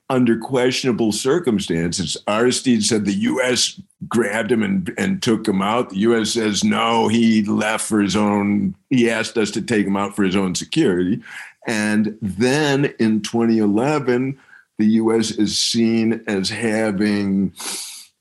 under 0.10 0.38
questionable 0.38 1.14
circumstances. 1.14 2.18
Aristide 2.28 2.84
said 2.84 3.06
the 3.06 3.14
U.S. 3.14 3.80
grabbed 4.10 4.52
him 4.52 4.62
and, 4.62 4.94
and 4.98 5.24
took 5.24 5.48
him 5.48 5.62
out. 5.62 5.90
The 5.90 6.00
U.S. 6.00 6.32
says 6.34 6.64
no, 6.64 7.08
he 7.08 7.44
left 7.44 7.86
for 7.86 8.02
his 8.02 8.16
own, 8.16 8.76
he 8.90 9.10
asked 9.10 9.38
us 9.38 9.52
to 9.52 9.62
take 9.62 9.88
him 9.88 9.96
out 9.96 10.16
for 10.16 10.24
his 10.24 10.36
own 10.36 10.54
security. 10.54 11.22
And 11.66 12.18
then 12.22 12.94
in 13.00 13.22
2011, 13.22 14.38
the 14.82 14.88
U.S. 14.94 15.32
is 15.32 15.58
seen 15.58 16.24
as 16.28 16.50
having 16.50 17.54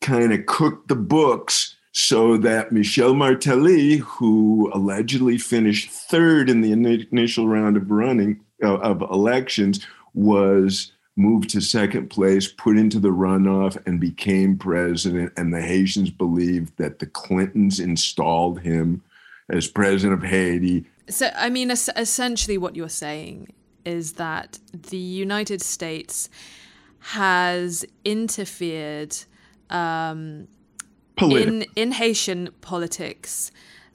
kind 0.02 0.32
of 0.32 0.44
cooked 0.44 0.88
the 0.88 0.96
books 0.96 1.76
so 1.92 2.36
that 2.36 2.70
Michel 2.70 3.14
Martelly, 3.14 3.96
who 3.96 4.70
allegedly 4.74 5.38
finished 5.38 5.90
third 5.90 6.50
in 6.50 6.60
the 6.60 6.72
initial 6.72 7.48
round 7.48 7.76
of 7.76 7.90
running 7.90 8.40
uh, 8.62 8.76
of 8.78 9.00
elections, 9.00 9.86
was 10.14 10.92
moved 11.16 11.50
to 11.50 11.60
second 11.60 12.08
place, 12.08 12.46
put 12.46 12.76
into 12.76 13.00
the 13.00 13.08
runoff, 13.08 13.76
and 13.86 13.98
became 13.98 14.56
president. 14.56 15.32
And 15.36 15.52
the 15.52 15.62
Haitians 15.62 16.10
believed 16.10 16.76
that 16.76 16.98
the 16.98 17.06
Clintons 17.06 17.80
installed 17.80 18.60
him 18.60 19.02
as 19.48 19.66
president 19.66 20.22
of 20.22 20.28
Haiti. 20.28 20.84
So, 21.08 21.30
I 21.34 21.48
mean, 21.48 21.70
essentially, 21.70 22.58
what 22.58 22.76
you're 22.76 22.88
saying 22.88 23.48
is 23.84 24.14
that 24.14 24.58
the 24.72 24.96
United 24.96 25.62
States 25.62 26.28
has 27.00 27.84
interfered 28.04 29.16
um, 29.70 30.48
in 31.20 31.64
in 31.76 31.92
Haitian 31.92 32.50
politics 32.60 33.52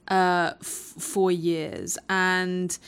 uh, 0.08 0.52
f- 0.60 0.66
for 0.66 1.30
years, 1.30 1.98
and 2.08 2.78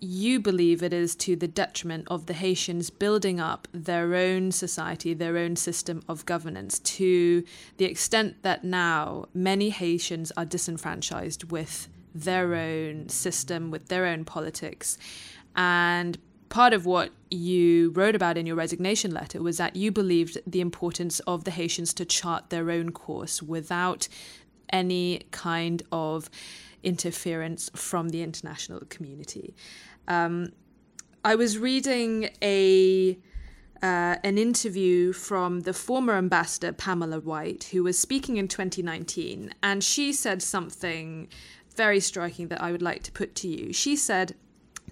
you 0.00 0.38
believe 0.40 0.82
it 0.82 0.92
is 0.92 1.14
to 1.16 1.36
the 1.36 1.48
detriment 1.48 2.06
of 2.08 2.26
the 2.26 2.34
Haitians 2.34 2.90
building 2.90 3.40
up 3.40 3.66
their 3.72 4.14
own 4.14 4.52
society, 4.52 5.14
their 5.14 5.38
own 5.38 5.56
system 5.56 6.02
of 6.08 6.26
governance, 6.26 6.78
to 6.80 7.44
the 7.78 7.86
extent 7.86 8.42
that 8.42 8.62
now 8.62 9.26
many 9.32 9.70
Haitians 9.70 10.32
are 10.36 10.44
disenfranchised 10.44 11.50
with 11.50 11.88
their 12.14 12.54
own 12.54 13.08
system, 13.08 13.70
with 13.70 13.88
their 13.88 14.06
own 14.06 14.24
politics, 14.24 14.98
and 15.54 16.18
part 16.48 16.72
of 16.72 16.86
what 16.86 17.10
you 17.30 17.90
wrote 17.90 18.14
about 18.14 18.38
in 18.38 18.46
your 18.46 18.56
resignation 18.56 19.12
letter 19.12 19.42
was 19.42 19.56
that 19.58 19.76
you 19.76 19.90
believed 19.90 20.38
the 20.46 20.60
importance 20.60 21.20
of 21.20 21.44
the 21.44 21.50
Haitians 21.50 21.92
to 21.94 22.04
chart 22.04 22.50
their 22.50 22.70
own 22.70 22.92
course 22.92 23.42
without 23.42 24.08
any 24.70 25.22
kind 25.30 25.82
of 25.92 26.30
interference 26.82 27.70
from 27.74 28.10
the 28.10 28.22
international 28.22 28.80
community. 28.88 29.54
Um, 30.08 30.52
I 31.24 31.34
was 31.34 31.58
reading 31.58 32.30
a 32.42 33.18
uh, 33.82 34.16
an 34.24 34.38
interview 34.38 35.12
from 35.12 35.60
the 35.60 35.74
former 35.74 36.14
ambassador 36.14 36.72
Pamela 36.72 37.20
White, 37.20 37.64
who 37.64 37.82
was 37.82 37.98
speaking 37.98 38.38
in 38.38 38.48
2019, 38.48 39.52
and 39.62 39.84
she 39.84 40.12
said 40.12 40.40
something 40.42 41.28
very 41.74 42.00
striking 42.00 42.48
that 42.48 42.62
I 42.62 42.72
would 42.72 42.80
like 42.80 43.02
to 43.02 43.12
put 43.12 43.34
to 43.36 43.48
you. 43.48 43.72
She 43.72 43.94
said, 43.94 44.34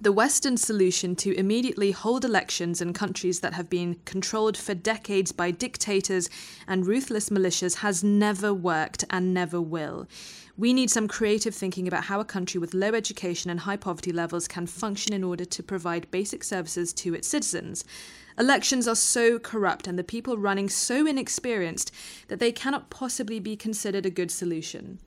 the 0.00 0.12
Western 0.12 0.56
solution 0.56 1.14
to 1.16 1.34
immediately 1.38 1.92
hold 1.92 2.24
elections 2.24 2.80
in 2.80 2.92
countries 2.92 3.40
that 3.40 3.54
have 3.54 3.70
been 3.70 3.96
controlled 4.04 4.56
for 4.56 4.74
decades 4.74 5.32
by 5.32 5.50
dictators 5.50 6.28
and 6.66 6.86
ruthless 6.86 7.30
militias 7.30 7.76
has 7.76 8.04
never 8.04 8.52
worked 8.52 9.04
and 9.10 9.32
never 9.32 9.60
will. 9.60 10.06
We 10.56 10.72
need 10.72 10.90
some 10.90 11.08
creative 11.08 11.54
thinking 11.54 11.88
about 11.88 12.04
how 12.04 12.20
a 12.20 12.24
country 12.24 12.60
with 12.60 12.74
low 12.74 12.92
education 12.92 13.50
and 13.50 13.60
high 13.60 13.76
poverty 13.76 14.12
levels 14.12 14.46
can 14.46 14.66
function 14.66 15.12
in 15.12 15.24
order 15.24 15.44
to 15.44 15.62
provide 15.62 16.10
basic 16.10 16.44
services 16.44 16.92
to 16.94 17.14
its 17.14 17.26
citizens. 17.26 17.84
Elections 18.38 18.86
are 18.86 18.96
so 18.96 19.38
corrupt 19.38 19.86
and 19.86 19.98
the 19.98 20.04
people 20.04 20.36
running 20.36 20.68
so 20.68 21.06
inexperienced 21.06 21.92
that 22.28 22.40
they 22.40 22.52
cannot 22.52 22.90
possibly 22.90 23.40
be 23.40 23.56
considered 23.56 24.06
a 24.06 24.10
good 24.10 24.30
solution. 24.30 24.98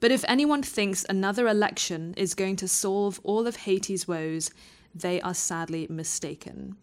But 0.00 0.10
if 0.10 0.24
anyone 0.28 0.62
thinks 0.62 1.04
another 1.08 1.48
election 1.48 2.14
is 2.16 2.34
going 2.34 2.56
to 2.56 2.68
solve 2.68 3.20
all 3.24 3.46
of 3.46 3.56
Haiti's 3.56 4.06
woes, 4.06 4.50
they 4.94 5.20
are 5.20 5.34
sadly 5.34 5.86
mistaken. 5.88 6.76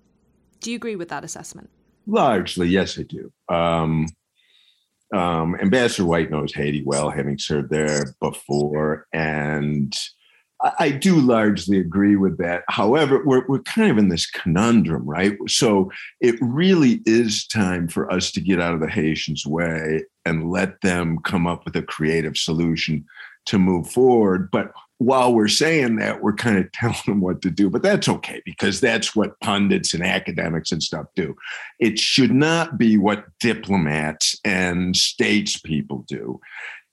Do 0.60 0.71
you 0.71 0.76
agree 0.78 0.95
with 0.95 1.10
that 1.10 1.23
assessment? 1.23 1.69
Largely, 2.08 2.67
yes, 2.67 2.97
I 2.97 3.04
do. 3.04 3.32
Um, 3.49 4.08
um, 5.13 5.56
Ambassador 5.62 6.06
White 6.06 6.32
knows 6.32 6.54
Haiti 6.54 6.84
well, 6.86 7.10
having 7.10 7.38
served 7.38 7.69
there 7.69 8.15
before, 8.19 9.08
and 9.13 9.95
I 10.80 10.91
do 10.91 11.19
largely 11.19 11.78
agree 11.78 12.15
with 12.15 12.38
that. 12.38 12.63
However, 12.69 13.21
we're, 13.26 13.45
we're 13.47 13.63
kind 13.63 13.91
of 13.91 13.97
in 13.97 14.08
this 14.08 14.26
conundrum, 14.26 15.06
right? 15.06 15.38
So 15.47 15.91
it 16.21 16.36
really 16.39 17.02
is 17.06 17.45
time 17.47 17.89
for 17.89 18.12
us 18.12 18.32
to 18.32 18.41
get 18.41 18.62
out 18.62 18.73
of 18.73 18.80
the 18.80 18.89
Haitians' 18.89 19.45
way 19.45 20.04
and 20.26 20.49
let 20.49 20.80
them 20.82 21.19
come 21.23 21.47
up 21.47 21.65
with 21.65 21.76
a 21.76 21.82
creative 21.82 22.38
solution 22.38 23.06
to 23.45 23.60
move 23.60 23.89
forward. 23.89 24.49
But 24.52 24.71
while 24.99 25.34
we're 25.34 25.49
saying 25.49 25.97
that, 25.97 26.21
we're 26.21 26.34
kind 26.34 26.58
of 26.58 26.71
telling 26.73 26.95
them 27.06 27.19
what 27.19 27.41
to 27.41 27.52
do. 27.52 27.69
But 27.69 27.84
that's 27.84 28.08
okay 28.08 28.41
because 28.45 28.80
that's 28.80 29.15
what 29.15 29.39
pundits 29.41 29.93
and 29.93 30.04
academics 30.04 30.71
and 30.71 30.82
stuff 30.82 31.08
do. 31.15 31.36
It 31.80 31.99
should 31.99 32.34
not 32.34 32.78
be 32.78 32.97
what 32.97 33.26
diplomats 33.39 34.39
and 34.45 34.95
statespeople 34.95 36.06
do 36.08 36.39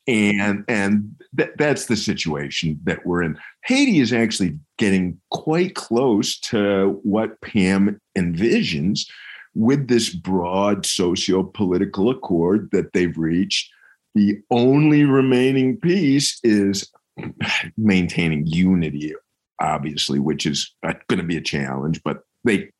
and 0.07 0.65
and 0.69 1.15
th- 1.37 1.53
that's 1.57 1.87
the 1.87 1.97
situation 1.97 2.81
that 2.85 3.05
we're 3.05 3.23
in. 3.23 3.39
Haiti 3.65 4.01
is 4.01 4.13
actually 4.13 4.59
getting 4.79 5.21
quite 5.31 5.75
close 5.75 6.39
to 6.41 7.01
what 7.03 7.41
Pam 7.41 8.01
envisions 8.17 9.07
with 9.55 9.89
this 9.89 10.11
broad 10.11 10.87
socio-political 10.87 12.11
accord 12.11 12.71
that 12.73 12.93
they've 12.93 13.17
reached. 13.19 13.71
The 14.15 14.41
only 14.51 15.05
remaining 15.05 15.77
piece 15.77 16.39
is 16.43 16.91
maintaining 17.77 18.47
unity, 18.47 19.15
obviously, 19.61 20.19
which 20.19 20.47
is 20.47 20.75
going 20.83 21.19
to 21.19 21.23
be 21.23 21.37
a 21.37 21.43
challenge. 21.43 22.01
But 22.03 22.23
they 22.45 22.71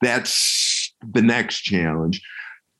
that's 0.00 0.94
the 1.12 1.22
next 1.22 1.62
challenge. 1.62 2.22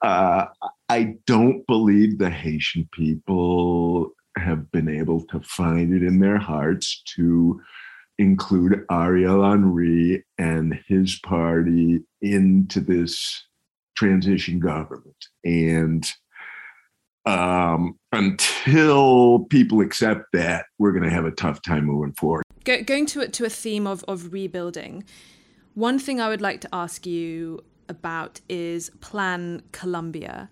Uh, 0.03 0.47
I 0.95 1.17
don't 1.27 1.67
believe 1.67 2.19
the 2.19 2.31
Haitian 2.31 2.89
people 2.93 4.13
have 4.39 4.71
been 4.71 4.89
able 4.89 5.27
to 5.27 5.41
find 5.41 5.93
it 5.93 6.05
in 6.05 6.21
their 6.21 6.39
hearts 6.39 7.03
to 7.17 7.61
include 8.19 8.87
Ariel 8.89 9.43
Henry 9.43 10.25
and 10.39 10.79
his 10.87 11.19
party 11.19 11.99
into 12.23 12.81
this 12.81 13.45
transition 13.97 14.61
government. 14.61 15.17
And 15.45 16.09
um, 17.27 17.99
until 18.13 19.47
people 19.51 19.81
accept 19.81 20.27
that, 20.33 20.67
we're 20.79 20.93
going 20.93 21.03
to 21.03 21.11
have 21.11 21.25
a 21.25 21.33
tough 21.33 21.61
time 21.61 21.87
moving 21.87 22.13
forward. 22.13 22.45
Go- 22.63 22.85
going 22.85 23.07
to, 23.07 23.27
to 23.27 23.45
a 23.45 23.51
theme 23.51 23.89
of, 23.89 24.05
of 24.07 24.33
rebuilding, 24.33 25.03
one 25.75 25.99
thing 25.99 26.21
I 26.21 26.29
would 26.29 26.41
like 26.41 26.61
to 26.61 26.69
ask 26.73 27.05
you 27.05 27.65
about 27.89 28.41
is 28.49 28.91
Plan 29.01 29.61
Colombia, 29.73 30.51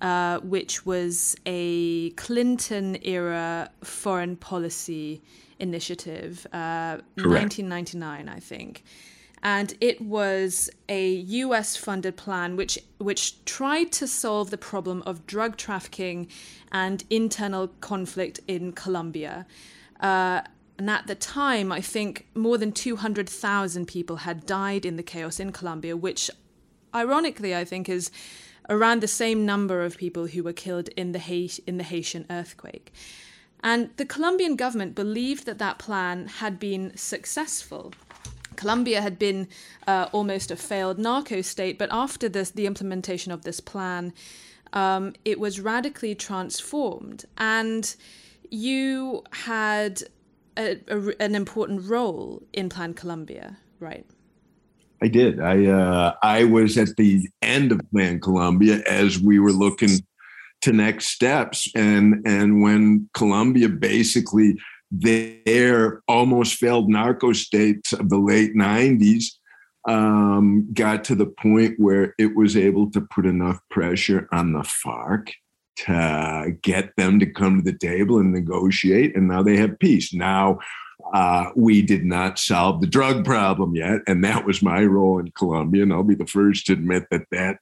uh, 0.00 0.40
which 0.40 0.86
was 0.86 1.36
a 1.46 2.10
Clinton 2.10 2.98
era 3.02 3.70
foreign 3.82 4.36
policy 4.36 5.22
initiative, 5.58 6.46
uh, 6.52 6.98
1999, 7.16 8.28
I 8.28 8.40
think. 8.40 8.82
And 9.42 9.74
it 9.80 10.00
was 10.00 10.70
a 10.88 11.10
US 11.12 11.76
funded 11.76 12.16
plan 12.16 12.56
which, 12.56 12.78
which 12.98 13.42
tried 13.44 13.90
to 13.92 14.06
solve 14.06 14.50
the 14.50 14.58
problem 14.58 15.02
of 15.06 15.26
drug 15.26 15.56
trafficking 15.56 16.28
and 16.72 17.04
internal 17.08 17.68
conflict 17.80 18.40
in 18.46 18.72
Colombia. 18.72 19.46
Uh, 20.00 20.42
and 20.78 20.88
at 20.88 21.06
the 21.06 21.14
time, 21.14 21.72
I 21.72 21.80
think 21.80 22.26
more 22.34 22.56
than 22.56 22.72
200,000 22.72 23.86
people 23.86 24.16
had 24.16 24.46
died 24.46 24.86
in 24.86 24.96
the 24.96 25.02
chaos 25.02 25.38
in 25.38 25.52
Colombia, 25.52 25.96
which 25.96 26.30
ironically, 26.94 27.54
I 27.54 27.64
think, 27.64 27.88
is 27.88 28.10
around 28.70 29.02
the 29.02 29.08
same 29.08 29.44
number 29.44 29.82
of 29.82 29.98
people 29.98 30.28
who 30.28 30.42
were 30.42 30.52
killed 30.52 30.88
in 30.90 31.12
the, 31.12 31.18
Haiti, 31.18 31.62
in 31.66 31.76
the 31.76 31.84
Haitian 31.84 32.24
earthquake. 32.30 32.92
And 33.62 33.90
the 33.96 34.06
Colombian 34.06 34.56
government 34.56 34.94
believed 34.94 35.44
that 35.44 35.58
that 35.58 35.78
plan 35.78 36.28
had 36.28 36.58
been 36.58 36.96
successful. 36.96 37.92
Colombia 38.56 39.02
had 39.02 39.18
been 39.18 39.48
uh, 39.86 40.08
almost 40.12 40.50
a 40.50 40.56
failed 40.56 40.98
narco 40.98 41.42
state, 41.42 41.78
but 41.78 41.88
after 41.92 42.28
this, 42.28 42.50
the 42.50 42.66
implementation 42.66 43.32
of 43.32 43.42
this 43.42 43.60
plan, 43.60 44.14
um, 44.72 45.14
it 45.24 45.38
was 45.38 45.60
radically 45.60 46.14
transformed. 46.14 47.24
And 47.36 47.94
you 48.50 49.24
had 49.32 50.02
a, 50.56 50.78
a, 50.88 51.22
an 51.22 51.34
important 51.34 51.88
role 51.88 52.42
in 52.52 52.68
Plan 52.68 52.94
Colombia, 52.94 53.58
right? 53.78 54.06
I 55.02 55.08
did. 55.08 55.40
I 55.40 55.66
uh, 55.66 56.14
I 56.22 56.44
was 56.44 56.76
at 56.76 56.96
the 56.96 57.26
end 57.40 57.72
of 57.72 57.80
Plan 57.90 58.20
Colombia 58.20 58.82
as 58.88 59.18
we 59.18 59.38
were 59.38 59.52
looking 59.52 60.00
to 60.62 60.72
next 60.72 61.08
steps, 61.08 61.70
and 61.74 62.22
and 62.26 62.62
when 62.62 63.08
Colombia 63.14 63.68
basically 63.68 64.58
their 64.90 66.02
almost 66.08 66.54
failed 66.54 66.90
narco 66.90 67.32
states 67.32 67.92
of 67.92 68.10
the 68.10 68.18
late 68.18 68.54
'90s 68.54 69.24
um, 69.88 70.68
got 70.74 71.04
to 71.04 71.14
the 71.14 71.26
point 71.26 71.74
where 71.78 72.14
it 72.18 72.36
was 72.36 72.56
able 72.56 72.90
to 72.90 73.00
put 73.00 73.24
enough 73.24 73.58
pressure 73.70 74.28
on 74.32 74.52
the 74.52 74.60
FARC 74.60 75.30
to 75.76 76.56
get 76.60 76.94
them 76.96 77.18
to 77.18 77.26
come 77.26 77.56
to 77.56 77.70
the 77.70 77.78
table 77.78 78.18
and 78.18 78.32
negotiate, 78.32 79.16
and 79.16 79.28
now 79.28 79.42
they 79.42 79.56
have 79.56 79.78
peace. 79.78 80.12
Now 80.12 80.58
uh, 81.12 81.50
we 81.56 81.82
did 81.82 82.04
not 82.04 82.38
solve 82.38 82.80
the 82.80 82.86
drug 82.86 83.24
problem 83.24 83.74
yet, 83.74 84.00
and 84.06 84.24
that 84.24 84.44
was 84.44 84.62
my 84.62 84.84
role 84.84 85.18
in 85.18 85.30
Colombia. 85.32 85.82
And 85.82 85.92
I'll 85.92 86.02
be 86.02 86.14
the 86.14 86.26
first 86.26 86.66
to 86.66 86.72
admit 86.72 87.06
that 87.10 87.22
that 87.30 87.58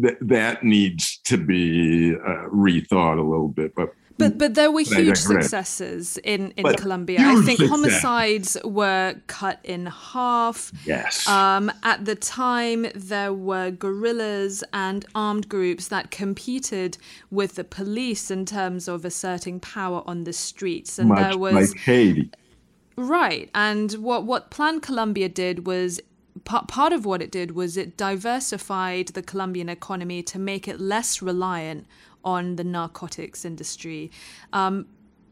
that, 0.00 0.16
that 0.20 0.62
needs 0.62 1.18
to 1.24 1.36
be 1.36 2.14
uh, 2.14 2.48
rethought 2.48 3.18
a 3.18 3.22
little 3.22 3.48
bit. 3.48 3.74
But 3.74 3.90
but 4.18 4.38
but 4.38 4.54
there 4.54 4.70
were 4.70 4.82
huge 4.82 5.16
successes 5.16 6.18
in 6.18 6.52
in 6.56 6.62
but 6.62 6.76
Colombia. 6.76 7.18
I 7.20 7.34
think 7.42 7.58
success. 7.58 7.68
homicides 7.68 8.56
were 8.64 9.16
cut 9.26 9.58
in 9.64 9.86
half. 9.86 10.72
Yes. 10.86 11.26
Um, 11.26 11.72
at 11.82 12.04
the 12.04 12.14
time, 12.14 12.86
there 12.94 13.32
were 13.32 13.70
guerrillas 13.70 14.62
and 14.72 15.04
armed 15.14 15.48
groups 15.48 15.88
that 15.88 16.10
competed 16.10 16.98
with 17.30 17.54
the 17.54 17.64
police 17.64 18.30
in 18.30 18.46
terms 18.46 18.88
of 18.88 19.04
asserting 19.04 19.60
power 19.60 20.02
on 20.06 20.24
the 20.24 20.32
streets, 20.32 20.98
and 20.98 21.08
Much 21.08 21.18
there 21.18 21.38
was 21.38 21.54
like 21.54 21.80
Haiti. 21.80 22.30
Right. 22.96 23.50
And 23.54 23.92
what, 23.92 24.24
what 24.24 24.50
Plan 24.50 24.80
Colombia 24.80 25.28
did 25.28 25.66
was 25.66 26.00
part, 26.44 26.68
part 26.68 26.92
of 26.92 27.04
what 27.04 27.22
it 27.22 27.30
did 27.30 27.52
was 27.52 27.76
it 27.76 27.96
diversified 27.96 29.08
the 29.08 29.22
Colombian 29.22 29.68
economy 29.68 30.22
to 30.24 30.38
make 30.38 30.68
it 30.68 30.80
less 30.80 31.22
reliant 31.22 31.86
on 32.24 32.56
the 32.56 32.64
narcotics 32.64 33.44
industry. 33.44 34.10
Um, 34.52 34.86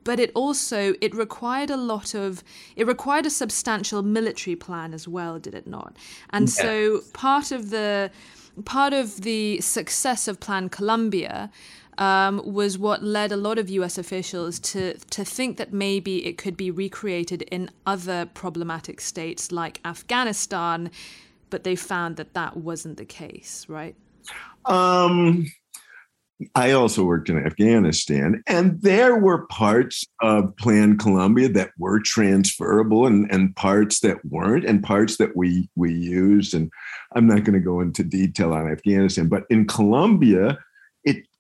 but 0.05 0.19
it 0.19 0.33
also 0.35 0.95
it 1.01 1.15
required 1.15 1.71
a 1.71 1.77
lot 1.77 2.15
of 2.15 2.43
it 2.77 2.87
required 2.87 3.27
a 3.27 3.31
substantial 3.31 4.03
military 4.03 4.57
plan 4.57 4.95
as 4.95 5.07
well 5.07 5.39
did 5.39 5.55
it 5.55 5.67
not 5.67 5.97
and 6.31 6.49
yeah. 6.49 6.63
so 6.63 7.01
part 7.13 7.53
of 7.53 7.71
the 7.71 8.11
part 8.65 8.93
of 8.95 9.21
the 9.21 9.61
success 9.61 10.27
of 10.27 10.41
plan 10.41 10.69
colombia 10.71 11.51
um, 11.99 12.41
was 12.45 12.79
what 12.79 13.03
led 13.03 13.33
a 13.33 13.37
lot 13.37 13.59
of 13.59 13.69
US 13.71 13.99
officials 13.99 14.59
to, 14.61 14.95
to 14.95 15.25
think 15.25 15.57
that 15.59 15.73
maybe 15.73 16.27
it 16.27 16.39
could 16.39 16.57
be 16.57 16.71
recreated 16.71 17.43
in 17.43 17.71
other 17.87 18.27
problematic 18.27 19.01
states 19.01 19.53
like 19.53 19.81
Afghanistan, 19.85 20.91
but 21.51 21.65
they 21.65 21.77
found 21.77 22.17
that 22.17 22.35
that 22.35 22.57
wasn't 22.57 22.97
the 22.97 23.05
case, 23.05 23.67
right? 23.69 23.95
Um, 24.65 25.47
I 26.55 26.73
also 26.73 27.05
worked 27.05 27.29
in 27.29 27.45
Afghanistan, 27.45 28.43
and 28.47 28.81
there 28.81 29.17
were 29.17 29.47
parts 29.49 30.05
of 30.23 30.57
Plan 30.57 30.97
Colombia 30.97 31.51
that 31.51 31.71
were 31.77 32.01
transferable, 32.01 33.07
and, 33.07 33.31
and 33.31 33.55
parts 33.57 34.01
that 34.01 34.25
weren't, 34.25 34.65
and 34.65 34.83
parts 34.83 35.17
that 35.19 35.37
we 35.37 35.69
we 35.77 35.93
used. 35.93 36.55
And 36.55 36.71
I'm 37.15 37.27
not 37.27 37.45
going 37.45 37.59
to 37.59 37.65
go 37.65 37.81
into 37.81 38.03
detail 38.03 38.55
on 38.55 38.71
Afghanistan, 38.71 39.29
but 39.29 39.45
in 39.51 39.67
Colombia, 39.67 40.59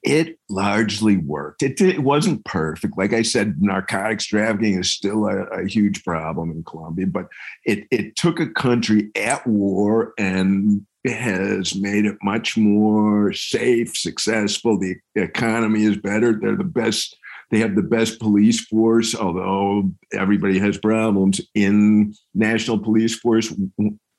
it 0.02 0.38
largely 0.48 1.16
worked. 1.18 1.62
It, 1.62 1.80
it 1.80 2.02
wasn't 2.02 2.44
perfect. 2.44 2.96
Like 2.96 3.12
I 3.12 3.22
said, 3.22 3.60
narcotics 3.60 4.26
trafficking 4.26 4.78
is 4.78 4.90
still 4.90 5.26
a, 5.26 5.44
a 5.46 5.68
huge 5.68 6.04
problem 6.04 6.50
in 6.50 6.64
Colombia, 6.64 7.06
but 7.06 7.28
it 7.64 7.86
it 7.90 8.16
took 8.16 8.40
a 8.40 8.48
country 8.48 9.10
at 9.14 9.46
war 9.46 10.14
and 10.18 10.86
has 11.06 11.74
made 11.74 12.04
it 12.04 12.16
much 12.22 12.56
more 12.56 13.32
safe, 13.32 13.96
successful. 13.96 14.78
The 14.78 14.96
economy 15.14 15.84
is 15.84 15.96
better. 15.96 16.32
They're 16.32 16.56
the 16.56 16.64
best. 16.64 17.16
They 17.50 17.58
have 17.58 17.74
the 17.74 17.82
best 17.82 18.20
police 18.20 18.60
force, 18.60 19.14
although 19.14 19.90
everybody 20.12 20.58
has 20.60 20.78
problems 20.78 21.40
in 21.54 22.14
national 22.32 22.78
police 22.78 23.18
force, 23.18 23.52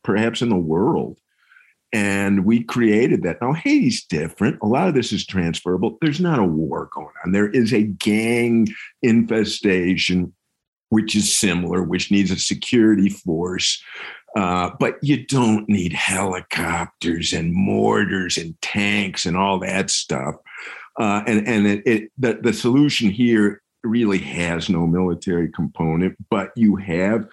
perhaps 0.03 0.41
in 0.41 0.49
the 0.49 0.57
world. 0.57 1.17
And 1.93 2.45
we 2.45 2.63
created 2.63 3.23
that. 3.23 3.41
Now, 3.41 3.51
Haiti's 3.51 4.05
different. 4.05 4.59
A 4.61 4.67
lot 4.67 4.87
of 4.87 4.93
this 4.93 5.11
is 5.11 5.25
transferable. 5.25 5.97
There's 6.01 6.21
not 6.21 6.39
a 6.39 6.43
war 6.43 6.89
going 6.93 7.13
on. 7.25 7.33
There 7.33 7.49
is 7.49 7.73
a 7.73 7.83
gang 7.83 8.67
infestation, 9.01 10.33
which 10.89 11.15
is 11.15 11.33
similar, 11.33 11.83
which 11.83 12.09
needs 12.09 12.31
a 12.31 12.37
security 12.37 13.09
force 13.09 13.83
uh, 14.35 14.71
but 14.79 14.97
you 15.01 15.25
don't 15.25 15.67
need 15.67 15.93
helicopters 15.93 17.33
and 17.33 17.53
mortars 17.53 18.37
and 18.37 18.59
tanks 18.61 19.25
and 19.25 19.35
all 19.35 19.59
that 19.59 19.89
stuff. 19.89 20.35
Uh, 20.99 21.23
and 21.27 21.47
and 21.47 21.67
it, 21.67 21.83
it, 21.85 22.11
the, 22.17 22.39
the 22.41 22.53
solution 22.53 23.09
here 23.09 23.61
really 23.83 24.19
has 24.19 24.69
no 24.69 24.85
military 24.85 25.49
component, 25.51 26.15
but 26.29 26.51
you 26.55 26.75
have 26.75 27.25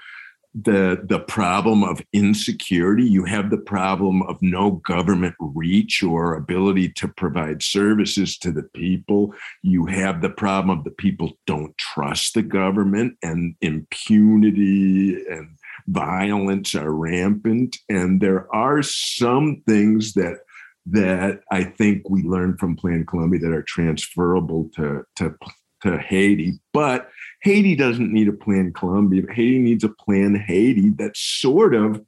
the 0.63 1.05
the 1.05 1.21
problem 1.21 1.85
of 1.85 2.03
insecurity. 2.13 3.05
You 3.05 3.25
have 3.25 3.51
the 3.51 3.59
problem 3.59 4.23
of 4.23 4.41
no 4.41 4.73
government 4.73 5.35
reach 5.39 6.03
or 6.03 6.35
ability 6.35 6.91
to 6.95 7.09
provide 7.09 7.63
services 7.63 8.39
to 8.39 8.51
the 8.51 8.65
people. 8.75 9.35
You 9.63 9.87
have 9.87 10.21
the 10.21 10.31
problem 10.31 10.77
of 10.77 10.85
the 10.85 10.91
people 10.91 11.39
don't 11.47 11.77
trust 11.77 12.35
the 12.35 12.43
government 12.43 13.17
and 13.23 13.55
impunity 13.61 15.23
and 15.31 15.57
violence 15.87 16.75
are 16.75 16.93
rampant, 16.93 17.77
and 17.89 18.21
there 18.21 18.53
are 18.55 18.83
some 18.83 19.63
things 19.67 20.15
that 20.15 20.39
that 20.87 21.41
I 21.53 21.65
think 21.65 22.09
we 22.09 22.23
learned 22.23 22.59
from 22.59 22.77
Plan 22.77 23.05
Colombia 23.05 23.41
that 23.41 23.53
are 23.53 23.63
transferable 23.63 24.71
to 24.77 25.05
to 25.17 25.35
to 25.83 25.99
Haiti, 25.99 26.59
but 26.73 27.11
Haiti 27.41 27.77
doesn't 27.77 28.13
need 28.13 28.29
a 28.29 28.33
Plan 28.33 28.73
Colombia. 28.73 29.23
Haiti 29.29 29.59
needs 29.59 29.85
a 29.85 29.89
Plan 29.89 30.35
Haiti 30.35 30.91
that 30.91 31.17
sort 31.17 31.75
of 31.75 32.05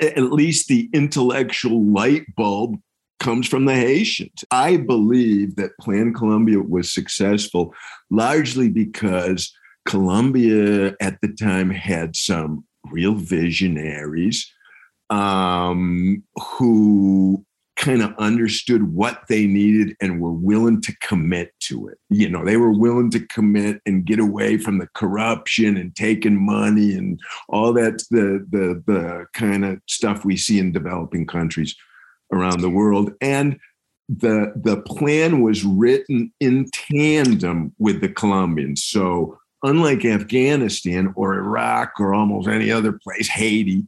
at 0.00 0.32
least 0.32 0.68
the 0.68 0.88
intellectual 0.92 1.82
light 1.84 2.24
bulb 2.36 2.76
comes 3.20 3.48
from 3.48 3.64
the 3.64 3.74
Haitians. 3.74 4.44
I 4.50 4.76
believe 4.76 5.56
that 5.56 5.78
Plan 5.80 6.12
Colombia 6.12 6.60
was 6.60 6.92
successful 6.92 7.74
largely 8.10 8.68
because 8.68 9.52
Colombia 9.86 10.94
at 11.00 11.20
the 11.22 11.32
time 11.32 11.70
had 11.70 12.16
some 12.16 12.64
real 12.90 13.14
visionaries 13.14 14.52
um, 15.10 16.22
who 16.36 17.45
kind 17.76 18.02
of 18.02 18.14
understood 18.18 18.94
what 18.94 19.22
they 19.28 19.46
needed 19.46 19.96
and 20.00 20.20
were 20.20 20.32
willing 20.32 20.80
to 20.80 20.96
commit 20.98 21.52
to 21.60 21.88
it. 21.88 21.98
You 22.08 22.28
know, 22.28 22.44
they 22.44 22.56
were 22.56 22.72
willing 22.72 23.10
to 23.10 23.20
commit 23.26 23.82
and 23.86 24.06
get 24.06 24.18
away 24.18 24.56
from 24.56 24.78
the 24.78 24.88
corruption 24.94 25.76
and 25.76 25.94
taking 25.94 26.44
money 26.44 26.94
and 26.94 27.20
all 27.48 27.72
that 27.74 28.02
the 28.10 28.46
the 28.50 28.82
the 28.86 29.26
kind 29.34 29.64
of 29.64 29.80
stuff 29.86 30.24
we 30.24 30.36
see 30.36 30.58
in 30.58 30.72
developing 30.72 31.26
countries 31.26 31.76
around 32.32 32.60
the 32.60 32.70
world. 32.70 33.12
And 33.20 33.58
the 34.08 34.52
the 34.56 34.80
plan 34.82 35.42
was 35.42 35.64
written 35.64 36.32
in 36.40 36.70
tandem 36.72 37.74
with 37.78 38.00
the 38.00 38.08
Colombians. 38.08 38.84
So 38.84 39.38
unlike 39.62 40.04
Afghanistan 40.04 41.12
or 41.16 41.34
Iraq 41.34 41.92
or 41.98 42.14
almost 42.14 42.48
any 42.48 42.70
other 42.70 42.92
place, 42.92 43.28
Haiti, 43.28 43.84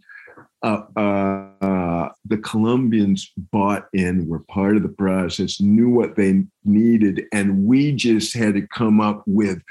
uh, 0.63 0.83
uh, 0.97 2.09
the 2.25 2.39
Colombians 2.39 3.31
bought 3.37 3.89
in, 3.93 4.29
were 4.29 4.41
part 4.41 4.77
of 4.77 4.83
the 4.83 4.89
process, 4.89 5.61
knew 5.61 5.89
what 5.89 6.17
they 6.17 6.45
needed, 6.65 7.25
and 7.33 7.65
we 7.65 7.93
just 7.93 8.35
had 8.37 8.55
to 8.55 8.67
come 8.67 9.01
up 9.01 9.23
with 9.27 9.63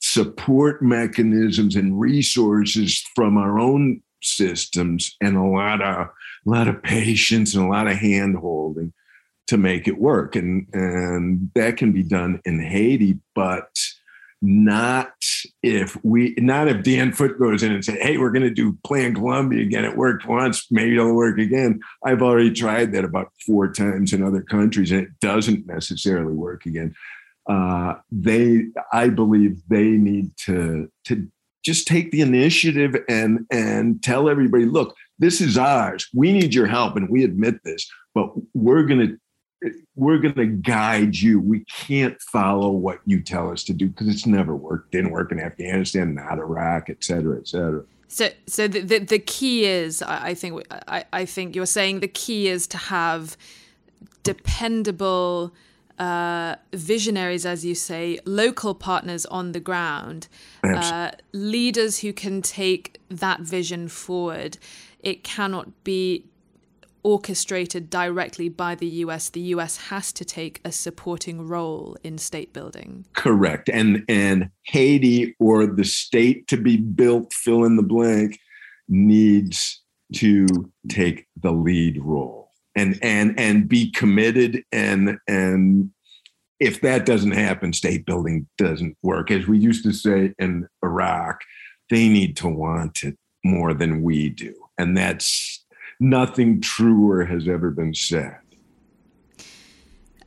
support 0.00 0.82
mechanisms 0.82 1.74
and 1.74 1.98
resources 1.98 3.02
from 3.14 3.36
our 3.36 3.58
own 3.58 4.02
systems 4.22 5.16
and 5.20 5.36
a 5.36 5.42
lot 5.42 5.82
of 5.82 6.06
a 6.06 6.50
lot 6.50 6.68
of 6.68 6.82
patience 6.82 7.54
and 7.54 7.64
a 7.64 7.68
lot 7.68 7.86
of 7.86 7.96
hand 7.96 8.36
holding 8.36 8.92
to 9.46 9.56
make 9.56 9.88
it 9.88 9.98
work. 9.98 10.36
And 10.36 10.66
and 10.72 11.50
that 11.54 11.76
can 11.76 11.92
be 11.92 12.02
done 12.02 12.40
in 12.44 12.60
Haiti 12.60 13.18
but 13.34 13.68
not 14.46 15.12
if 15.62 15.98
we 16.04 16.34
not 16.38 16.68
if 16.68 16.84
Dan 16.84 17.12
Foote 17.12 17.38
goes 17.38 17.62
in 17.62 17.72
and 17.72 17.84
say, 17.84 17.98
"Hey, 18.00 18.16
we're 18.16 18.30
going 18.30 18.42
to 18.42 18.50
do 18.50 18.78
Plan 18.84 19.14
Colombia 19.14 19.62
again. 19.62 19.84
It 19.84 19.96
worked 19.96 20.26
once, 20.26 20.66
maybe 20.70 20.94
it'll 20.94 21.14
work 21.14 21.38
again." 21.38 21.80
I've 22.04 22.22
already 22.22 22.52
tried 22.52 22.92
that 22.92 23.04
about 23.04 23.32
four 23.44 23.72
times 23.72 24.12
in 24.12 24.22
other 24.22 24.42
countries, 24.42 24.92
and 24.92 25.02
it 25.02 25.08
doesn't 25.20 25.66
necessarily 25.66 26.32
work 26.32 26.64
again. 26.64 26.94
Uh, 27.48 27.94
they, 28.10 28.66
I 28.92 29.08
believe, 29.08 29.60
they 29.68 29.90
need 29.90 30.30
to 30.44 30.90
to 31.06 31.26
just 31.64 31.88
take 31.88 32.12
the 32.12 32.20
initiative 32.20 32.96
and 33.08 33.46
and 33.50 34.00
tell 34.02 34.28
everybody, 34.28 34.64
"Look, 34.64 34.94
this 35.18 35.40
is 35.40 35.58
ours. 35.58 36.08
We 36.14 36.32
need 36.32 36.54
your 36.54 36.66
help, 36.66 36.96
and 36.96 37.08
we 37.08 37.24
admit 37.24 37.64
this, 37.64 37.90
but 38.14 38.30
we're 38.54 38.84
going 38.84 39.08
to 39.08 39.18
we're 39.94 40.18
going 40.18 40.34
to 40.34 40.46
guide 40.46 41.16
you. 41.16 41.40
We 41.40 41.64
can't 41.64 42.20
follow 42.20 42.70
what 42.70 43.00
you 43.06 43.22
tell 43.22 43.50
us 43.50 43.64
to 43.64 43.72
do 43.72 43.88
because 43.88 44.08
it's 44.08 44.26
never 44.26 44.54
worked. 44.54 44.92
Didn't 44.92 45.10
work 45.10 45.32
in 45.32 45.40
Afghanistan, 45.40 46.14
not 46.14 46.38
Iraq, 46.38 46.90
et 46.90 47.02
cetera, 47.02 47.38
et 47.38 47.48
cetera. 47.48 47.84
So, 48.08 48.28
so 48.46 48.68
the, 48.68 48.80
the, 48.80 48.98
the 48.98 49.18
key 49.18 49.64
is, 49.64 50.02
I 50.02 50.34
think, 50.34 50.62
I, 50.70 51.04
I 51.12 51.24
think 51.24 51.56
you're 51.56 51.66
saying 51.66 52.00
the 52.00 52.08
key 52.08 52.48
is 52.48 52.66
to 52.68 52.76
have 52.76 53.36
dependable 54.22 55.52
uh, 55.98 56.56
visionaries, 56.72 57.46
as 57.46 57.64
you 57.64 57.74
say, 57.74 58.18
local 58.24 58.74
partners 58.74 59.26
on 59.26 59.52
the 59.52 59.60
ground, 59.60 60.28
uh, 60.62 61.10
leaders 61.32 62.00
who 62.00 62.12
can 62.12 62.42
take 62.42 63.00
that 63.08 63.40
vision 63.40 63.88
forward. 63.88 64.58
It 65.00 65.24
cannot 65.24 65.84
be 65.84 66.26
orchestrated 67.06 67.88
directly 67.88 68.48
by 68.48 68.74
the 68.74 68.88
US, 69.04 69.30
the 69.30 69.54
US 69.54 69.76
has 69.76 70.12
to 70.12 70.24
take 70.24 70.60
a 70.64 70.72
supporting 70.72 71.46
role 71.46 71.96
in 72.02 72.18
state 72.18 72.52
building. 72.52 73.06
Correct. 73.14 73.70
And 73.72 74.04
and 74.08 74.50
Haiti 74.64 75.36
or 75.38 75.66
the 75.68 75.84
state 75.84 76.48
to 76.48 76.56
be 76.56 76.76
built, 76.76 77.32
fill 77.32 77.64
in 77.64 77.76
the 77.76 77.84
blank, 77.84 78.40
needs 78.88 79.80
to 80.14 80.46
take 80.88 81.26
the 81.40 81.52
lead 81.52 82.02
role 82.02 82.50
and 82.74 82.98
and 83.02 83.38
and 83.38 83.68
be 83.68 83.92
committed 83.92 84.64
and 84.72 85.16
and 85.28 85.90
if 86.58 86.80
that 86.80 87.06
doesn't 87.06 87.32
happen, 87.32 87.72
state 87.72 88.04
building 88.06 88.48
doesn't 88.58 88.96
work. 89.02 89.30
As 89.30 89.46
we 89.46 89.58
used 89.58 89.84
to 89.84 89.92
say 89.92 90.32
in 90.38 90.66
Iraq, 90.82 91.40
they 91.90 92.08
need 92.08 92.36
to 92.38 92.48
want 92.48 93.04
it 93.04 93.16
more 93.44 93.74
than 93.74 94.02
we 94.02 94.30
do. 94.30 94.54
And 94.78 94.96
that's 94.96 95.55
nothing 96.00 96.60
truer 96.60 97.24
has 97.24 97.48
ever 97.48 97.70
been 97.70 97.94
said. 97.94 98.38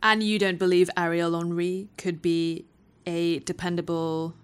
And 0.01 0.23
you 0.23 0.39
don't 0.39 0.57
believe 0.57 0.89
Ariel 0.95 1.37
Henry 1.37 1.89
could 1.97 2.21
be 2.21 2.65
a 3.05 3.39
dependable 3.39 4.35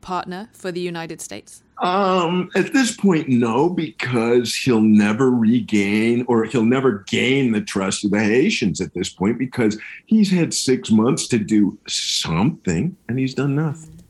partner 0.00 0.48
for 0.52 0.72
the 0.72 0.80
United 0.80 1.20
States? 1.20 1.62
Um, 1.82 2.50
at 2.56 2.72
this 2.72 2.96
point, 2.96 3.28
no, 3.28 3.68
because 3.68 4.54
he'll 4.54 4.80
never 4.80 5.30
regain 5.30 6.24
or 6.26 6.44
he'll 6.44 6.64
never 6.64 7.04
gain 7.06 7.52
the 7.52 7.60
trust 7.60 8.04
of 8.04 8.10
the 8.10 8.20
Haitians 8.20 8.80
at 8.80 8.94
this 8.94 9.10
point 9.10 9.38
because 9.38 9.78
he's 10.06 10.30
had 10.30 10.52
six 10.52 10.90
months 10.90 11.28
to 11.28 11.38
do 11.38 11.78
something 11.86 12.96
and 13.08 13.18
he's 13.18 13.34
done 13.34 13.54
nothing 13.54 14.02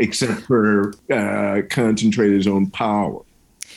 except 0.00 0.40
for 0.42 0.92
uh, 1.12 1.62
concentrate 1.70 2.32
his 2.32 2.48
own 2.48 2.68
power. 2.70 3.22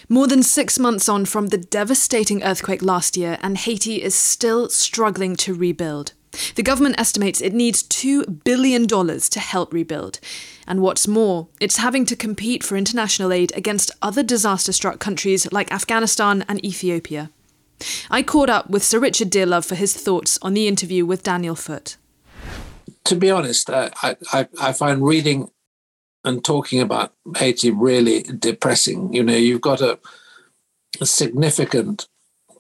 More 0.10 0.28
than 0.28 0.42
six 0.42 0.80
months 0.80 1.10
on 1.10 1.26
from 1.26 1.48
the 1.48 1.58
devastating 1.58 2.42
earthquake 2.42 2.82
last 2.82 3.18
year, 3.18 3.38
and 3.42 3.58
Haiti 3.58 4.02
is 4.02 4.16
still 4.16 4.70
struggling 4.70 5.36
to 5.38 5.54
rebuild. 5.54 6.14
The 6.56 6.64
government 6.64 6.98
estimates 6.98 7.42
it 7.42 7.54
needs 7.54 7.84
$2 7.84 8.44
billion 8.46 8.88
to 8.88 9.40
help 9.40 9.74
rebuild. 9.74 10.22
And 10.66 10.82
what's 10.82 11.10
more, 11.10 11.50
it's 11.60 11.78
having 11.78 12.06
to 12.06 12.16
compete 12.16 12.64
for 12.64 12.78
international 12.78 13.34
aid 13.34 13.52
against 13.56 13.92
other 14.02 14.24
disaster 14.24 14.72
struck 14.72 15.00
countries 15.00 15.52
like 15.52 15.72
Afghanistan 15.74 16.46
and 16.48 16.64
Ethiopia. 16.64 17.30
I 18.10 18.24
caught 18.24 18.50
up 18.50 18.70
with 18.70 18.84
Sir 18.84 19.00
Richard 19.00 19.30
Dearlove 19.30 19.66
for 19.66 19.76
his 19.76 19.94
thoughts 19.94 20.40
on 20.42 20.54
the 20.54 20.70
interview 20.70 21.06
with 21.06 21.24
Daniel 21.24 21.56
Foote. 21.56 21.98
To 23.06 23.16
be 23.16 23.30
honest, 23.30 23.70
uh, 23.70 23.90
I, 24.02 24.16
I, 24.32 24.48
I 24.60 24.74
find 24.74 25.06
reading 25.06 25.50
and 26.24 26.44
talking 26.44 26.82
about 26.82 27.14
Haiti 27.38 27.72
really 27.72 28.24
depressing. 28.24 29.14
You 29.14 29.24
know, 29.24 29.36
you've 29.36 29.62
got 29.62 29.82
a, 29.82 30.00
a 31.00 31.06
significant 31.06 32.08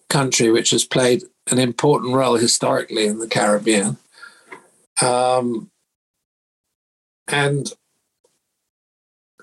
country 0.10 0.50
which 0.52 0.72
has 0.72 0.86
played 0.86 1.24
an 1.50 1.60
important 1.60 2.14
role 2.14 2.36
historically 2.36 3.06
in 3.06 3.20
the 3.20 3.28
Caribbean. 3.28 3.98
Um, 5.02 5.70
and 7.28 7.72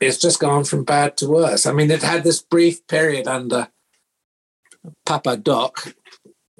it's 0.00 0.18
just 0.18 0.40
gone 0.40 0.64
from 0.64 0.84
bad 0.84 1.16
to 1.18 1.28
worse. 1.28 1.66
I 1.66 1.72
mean, 1.72 1.90
it 1.90 2.02
had 2.02 2.24
this 2.24 2.42
brief 2.42 2.86
period 2.86 3.26
under 3.26 3.68
Papa 5.06 5.36
Doc, 5.36 5.94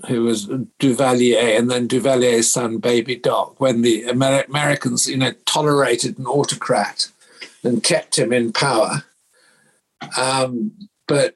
who 0.08 0.22
was 0.22 0.46
Duvalier, 0.80 1.58
and 1.58 1.70
then 1.70 1.88
Duvalier's 1.88 2.50
son, 2.50 2.78
Baby 2.78 3.16
Doc, 3.16 3.60
when 3.60 3.82
the 3.82 4.04
Amer- 4.04 4.44
Americans, 4.48 5.08
you 5.08 5.16
know, 5.16 5.32
tolerated 5.46 6.18
an 6.18 6.26
autocrat 6.26 7.10
and 7.64 7.82
kept 7.82 8.18
him 8.18 8.32
in 8.32 8.52
power. 8.52 9.04
Um, 10.18 10.72
but 11.08 11.34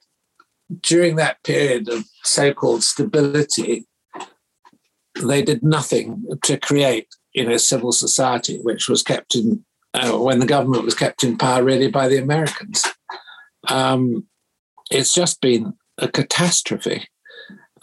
during 0.81 1.17
that 1.17 1.43
period 1.43 1.89
of 1.89 2.05
so-called 2.25 2.83
stability, 2.83 3.87
they 5.23 5.43
did 5.43 5.63
nothing 5.63 6.25
to 6.45 6.59
create, 6.59 7.09
you 7.33 7.47
know, 7.47 7.57
civil 7.57 7.93
society, 7.93 8.59
which 8.63 8.89
was 8.89 9.03
kept 9.03 9.35
in 9.35 9.65
uh, 9.95 10.19
when 10.19 10.39
the 10.39 10.47
government 10.47 10.85
was 10.85 10.95
kept 10.95 11.25
in 11.25 11.39
power 11.39 11.65
really 11.65 11.91
by 11.91 12.09
the 12.09 12.19
Americans. 12.19 12.85
Um, 13.69 14.27
it's 14.91 15.15
just 15.15 15.41
been 15.41 15.75
a 15.97 16.09
catastrophe. 16.09 17.09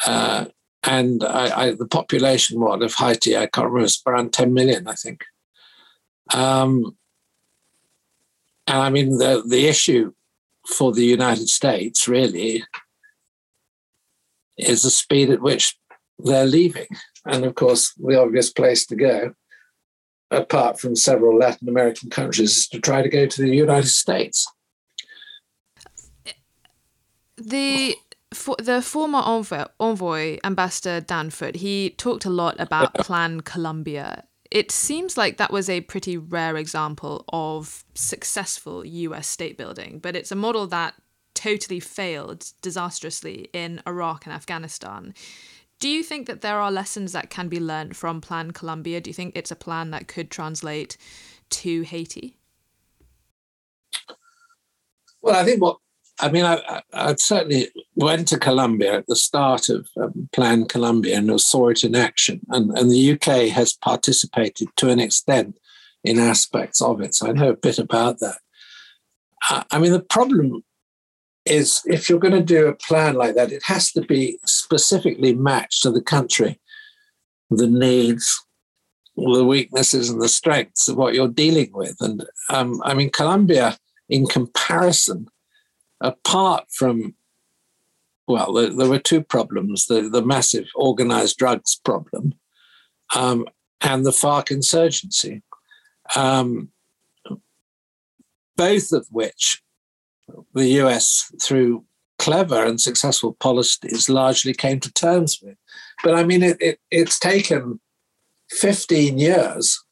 Uh, 0.06 0.46
and 0.84 1.24
I, 1.24 1.62
I, 1.62 1.72
the 1.72 1.88
population, 1.88 2.60
what, 2.60 2.84
of 2.84 2.94
Haiti, 2.94 3.36
I 3.36 3.48
can't 3.48 3.68
remember, 3.68 3.86
it's 3.86 4.02
around 4.06 4.34
10 4.34 4.54
million, 4.54 4.88
I 4.88 4.94
think. 4.94 5.24
Um, 6.34 6.96
and 8.68 8.78
I 8.78 8.90
mean, 8.90 9.18
the, 9.18 9.44
the 9.48 9.68
issue 9.68 10.14
for 10.68 10.92
the 10.92 11.06
United 11.06 11.50
States 11.50 12.08
really 12.08 12.64
is 14.58 14.84
the 14.84 14.90
speed 14.90 15.30
at 15.30 15.42
which 15.42 15.78
they're 16.20 16.46
leaving. 16.46 16.88
And 17.26 17.46
of 17.46 17.56
course, 17.56 17.94
the 17.94 18.20
obvious 18.20 18.52
place 18.52 18.86
to 18.88 18.96
go, 18.96 19.34
apart 20.32 20.80
from 20.80 20.96
several 20.96 21.38
Latin 21.38 21.70
American 21.70 22.10
countries, 22.10 22.58
is 22.58 22.68
to 22.70 22.80
try 22.80 23.02
to 23.02 23.10
go 23.10 23.26
to 23.26 23.42
the 23.42 23.56
United 23.56 23.90
States. 23.90 24.48
The 27.38 27.96
for 28.34 28.56
the 28.60 28.82
former 28.82 29.20
envoy, 29.20 29.66
envoy, 29.80 30.38
Ambassador 30.44 31.00
Dan 31.00 31.30
Foote, 31.30 31.56
he 31.58 31.92
talked 31.92 32.26
a 32.26 32.30
lot 32.30 32.60
about 32.60 32.94
Plan 32.96 33.42
Colombia. 33.42 34.26
It 34.56 34.72
seems 34.72 35.18
like 35.18 35.36
that 35.36 35.52
was 35.52 35.70
a 35.70 35.82
pretty 35.82 36.16
rare 36.16 36.56
example 36.56 37.26
of 37.28 37.84
successful 37.94 38.86
US 38.86 39.28
state 39.28 39.58
building, 39.58 40.00
but 40.00 40.16
it's 40.16 40.32
a 40.32 40.36
model 40.36 40.66
that 40.68 40.94
totally 41.34 41.82
failed 41.82 42.54
disastrously 42.62 43.50
in 43.52 43.82
Iraq 43.86 44.26
and 44.26 44.34
Afghanistan. 44.34 45.14
Do 45.82 45.90
you 45.90 46.04
think 46.04 46.26
that 46.28 46.40
there 46.40 46.58
are 46.58 46.72
lessons 46.72 47.12
that 47.12 47.30
can 47.30 47.50
be 47.50 47.60
learned 47.60 47.98
from 47.98 48.22
Plan 48.22 48.52
Colombia? 48.52 49.02
Do 49.02 49.10
you 49.10 49.14
think 49.14 49.36
it's 49.36 49.52
a 49.52 49.58
plan 49.58 49.92
that 49.92 50.08
could 50.08 50.32
translate 50.32 50.96
to 51.50 51.82
Haiti? 51.82 52.38
Well, 55.22 55.36
I 55.36 55.44
think 55.44 55.62
what 55.62 55.80
I 56.20 56.30
mean, 56.30 56.46
I, 56.46 56.82
I, 56.94 57.16
certainly 57.16 57.70
went 57.96 58.30
to 58.30 58.40
Colombia 58.40 59.00
at 59.00 59.08
the 59.08 59.18
start 59.18 59.68
of 59.68 59.88
um, 60.02 60.30
Plan 60.32 60.66
Colombia 60.66 61.18
and 61.18 61.42
saw 61.42 61.70
it 61.70 61.84
in 61.84 61.94
action. 61.94 62.40
And, 62.50 62.78
and 62.78 62.90
the 62.90 63.12
UK 63.12 63.50
has 63.50 63.74
participated 63.74 64.70
to 64.78 64.90
an 64.90 65.00
extent 65.00 65.58
in 66.06 66.18
aspects 66.18 66.82
of 66.82 67.02
it. 67.02 67.16
So 67.16 67.28
I 67.28 67.34
know 67.34 67.50
a 67.50 67.58
bit 67.58 67.80
about 67.80 68.20
that. 68.20 68.38
I 69.72 69.78
mean, 69.78 69.92
the 69.92 70.00
problem 70.00 70.64
is 71.46 71.82
if 71.86 72.10
you're 72.10 72.20
going 72.20 72.34
to 72.34 72.42
do 72.42 72.68
a 72.68 72.76
plan 72.76 73.16
like 73.16 73.36
that, 73.36 73.52
it 73.52 73.64
has 73.66 73.92
to 73.92 74.02
be 74.02 74.40
specifically 74.46 75.36
matched 75.36 75.84
to 75.84 75.92
the 75.92 76.02
country, 76.02 76.60
the 77.50 77.68
needs, 77.68 78.44
the 79.16 79.46
weaknesses, 79.46 80.10
and 80.10 80.22
the 80.22 80.30
strengths 80.30 80.88
of 80.88 80.96
what 80.96 81.14
you're 81.14 81.28
dealing 81.28 81.72
with. 81.74 81.96
And 82.00 82.26
um, 82.50 82.82
I 82.84 82.94
mean, 82.94 83.12
Colombia, 83.12 83.78
in 84.10 84.26
comparison, 84.26 85.28
apart 86.02 86.66
from 86.72 87.16
well, 88.28 88.54
there, 88.54 88.72
there, 88.72 88.90
were 88.90 89.00
two 89.00 89.22
problems 89.22 89.86
the, 89.86 90.10
the 90.10 90.24
massive 90.24 90.68
organized 90.74 91.38
drugs 91.38 91.80
problem 91.84 92.34
um, 93.14 93.46
and 93.82 94.06
the 94.06 94.12
FARC 94.12 94.50
insurgency, 94.50 95.44
um, 96.16 96.70
both 98.56 98.92
of 98.92 99.06
which 99.12 99.62
the 100.54 100.68
US, 100.82 101.32
through 101.42 101.86
clever 102.18 102.66
and 102.66 102.82
successful 102.82 103.34
policies, 103.40 104.10
largely 104.10 104.54
came 104.54 104.80
to 104.80 104.92
terms 104.94 105.40
with. 105.42 105.58
But 106.04 106.16
I 106.16 106.24
mean, 106.24 106.42
it, 106.42 106.58
it, 106.60 106.80
it's 106.90 107.20
taken 107.20 107.80
15 108.52 109.18
years 109.20 109.84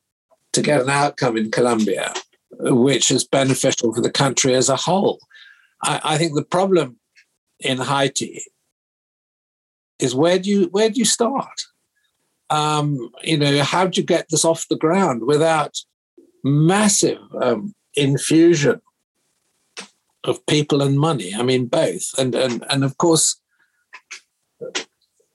to 0.53 0.61
get 0.61 0.81
an 0.81 0.89
outcome 0.89 1.37
in 1.37 1.51
Colombia, 1.51 2.13
which 2.59 3.11
is 3.11 3.27
beneficial 3.27 3.93
for 3.93 4.01
the 4.01 4.11
country 4.11 4.55
as 4.55 4.69
a 4.69 4.75
whole. 4.75 5.19
I, 5.83 6.01
I 6.03 6.17
think 6.17 6.35
the 6.35 6.43
problem 6.43 6.97
in 7.59 7.77
Haiti 7.77 8.41
is 9.99 10.15
where 10.15 10.39
do 10.39 10.49
you 10.49 10.65
where 10.71 10.89
do 10.89 10.99
you 10.99 11.05
start? 11.05 11.61
Um, 12.49 13.09
you 13.23 13.37
know, 13.37 13.63
how 13.63 13.87
do 13.87 13.99
you 13.99 14.05
get 14.05 14.27
this 14.29 14.45
off 14.45 14.67
the 14.69 14.75
ground 14.75 15.23
without 15.25 15.77
massive 16.43 17.19
um, 17.41 17.73
infusion 17.95 18.81
of 20.23 20.45
people 20.45 20.81
and 20.81 20.97
money. 20.97 21.33
I 21.35 21.43
mean, 21.43 21.67
both. 21.67 22.17
And 22.17 22.35
and 22.35 22.63
and 22.69 22.83
of 22.83 22.97
course, 22.97 23.39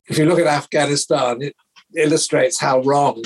if 0.07 0.19
you 0.19 0.25
look 0.25 0.39
at 0.39 0.47
Afghanistan, 0.47 1.43
it 1.43 1.57
illustrates 1.97 2.61
how 2.61 2.81
wrong 2.83 3.25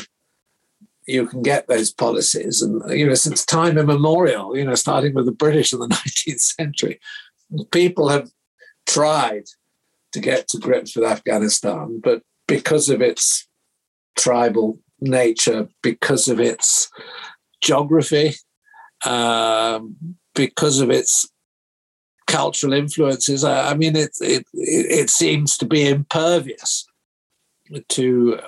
you 1.07 1.27
can 1.27 1.43
get 1.43 1.67
those 1.67 1.93
policies. 1.93 2.63
And 2.63 2.83
you 2.97 3.07
know, 3.07 3.15
since 3.15 3.45
time 3.45 3.79
immemorial, 3.79 4.57
you 4.57 4.65
know, 4.65 4.75
starting 4.75 5.15
with 5.15 5.27
the 5.27 5.33
British 5.33 5.73
in 5.73 5.81
the 5.81 5.89
19th 5.89 6.41
century, 6.41 7.01
people 7.71 8.09
have 8.09 8.31
tried 8.87 9.45
to 10.13 10.21
get 10.21 10.49
to 10.49 10.59
grips 10.59 10.95
with 10.95 11.05
Afghanistan, 11.05 12.01
but 12.03 12.23
because 12.47 12.91
of 12.91 13.01
its 13.01 13.49
tribal 14.17 14.79
nature, 15.01 15.69
because 15.83 16.29
of 16.29 16.39
its 16.39 16.91
geography, 17.63 18.35
um, 19.05 19.97
because 20.35 20.81
of 20.81 20.91
its 20.91 21.29
cultural 22.27 22.73
influences. 22.73 23.45
I, 23.45 23.71
I 23.71 23.75
mean, 23.75 23.97
it, 23.97 24.17
it 24.21 24.47
it 24.55 25.11
seems 25.11 25.57
to 25.59 25.67
be 25.67 25.87
impervious 25.87 26.87
to 27.91 28.39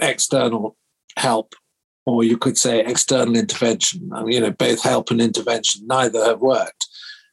external 0.00 0.76
help, 1.16 1.54
or 2.08 2.24
you 2.24 2.38
could 2.38 2.56
say 2.56 2.80
external 2.80 3.36
intervention. 3.36 4.10
I 4.14 4.22
mean, 4.22 4.32
you 4.32 4.40
know, 4.40 4.50
both 4.50 4.82
help 4.82 5.10
and 5.10 5.20
intervention, 5.20 5.86
neither 5.86 6.24
have 6.24 6.40
worked. 6.40 6.86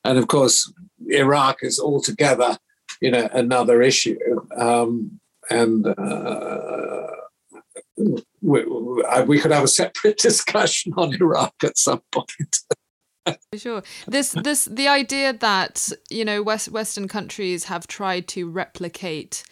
And 0.03 0.17
of 0.17 0.27
course, 0.27 0.69
Iraq 1.07 1.59
is 1.61 1.79
altogether, 1.79 2.57
you 2.99 3.09
know, 3.09 3.29
another 3.31 3.81
issue. 3.81 4.19
Um, 4.57 5.21
and 5.49 5.87
uh, 5.87 7.07
we, 8.41 8.65
we, 9.25 9.39
could 9.39 9.51
have 9.51 9.63
a 9.63 9.69
separate 9.69 10.17
discussion 10.29 10.91
on 10.97 11.13
Iraq 11.13 11.53
at 11.63 11.77
some 11.77 12.01
point. 12.11 12.59
sure 13.55 13.81
this 14.07 14.33
this 14.43 14.65
the 14.65 14.87
idea 14.87 15.33
that 15.33 15.89
you 16.11 16.23
know 16.23 16.43
west 16.43 16.69
western 16.69 17.07
countries 17.07 17.63
have 17.63 17.87
tried 17.87 18.27
to 18.27 18.47
replicate 18.47 19.43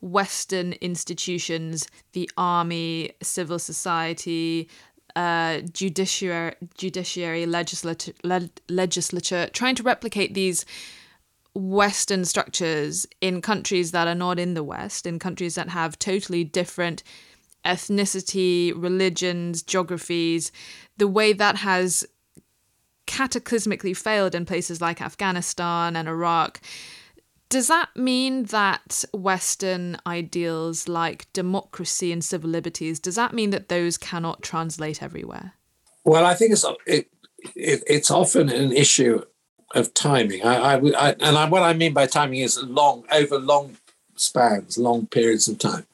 western 0.00 0.72
institutions 0.74 1.88
the 2.12 2.30
army 2.36 3.12
civil 3.22 3.58
society 3.58 4.68
uh, 5.16 5.60
judiciary 5.72 6.54
judiciary 6.76 7.44
legislature 7.46 8.12
le- 8.22 8.50
legislature 8.68 9.48
trying 9.52 9.74
to 9.74 9.82
replicate 9.82 10.34
these 10.34 10.64
western 11.54 12.24
structures 12.24 13.06
in 13.20 13.42
countries 13.42 13.90
that 13.90 14.06
are 14.06 14.14
not 14.14 14.38
in 14.38 14.54
the 14.54 14.62
west 14.62 15.06
in 15.06 15.18
countries 15.18 15.56
that 15.56 15.68
have 15.68 15.98
totally 15.98 16.44
different 16.44 17.02
ethnicity 17.64 18.72
religions 18.74 19.62
geographies 19.62 20.50
the 20.96 21.08
way 21.08 21.32
that 21.32 21.56
has 21.56 22.06
cataclysmically 23.10 23.96
failed 23.96 24.34
in 24.36 24.46
places 24.46 24.80
like 24.80 25.02
Afghanistan 25.02 25.96
and 25.96 26.08
Iraq. 26.08 26.60
Does 27.50 27.66
that 27.66 27.88
mean 27.96 28.44
that 28.44 29.04
Western 29.12 29.96
ideals 30.06 30.88
like 30.88 31.30
democracy 31.32 32.12
and 32.12 32.24
civil 32.24 32.48
liberties, 32.48 33.00
does 33.00 33.16
that 33.16 33.34
mean 33.34 33.50
that 33.50 33.68
those 33.68 33.98
cannot 33.98 34.40
translate 34.40 35.02
everywhere? 35.02 35.54
Well, 36.04 36.24
I 36.24 36.34
think 36.34 36.52
it's 36.52 36.64
it, 36.86 37.08
it 37.56 37.82
it's 37.88 38.10
often 38.10 38.50
an 38.50 38.72
issue 38.72 39.22
of 39.74 39.92
timing. 39.94 40.44
I, 40.44 40.54
I, 40.54 40.74
I 40.76 41.16
and 41.18 41.36
I, 41.36 41.48
what 41.48 41.64
I 41.64 41.72
mean 41.72 41.92
by 41.92 42.06
timing 42.06 42.38
is 42.38 42.62
long 42.62 43.04
over 43.10 43.36
long 43.36 43.76
spans, 44.14 44.78
long 44.78 45.08
periods 45.08 45.48
of 45.48 45.58
time. 45.58 45.86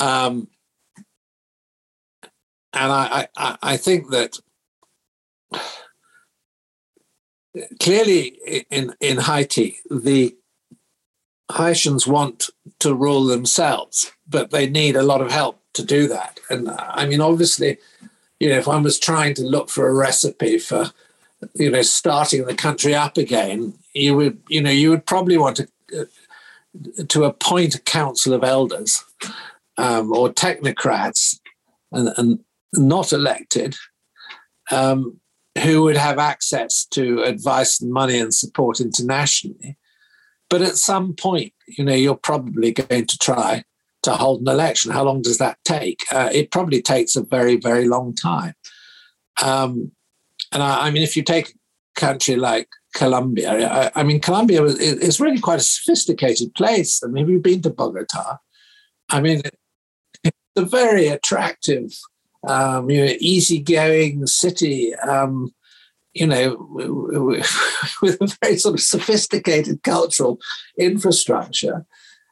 Um, 0.00 0.48
and 2.72 2.92
I, 2.92 3.28
I, 3.36 3.58
I 3.62 3.76
think 3.76 4.10
that 4.10 4.38
clearly 7.80 8.64
in, 8.70 8.94
in 9.00 9.18
Haiti, 9.18 9.78
the 9.90 10.34
Haitians 11.54 12.06
want 12.06 12.50
to 12.80 12.94
rule 12.94 13.24
themselves, 13.24 14.12
but 14.28 14.50
they 14.50 14.68
need 14.68 14.96
a 14.96 15.02
lot 15.02 15.20
of 15.20 15.30
help 15.30 15.60
to 15.74 15.84
do 15.84 16.08
that. 16.08 16.40
And 16.50 16.70
I 16.70 17.06
mean, 17.06 17.20
obviously, 17.20 17.78
you 18.40 18.48
know, 18.48 18.58
if 18.58 18.66
one 18.66 18.82
was 18.82 18.98
trying 18.98 19.34
to 19.34 19.42
look 19.42 19.68
for 19.70 19.88
a 19.88 19.94
recipe 19.94 20.58
for, 20.58 20.90
you 21.54 21.70
know, 21.70 21.82
starting 21.82 22.44
the 22.44 22.54
country 22.54 22.94
up 22.94 23.16
again, 23.16 23.74
you 23.94 24.16
would, 24.16 24.38
you 24.48 24.60
know, 24.60 24.70
you 24.70 24.90
would 24.90 25.06
probably 25.06 25.36
want 25.36 25.56
to 25.56 25.68
uh, 25.98 26.04
to 27.08 27.24
appoint 27.24 27.74
a 27.74 27.80
council 27.80 28.34
of 28.34 28.44
elders 28.44 29.02
um, 29.78 30.12
or 30.12 30.28
technocrats 30.28 31.38
and, 31.92 32.12
and 32.16 32.40
not 32.74 33.12
elected 33.12 33.76
um, 34.70 35.20
who 35.62 35.82
would 35.82 35.96
have 35.96 36.18
access 36.18 36.84
to 36.84 37.22
advice 37.22 37.80
and 37.80 37.90
money 37.90 38.18
and 38.18 38.34
support 38.34 38.80
internationally. 38.80 39.76
But 40.48 40.62
at 40.62 40.76
some 40.76 41.14
point, 41.14 41.52
you 41.66 41.84
know, 41.84 41.94
you're 41.94 42.16
probably 42.16 42.72
going 42.72 43.06
to 43.06 43.18
try 43.18 43.64
to 44.02 44.12
hold 44.12 44.42
an 44.42 44.48
election. 44.48 44.92
How 44.92 45.04
long 45.04 45.22
does 45.22 45.38
that 45.38 45.58
take? 45.64 46.00
Uh, 46.12 46.30
it 46.32 46.50
probably 46.50 46.80
takes 46.80 47.16
a 47.16 47.22
very, 47.22 47.56
very 47.56 47.88
long 47.88 48.14
time. 48.14 48.54
Um, 49.42 49.92
and 50.52 50.62
I, 50.62 50.86
I, 50.86 50.90
mean, 50.90 51.02
if 51.02 51.16
you 51.16 51.22
take 51.22 51.50
a 51.50 52.00
country 52.00 52.36
like 52.36 52.68
Colombia, 52.94 53.68
I, 53.68 54.00
I 54.00 54.02
mean, 54.04 54.20
Colombia 54.20 54.62
is, 54.62 55.20
really 55.20 55.40
quite 55.40 55.58
a 55.58 55.64
sophisticated 55.64 56.54
place. 56.54 57.02
I 57.02 57.08
mean, 57.08 57.26
we've 57.26 57.42
been 57.42 57.62
to 57.62 57.70
Bogota. 57.70 58.38
I 59.10 59.20
mean, 59.20 59.42
it's 60.22 60.36
a 60.56 60.64
very 60.64 61.08
attractive 61.08 61.92
um, 62.46 62.90
you 62.90 63.04
know, 63.04 63.12
easygoing 63.18 64.26
city, 64.26 64.94
um, 64.96 65.52
you 66.16 66.26
know, 66.26 66.56
with 68.02 68.20
a 68.20 68.36
very 68.42 68.56
sort 68.56 68.74
of 68.74 68.80
sophisticated 68.80 69.82
cultural 69.82 70.38
infrastructure. 70.78 71.84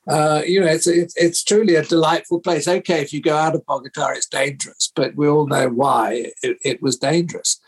Uh, 0.09 0.43
you 0.47 0.61
know, 0.61 0.66
it's, 0.66 0.87
it's, 0.87 1.14
it's 1.16 1.45
truly 1.45 1.74
a 1.74 1.82
delightful 1.82 2.41
place. 2.41 2.66
Okay, 2.66 3.01
if 3.01 3.12
you 3.12 3.20
go 3.20 3.37
out 3.37 3.55
of 3.55 3.64
Bogota, 3.66 4.09
it's 4.12 4.26
dangerous, 4.26 4.91
but 4.95 5.14
we 5.16 5.28
all 5.28 5.47
know 5.47 5.68
why 5.68 6.32
it, 6.43 6.59
it 6.62 6.82
was 6.82 6.97
dangerous. 6.97 7.61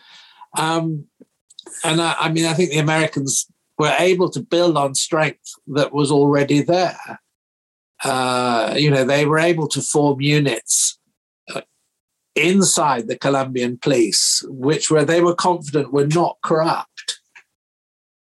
Um, 0.57 1.07
and 1.85 2.01
I, 2.01 2.15
I 2.19 2.33
mean, 2.33 2.47
I 2.47 2.55
think 2.55 2.71
the 2.71 2.79
Americans 2.79 3.47
were 3.79 3.95
able 3.99 4.31
to 4.31 4.41
build 4.41 4.77
on 4.77 4.95
strength 4.95 5.53
that 5.69 5.93
was 5.93 6.11
already 6.11 6.63
there. 6.63 7.21
Uh, 8.05 8.75
you 8.77 8.91
know, 8.91 9.05
they 9.05 9.27
were 9.27 9.39
able 9.39 9.69
to 9.69 9.81
form 9.81 10.21
units 10.21 10.99
inside 12.37 13.09
the 13.09 13.19
Colombian 13.19 13.79
police, 13.79 14.45
which 14.47 14.91
where 14.91 15.05
they 15.05 15.21
were 15.21 15.35
confident 15.35 15.93
were 15.93 16.07
not 16.07 16.37
corrupt, 16.43 17.21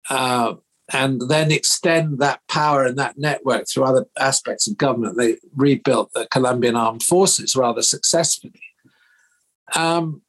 uh, 0.08 0.54
and 0.92 1.22
then 1.28 1.50
extend 1.50 2.18
that 2.18 2.40
power 2.48 2.84
and 2.84 2.96
that 2.98 3.18
network 3.18 3.66
through 3.68 3.84
other 3.84 4.06
aspects 4.18 4.68
of 4.68 4.78
government. 4.78 5.16
They 5.16 5.36
rebuilt 5.56 6.12
the 6.14 6.28
Colombian 6.30 6.76
armed 6.76 7.02
forces 7.02 7.56
rather 7.56 7.82
successfully. 7.82 8.60
Um, 9.74 10.22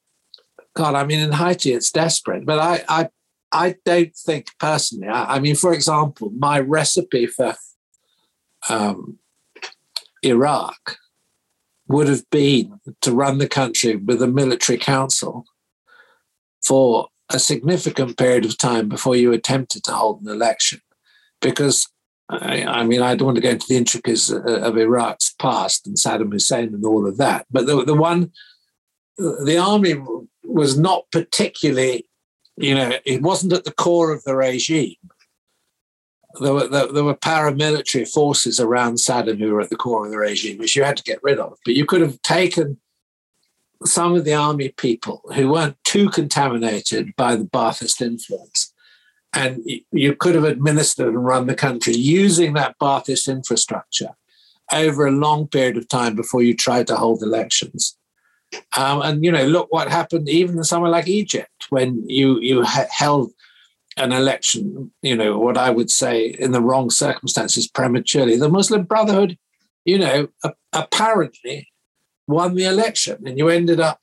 God, 0.76 0.96
I 0.96 1.06
mean, 1.06 1.20
in 1.20 1.34
Haiti, 1.34 1.74
it's 1.74 1.92
desperate, 1.92 2.46
but 2.46 2.60
I, 2.60 2.84
I, 2.90 3.10
I 3.52 3.76
don't 3.86 4.16
think 4.16 4.48
personally. 4.60 5.08
I, 5.08 5.36
I 5.36 5.40
mean, 5.40 5.56
for 5.56 5.74
example, 5.74 6.32
my 6.38 6.60
recipe 6.60 7.28
for 7.28 7.56
um, 8.68 9.20
Iraq 10.24 10.98
would 11.88 12.08
have 12.08 12.30
been 12.32 12.80
to 13.02 13.12
run 13.12 13.38
the 13.38 13.48
country 13.48 13.96
with 13.96 14.22
a 14.22 14.28
military 14.28 14.78
council 14.78 15.46
for 16.64 17.10
a 17.30 17.40
significant 17.40 18.18
period 18.18 18.46
of 18.46 18.58
time 18.58 18.90
before 18.90 19.16
you 19.16 19.32
attempted 19.32 19.84
to 19.84 19.92
hold 19.92 20.22
an 20.22 20.30
election. 20.30 20.82
Because, 21.42 21.88
I, 22.30 22.64
I 22.64 22.84
mean, 22.84 23.02
I 23.02 23.16
don't 23.16 23.28
want 23.28 23.36
to 23.36 23.42
go 23.42 23.50
into 23.50 23.68
the 23.68 23.78
intricacies 23.78 24.32
of 24.32 24.78
Iraq's 24.78 25.34
past 25.40 25.86
and 25.86 25.96
Saddam 25.96 26.32
Hussein 26.32 26.74
and 26.74 26.86
all 26.86 27.08
of 27.08 27.18
that, 27.18 27.46
but 27.52 27.66
the, 27.68 27.84
the 27.84 27.96
one, 27.96 28.32
the 29.18 29.58
army 29.58 29.96
was 30.44 30.78
not 30.78 31.06
particularly, 31.12 32.08
you 32.58 32.76
know, 32.76 32.94
it 33.06 33.22
wasn't 33.22 33.54
at 33.54 33.64
the 33.64 33.72
core 33.72 34.12
of 34.12 34.24
the 34.24 34.36
regime 34.36 34.96
there 36.40 36.54
were 36.54 36.68
there, 36.68 36.92
there, 36.92 37.04
were 37.04 37.16
paramilitary 37.16 38.08
forces 38.08 38.60
around 38.60 38.96
Saddam 38.96 39.40
who 39.40 39.54
were 39.54 39.62
at 39.62 39.70
the 39.70 39.76
core 39.76 40.06
of 40.06 40.12
the 40.12 40.18
regime, 40.18 40.58
which 40.58 40.76
you 40.76 40.84
had 40.84 40.98
to 40.98 41.04
get 41.04 41.24
rid 41.24 41.40
of. 41.40 41.58
But 41.66 41.76
you 41.76 41.86
could 41.86 42.02
have 42.02 42.22
taken 42.22 42.78
some 43.84 44.16
of 44.16 44.26
the 44.26 44.34
army 44.34 44.70
people 44.70 45.22
who 45.36 45.50
weren't 45.50 45.78
too 45.84 46.10
contaminated 46.10 47.16
by 47.16 47.36
the 47.36 47.46
Ba'athist 47.46 48.02
influence, 48.02 48.74
and 49.34 49.64
you 49.92 50.16
could 50.16 50.36
have 50.36 50.46
administered 50.46 51.08
and 51.08 51.26
run 51.26 51.48
the 51.48 51.56
country 51.56 51.94
using 51.94 52.54
that 52.54 52.76
Ba'athist 52.82 53.28
infrastructure 53.28 54.12
over 54.74 55.06
a 55.06 55.12
long 55.12 55.48
period 55.48 55.78
of 55.78 55.88
time 55.88 56.16
before 56.16 56.42
you 56.42 56.56
tried 56.56 56.88
to 56.88 56.96
hold 56.96 57.22
elections. 57.22 57.98
Um, 58.78 59.02
and 59.02 59.24
you 59.24 59.32
know, 59.32 59.46
look 59.46 59.72
what 59.72 59.90
happened 59.90 60.30
even 60.30 60.58
in 60.58 60.64
somewhere 60.64 60.92
like 60.92 61.08
Egypt 61.08 61.68
when 61.70 62.08
you 62.08 62.40
you 62.40 62.62
held 62.64 63.32
an 63.98 64.12
election, 64.12 64.92
you 65.02 65.16
know, 65.16 65.38
what 65.38 65.58
I 65.58 65.70
would 65.70 65.90
say 65.90 66.26
in 66.28 66.52
the 66.52 66.62
wrong 66.62 66.90
circumstances 66.90 67.68
prematurely. 67.68 68.38
The 68.38 68.50
Muslim 68.50 68.84
Brotherhood, 68.84 69.38
you 69.86 69.98
know, 69.98 70.28
apparently 70.74 71.70
won 72.28 72.56
the 72.56 72.66
election, 72.66 73.26
and 73.26 73.38
you 73.38 73.50
ended 73.50 73.80
up, 73.80 74.00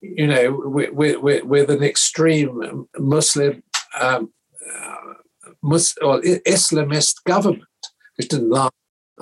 you 0.00 0.26
know, 0.26 0.62
with, 0.64 0.92
with, 0.92 1.44
with 1.44 1.70
an 1.70 1.82
extreme 1.82 2.86
Muslim 2.98 3.62
um, 4.00 4.32
uh, 4.74 5.14
Mus- 5.62 5.98
or 6.02 6.20
Islamist 6.20 7.24
government, 7.24 7.64
which 8.16 8.28
didn't 8.28 8.50
last. 8.50 8.72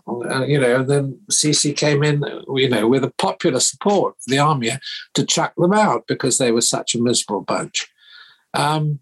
Uh, 0.06 0.44
you 0.44 0.60
know, 0.60 0.80
and 0.80 0.88
then 0.88 1.20
Sisi 1.30 1.76
came 1.76 2.04
in, 2.04 2.22
you 2.54 2.68
know, 2.68 2.86
with 2.86 3.02
a 3.02 3.12
popular 3.18 3.58
support 3.58 4.14
the 4.28 4.38
army 4.38 4.70
to 5.14 5.26
chuck 5.26 5.52
them 5.56 5.72
out 5.72 6.04
because 6.06 6.38
they 6.38 6.52
were 6.52 6.60
such 6.60 6.94
a 6.94 7.02
miserable 7.02 7.40
bunch. 7.40 7.88
Um, 8.54 9.00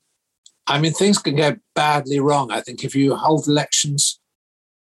I 0.66 0.78
mean, 0.80 0.92
things 0.92 1.18
can 1.18 1.36
go 1.36 1.56
badly 1.74 2.20
wrong. 2.20 2.50
I 2.50 2.60
think 2.60 2.84
if 2.84 2.94
you 2.94 3.14
hold 3.14 3.46
elections 3.46 4.18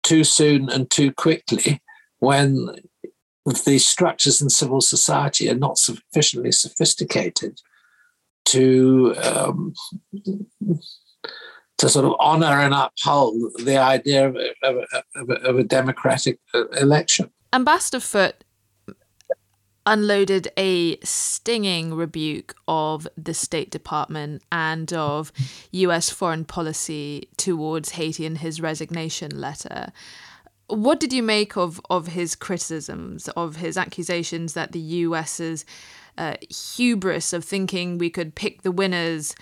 too 0.04 0.24
soon 0.24 0.70
and 0.70 0.90
too 0.90 1.12
quickly, 1.12 1.82
when 2.20 2.76
the 3.66 3.80
structures 3.80 4.42
in 4.42 4.50
civil 4.50 4.82
society 4.82 5.50
are 5.50 5.56
not 5.56 5.78
sufficiently 5.78 6.52
sophisticated 6.52 7.62
to 8.46 9.16
um, 9.24 9.74
to 11.78 11.90
sort 11.90 12.06
of 12.06 12.16
honor 12.20 12.60
and 12.60 12.74
uphold 12.74 13.36
the 13.64 13.78
idea 13.78 14.28
of 14.28 14.36
a, 14.36 14.84
of 15.16 15.30
of 15.30 15.60
a 15.60 15.64
democratic 15.64 16.40
uh, 16.54 16.68
election. 16.70 17.30
Ambassador 17.54 18.00
Foote 18.00 18.44
unloaded 19.90 20.48
a 20.56 21.00
stinging 21.00 21.96
rebuke 21.96 22.56
of 22.68 23.08
the 23.18 23.34
State 23.34 23.72
Department 23.72 24.44
and 24.52 24.94
of 24.94 25.32
US 25.72 26.12
foreign 26.12 26.46
policy 26.46 27.28
towards 27.38 27.90
Haiti 27.92 28.24
in 28.24 28.36
his 28.36 28.62
resignation 28.62 29.42
letter. 29.42 29.92
What 30.68 31.00
did 31.00 31.12
you 31.12 31.24
make 31.24 31.58
of, 31.58 31.82
of 31.90 32.10
his 32.10 32.36
criticisms, 32.36 33.30
of 33.30 33.56
his 33.56 33.78
accusations 33.78 34.54
that 34.54 34.74
the 34.74 34.80
US's 34.80 35.66
uh, 36.20 36.36
hubris 36.76 37.34
of 37.34 37.44
thinking 37.44 37.98
we 37.98 38.12
could 38.12 38.36
pick 38.36 38.62
the 38.62 38.72
winners 38.72 39.34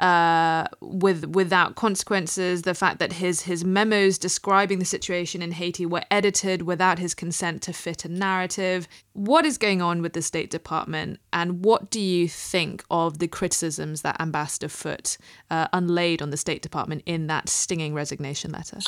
uh, 0.00 0.66
with 0.80 1.26
without 1.26 1.76
consequences. 1.76 2.62
The 2.62 2.74
fact 2.74 2.98
that 2.98 3.12
his 3.14 3.42
his 3.42 3.64
memos 3.64 4.18
describing 4.18 4.78
the 4.78 4.84
situation 4.84 5.42
in 5.42 5.52
Haiti 5.52 5.86
were 5.86 6.02
edited 6.10 6.62
without 6.62 6.98
his 6.98 7.14
consent 7.14 7.62
to 7.62 7.72
fit 7.72 8.04
a 8.04 8.08
narrative. 8.08 8.88
What 9.12 9.44
is 9.44 9.58
going 9.58 9.82
on 9.82 10.02
with 10.02 10.14
the 10.14 10.22
State 10.22 10.50
Department, 10.50 11.20
and 11.32 11.64
what 11.64 11.90
do 11.90 12.00
you 12.00 12.28
think 12.28 12.82
of 12.90 13.18
the 13.18 13.28
criticisms 13.28 14.02
that 14.02 14.20
Ambassador 14.20 14.68
Foote 14.68 15.18
uh, 15.50 15.68
unlaid 15.72 16.22
on 16.22 16.30
the 16.30 16.36
State 16.36 16.62
Department 16.62 17.02
in 17.04 17.26
that 17.26 17.48
stinging 17.48 17.94
resignation 17.94 18.52
letter? 18.52 18.78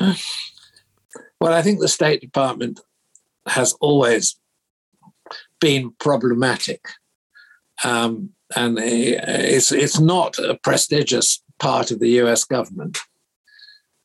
well, 1.40 1.54
I 1.54 1.62
think 1.62 1.80
the 1.80 1.88
State 1.88 2.20
Department 2.20 2.80
has 3.46 3.72
always 3.80 4.36
been 5.60 5.92
problematic. 5.98 6.86
Um, 7.82 8.34
and 8.56 8.78
it's 8.78 9.72
it's 9.72 10.00
not 10.00 10.38
a 10.38 10.58
prestigious 10.62 11.42
part 11.58 11.90
of 11.90 12.00
the 12.00 12.10
U.S. 12.22 12.44
government. 12.44 12.98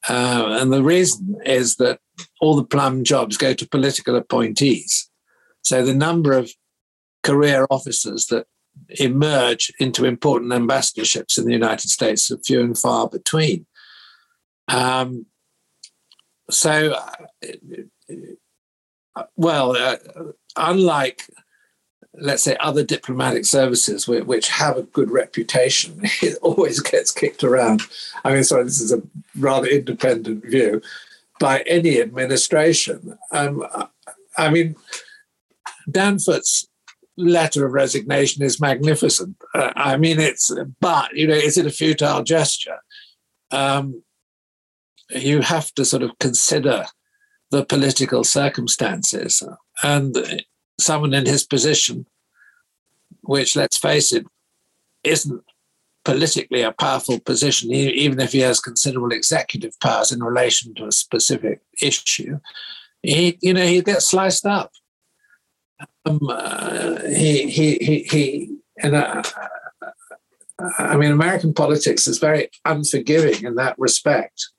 Uh, 0.09 0.57
and 0.59 0.73
the 0.73 0.83
reason 0.83 1.37
is 1.45 1.77
that 1.77 1.99
all 2.41 2.55
the 2.55 2.65
plum 2.65 3.03
jobs 3.03 3.37
go 3.37 3.53
to 3.53 3.67
political 3.67 4.15
appointees. 4.15 5.09
So 5.61 5.85
the 5.85 5.93
number 5.93 6.33
of 6.33 6.51
career 7.23 7.65
officers 7.69 8.25
that 8.27 8.45
emerge 8.99 9.71
into 9.79 10.05
important 10.05 10.51
ambassadorships 10.51 11.37
in 11.37 11.45
the 11.45 11.53
United 11.53 11.89
States 11.89 12.29
are 12.31 12.37
few 12.37 12.61
and 12.61 12.77
far 12.77 13.07
between. 13.07 13.65
Um, 14.67 15.27
so, 16.49 16.95
uh, 19.15 19.23
well, 19.35 19.77
uh, 19.77 19.97
unlike 20.57 21.29
let's 22.15 22.43
say 22.43 22.55
other 22.59 22.83
diplomatic 22.83 23.45
services 23.45 24.07
which 24.07 24.47
have 24.47 24.77
a 24.77 24.83
good 24.83 25.09
reputation 25.09 25.99
it 26.21 26.37
always 26.41 26.79
gets 26.79 27.11
kicked 27.11 27.43
around. 27.43 27.81
I 28.23 28.33
mean 28.33 28.43
sorry 28.43 28.63
this 28.63 28.81
is 28.81 28.91
a 28.91 29.01
rather 29.37 29.67
independent 29.67 30.45
view. 30.45 30.81
By 31.39 31.61
any 31.61 32.01
administration 32.01 33.17
um, 33.31 33.65
i 34.37 34.49
mean 34.49 34.75
Dan 35.89 36.17
Foote's 36.19 36.67
letter 37.17 37.65
of 37.65 37.73
resignation 37.73 38.43
is 38.43 38.59
magnificent. 38.59 39.35
Uh, 39.53 39.71
i 39.75 39.97
mean 39.97 40.19
it's 40.19 40.51
but 40.79 41.13
you 41.13 41.27
know 41.27 41.35
is 41.35 41.57
it 41.57 41.65
a 41.65 41.71
futile 41.71 42.23
gesture? 42.23 42.79
Um, 43.51 44.03
you 45.09 45.41
have 45.41 45.73
to 45.75 45.85
sort 45.85 46.03
of 46.03 46.17
consider 46.19 46.85
the 47.51 47.63
political 47.63 48.23
circumstances. 48.23 49.43
And 49.83 50.43
someone 50.83 51.13
in 51.13 51.25
his 51.25 51.43
position, 51.45 52.05
which, 53.21 53.55
let's 53.55 53.77
face 53.77 54.11
it, 54.11 54.25
isn't 55.03 55.43
politically 56.05 56.61
a 56.61 56.71
powerful 56.71 57.19
position, 57.19 57.71
even 57.71 58.19
if 58.19 58.33
he 58.33 58.39
has 58.39 58.59
considerable 58.59 59.11
executive 59.11 59.79
powers 59.79 60.11
in 60.11 60.21
relation 60.21 60.73
to 60.75 60.85
a 60.85 60.91
specific 60.91 61.61
issue, 61.81 62.39
he, 63.01 63.37
you 63.41 63.53
know, 63.53 63.65
he 63.65 63.81
gets 63.81 64.09
sliced 64.09 64.45
up. 64.45 64.71
Um, 66.05 66.19
uh, 66.29 67.01
he, 67.03 67.49
he, 67.49 67.75
he, 67.75 68.03
he, 68.03 68.57
uh, 68.83 69.23
I 70.77 70.97
mean, 70.97 71.11
American 71.11 71.53
politics 71.53 72.07
is 72.07 72.19
very 72.19 72.49
unforgiving 72.65 73.43
in 73.45 73.55
that 73.55 73.75
respect. 73.77 74.49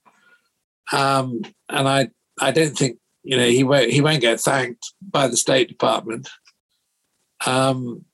Um, 0.93 1.43
and 1.68 1.89
I, 1.89 2.09
I 2.41 2.51
don't 2.51 2.77
think 2.77 2.99
you 3.25 3.37
know, 3.37 3.47
he 3.47 3.64
won't 3.64 3.91
he 3.91 4.01
won't 4.01 4.20
get 4.20 4.41
thanked 4.41 4.93
by 5.03 5.27
the 5.27 5.37
State 5.37 5.68
Department. 5.68 6.29
Um, 7.47 8.05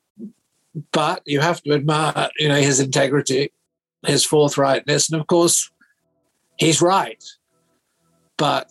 but 0.93 1.23
you 1.27 1.41
have 1.41 1.63
to 1.63 1.73
admire, 1.73 2.31
you 2.39 2.49
know, 2.49 2.61
his 2.61 2.81
integrity, 2.81 3.53
his 4.07 4.25
forthrightness, 4.25 5.11
and 5.11 5.21
of 5.21 5.27
course, 5.27 5.71
he's 6.57 6.81
right. 6.81 7.23
But 8.39 8.71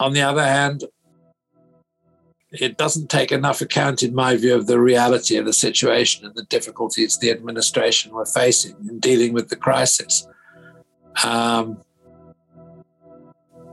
on 0.00 0.12
the 0.12 0.22
other 0.22 0.44
hand, 0.44 0.84
it 2.50 2.76
doesn't 2.76 3.08
take 3.08 3.32
enough 3.32 3.60
account, 3.60 4.02
in 4.02 4.14
my 4.14 4.36
view, 4.36 4.54
of 4.54 4.66
the 4.66 4.80
reality 4.80 5.36
of 5.36 5.46
the 5.46 5.52
situation 5.52 6.26
and 6.26 6.34
the 6.34 6.44
difficulties 6.44 7.18
the 7.18 7.30
administration 7.30 8.12
were 8.12 8.26
facing 8.26 8.76
in 8.88 8.98
dealing 8.98 9.32
with 9.32 9.48
the 9.48 9.56
crisis. 9.56 10.26
Um, 11.24 11.78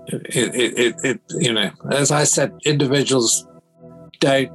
it, 0.07 0.55
it, 0.55 0.79
it, 0.79 0.95
it, 1.03 1.21
you 1.29 1.53
know, 1.53 1.71
as 1.91 2.11
I 2.11 2.23
said, 2.23 2.53
individuals 2.65 3.47
don't 4.19 4.51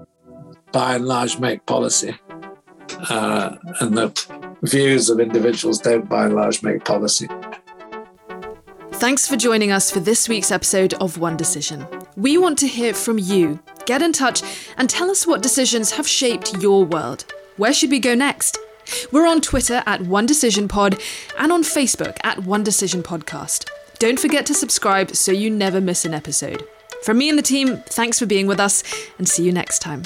by 0.72 0.97
and 0.97 1.07
large 1.07 1.38
make 1.38 1.64
policy. 1.66 2.14
Uh, 3.11 3.57
and 3.80 3.97
the 3.97 4.57
views 4.62 5.11
of 5.11 5.20
individuals 5.20 5.78
don't 5.78 6.09
by 6.09 6.26
and 6.26 6.34
large 6.34 6.62
make 6.62 6.84
policy. 6.84 7.28
Thanks 8.92 9.28
for 9.28 9.36
joining 9.36 9.72
us 9.72 9.90
for 9.90 10.01
this 10.01 10.28
week's 10.28 10.51
episode 10.51 10.94
of 10.94 11.18
One 11.18 11.36
Decision. 11.36 11.86
We 12.16 12.38
want 12.38 12.59
to 12.61 12.66
hear 12.66 12.94
from 12.94 13.18
you. 13.18 13.61
Get 13.84 14.01
in 14.01 14.12
touch 14.12 14.42
and 14.78 14.88
tell 14.88 15.11
us 15.11 15.26
what 15.26 15.42
decisions 15.42 15.90
have 15.92 16.09
shaped 16.09 16.62
your 16.62 16.84
world. 16.84 17.24
Where 17.57 17.74
should 17.74 17.90
we 17.90 18.01
go 18.01 18.14
next? 18.14 18.59
We're 19.12 19.26
on 19.26 19.40
Twitter 19.40 19.82
at 19.86 20.01
One 20.03 20.26
Decision 20.26 20.66
Pod 20.68 20.99
and 21.38 21.53
on 21.53 21.62
Facebook 21.62 22.16
at 22.22 22.44
One 22.44 22.62
Decision 22.62 23.03
Podcast. 23.03 23.68
Don't 23.99 24.20
forget 24.20 24.44
to 24.47 24.55
subscribe 24.55 25.16
so 25.16 25.32
you 25.32 25.51
never 25.51 25.80
miss 25.80 26.05
an 26.05 26.12
episode. 26.12 26.62
From 27.03 27.18
me 27.18 27.28
and 27.28 27.38
the 27.38 27.42
team, 27.42 27.78
thanks 27.86 28.18
for 28.18 28.26
being 28.26 28.47
with 28.47 28.61
us, 28.61 28.82
and 29.16 29.28
see 29.28 29.42
you 29.44 29.53
next 29.53 29.78
time. 29.78 30.05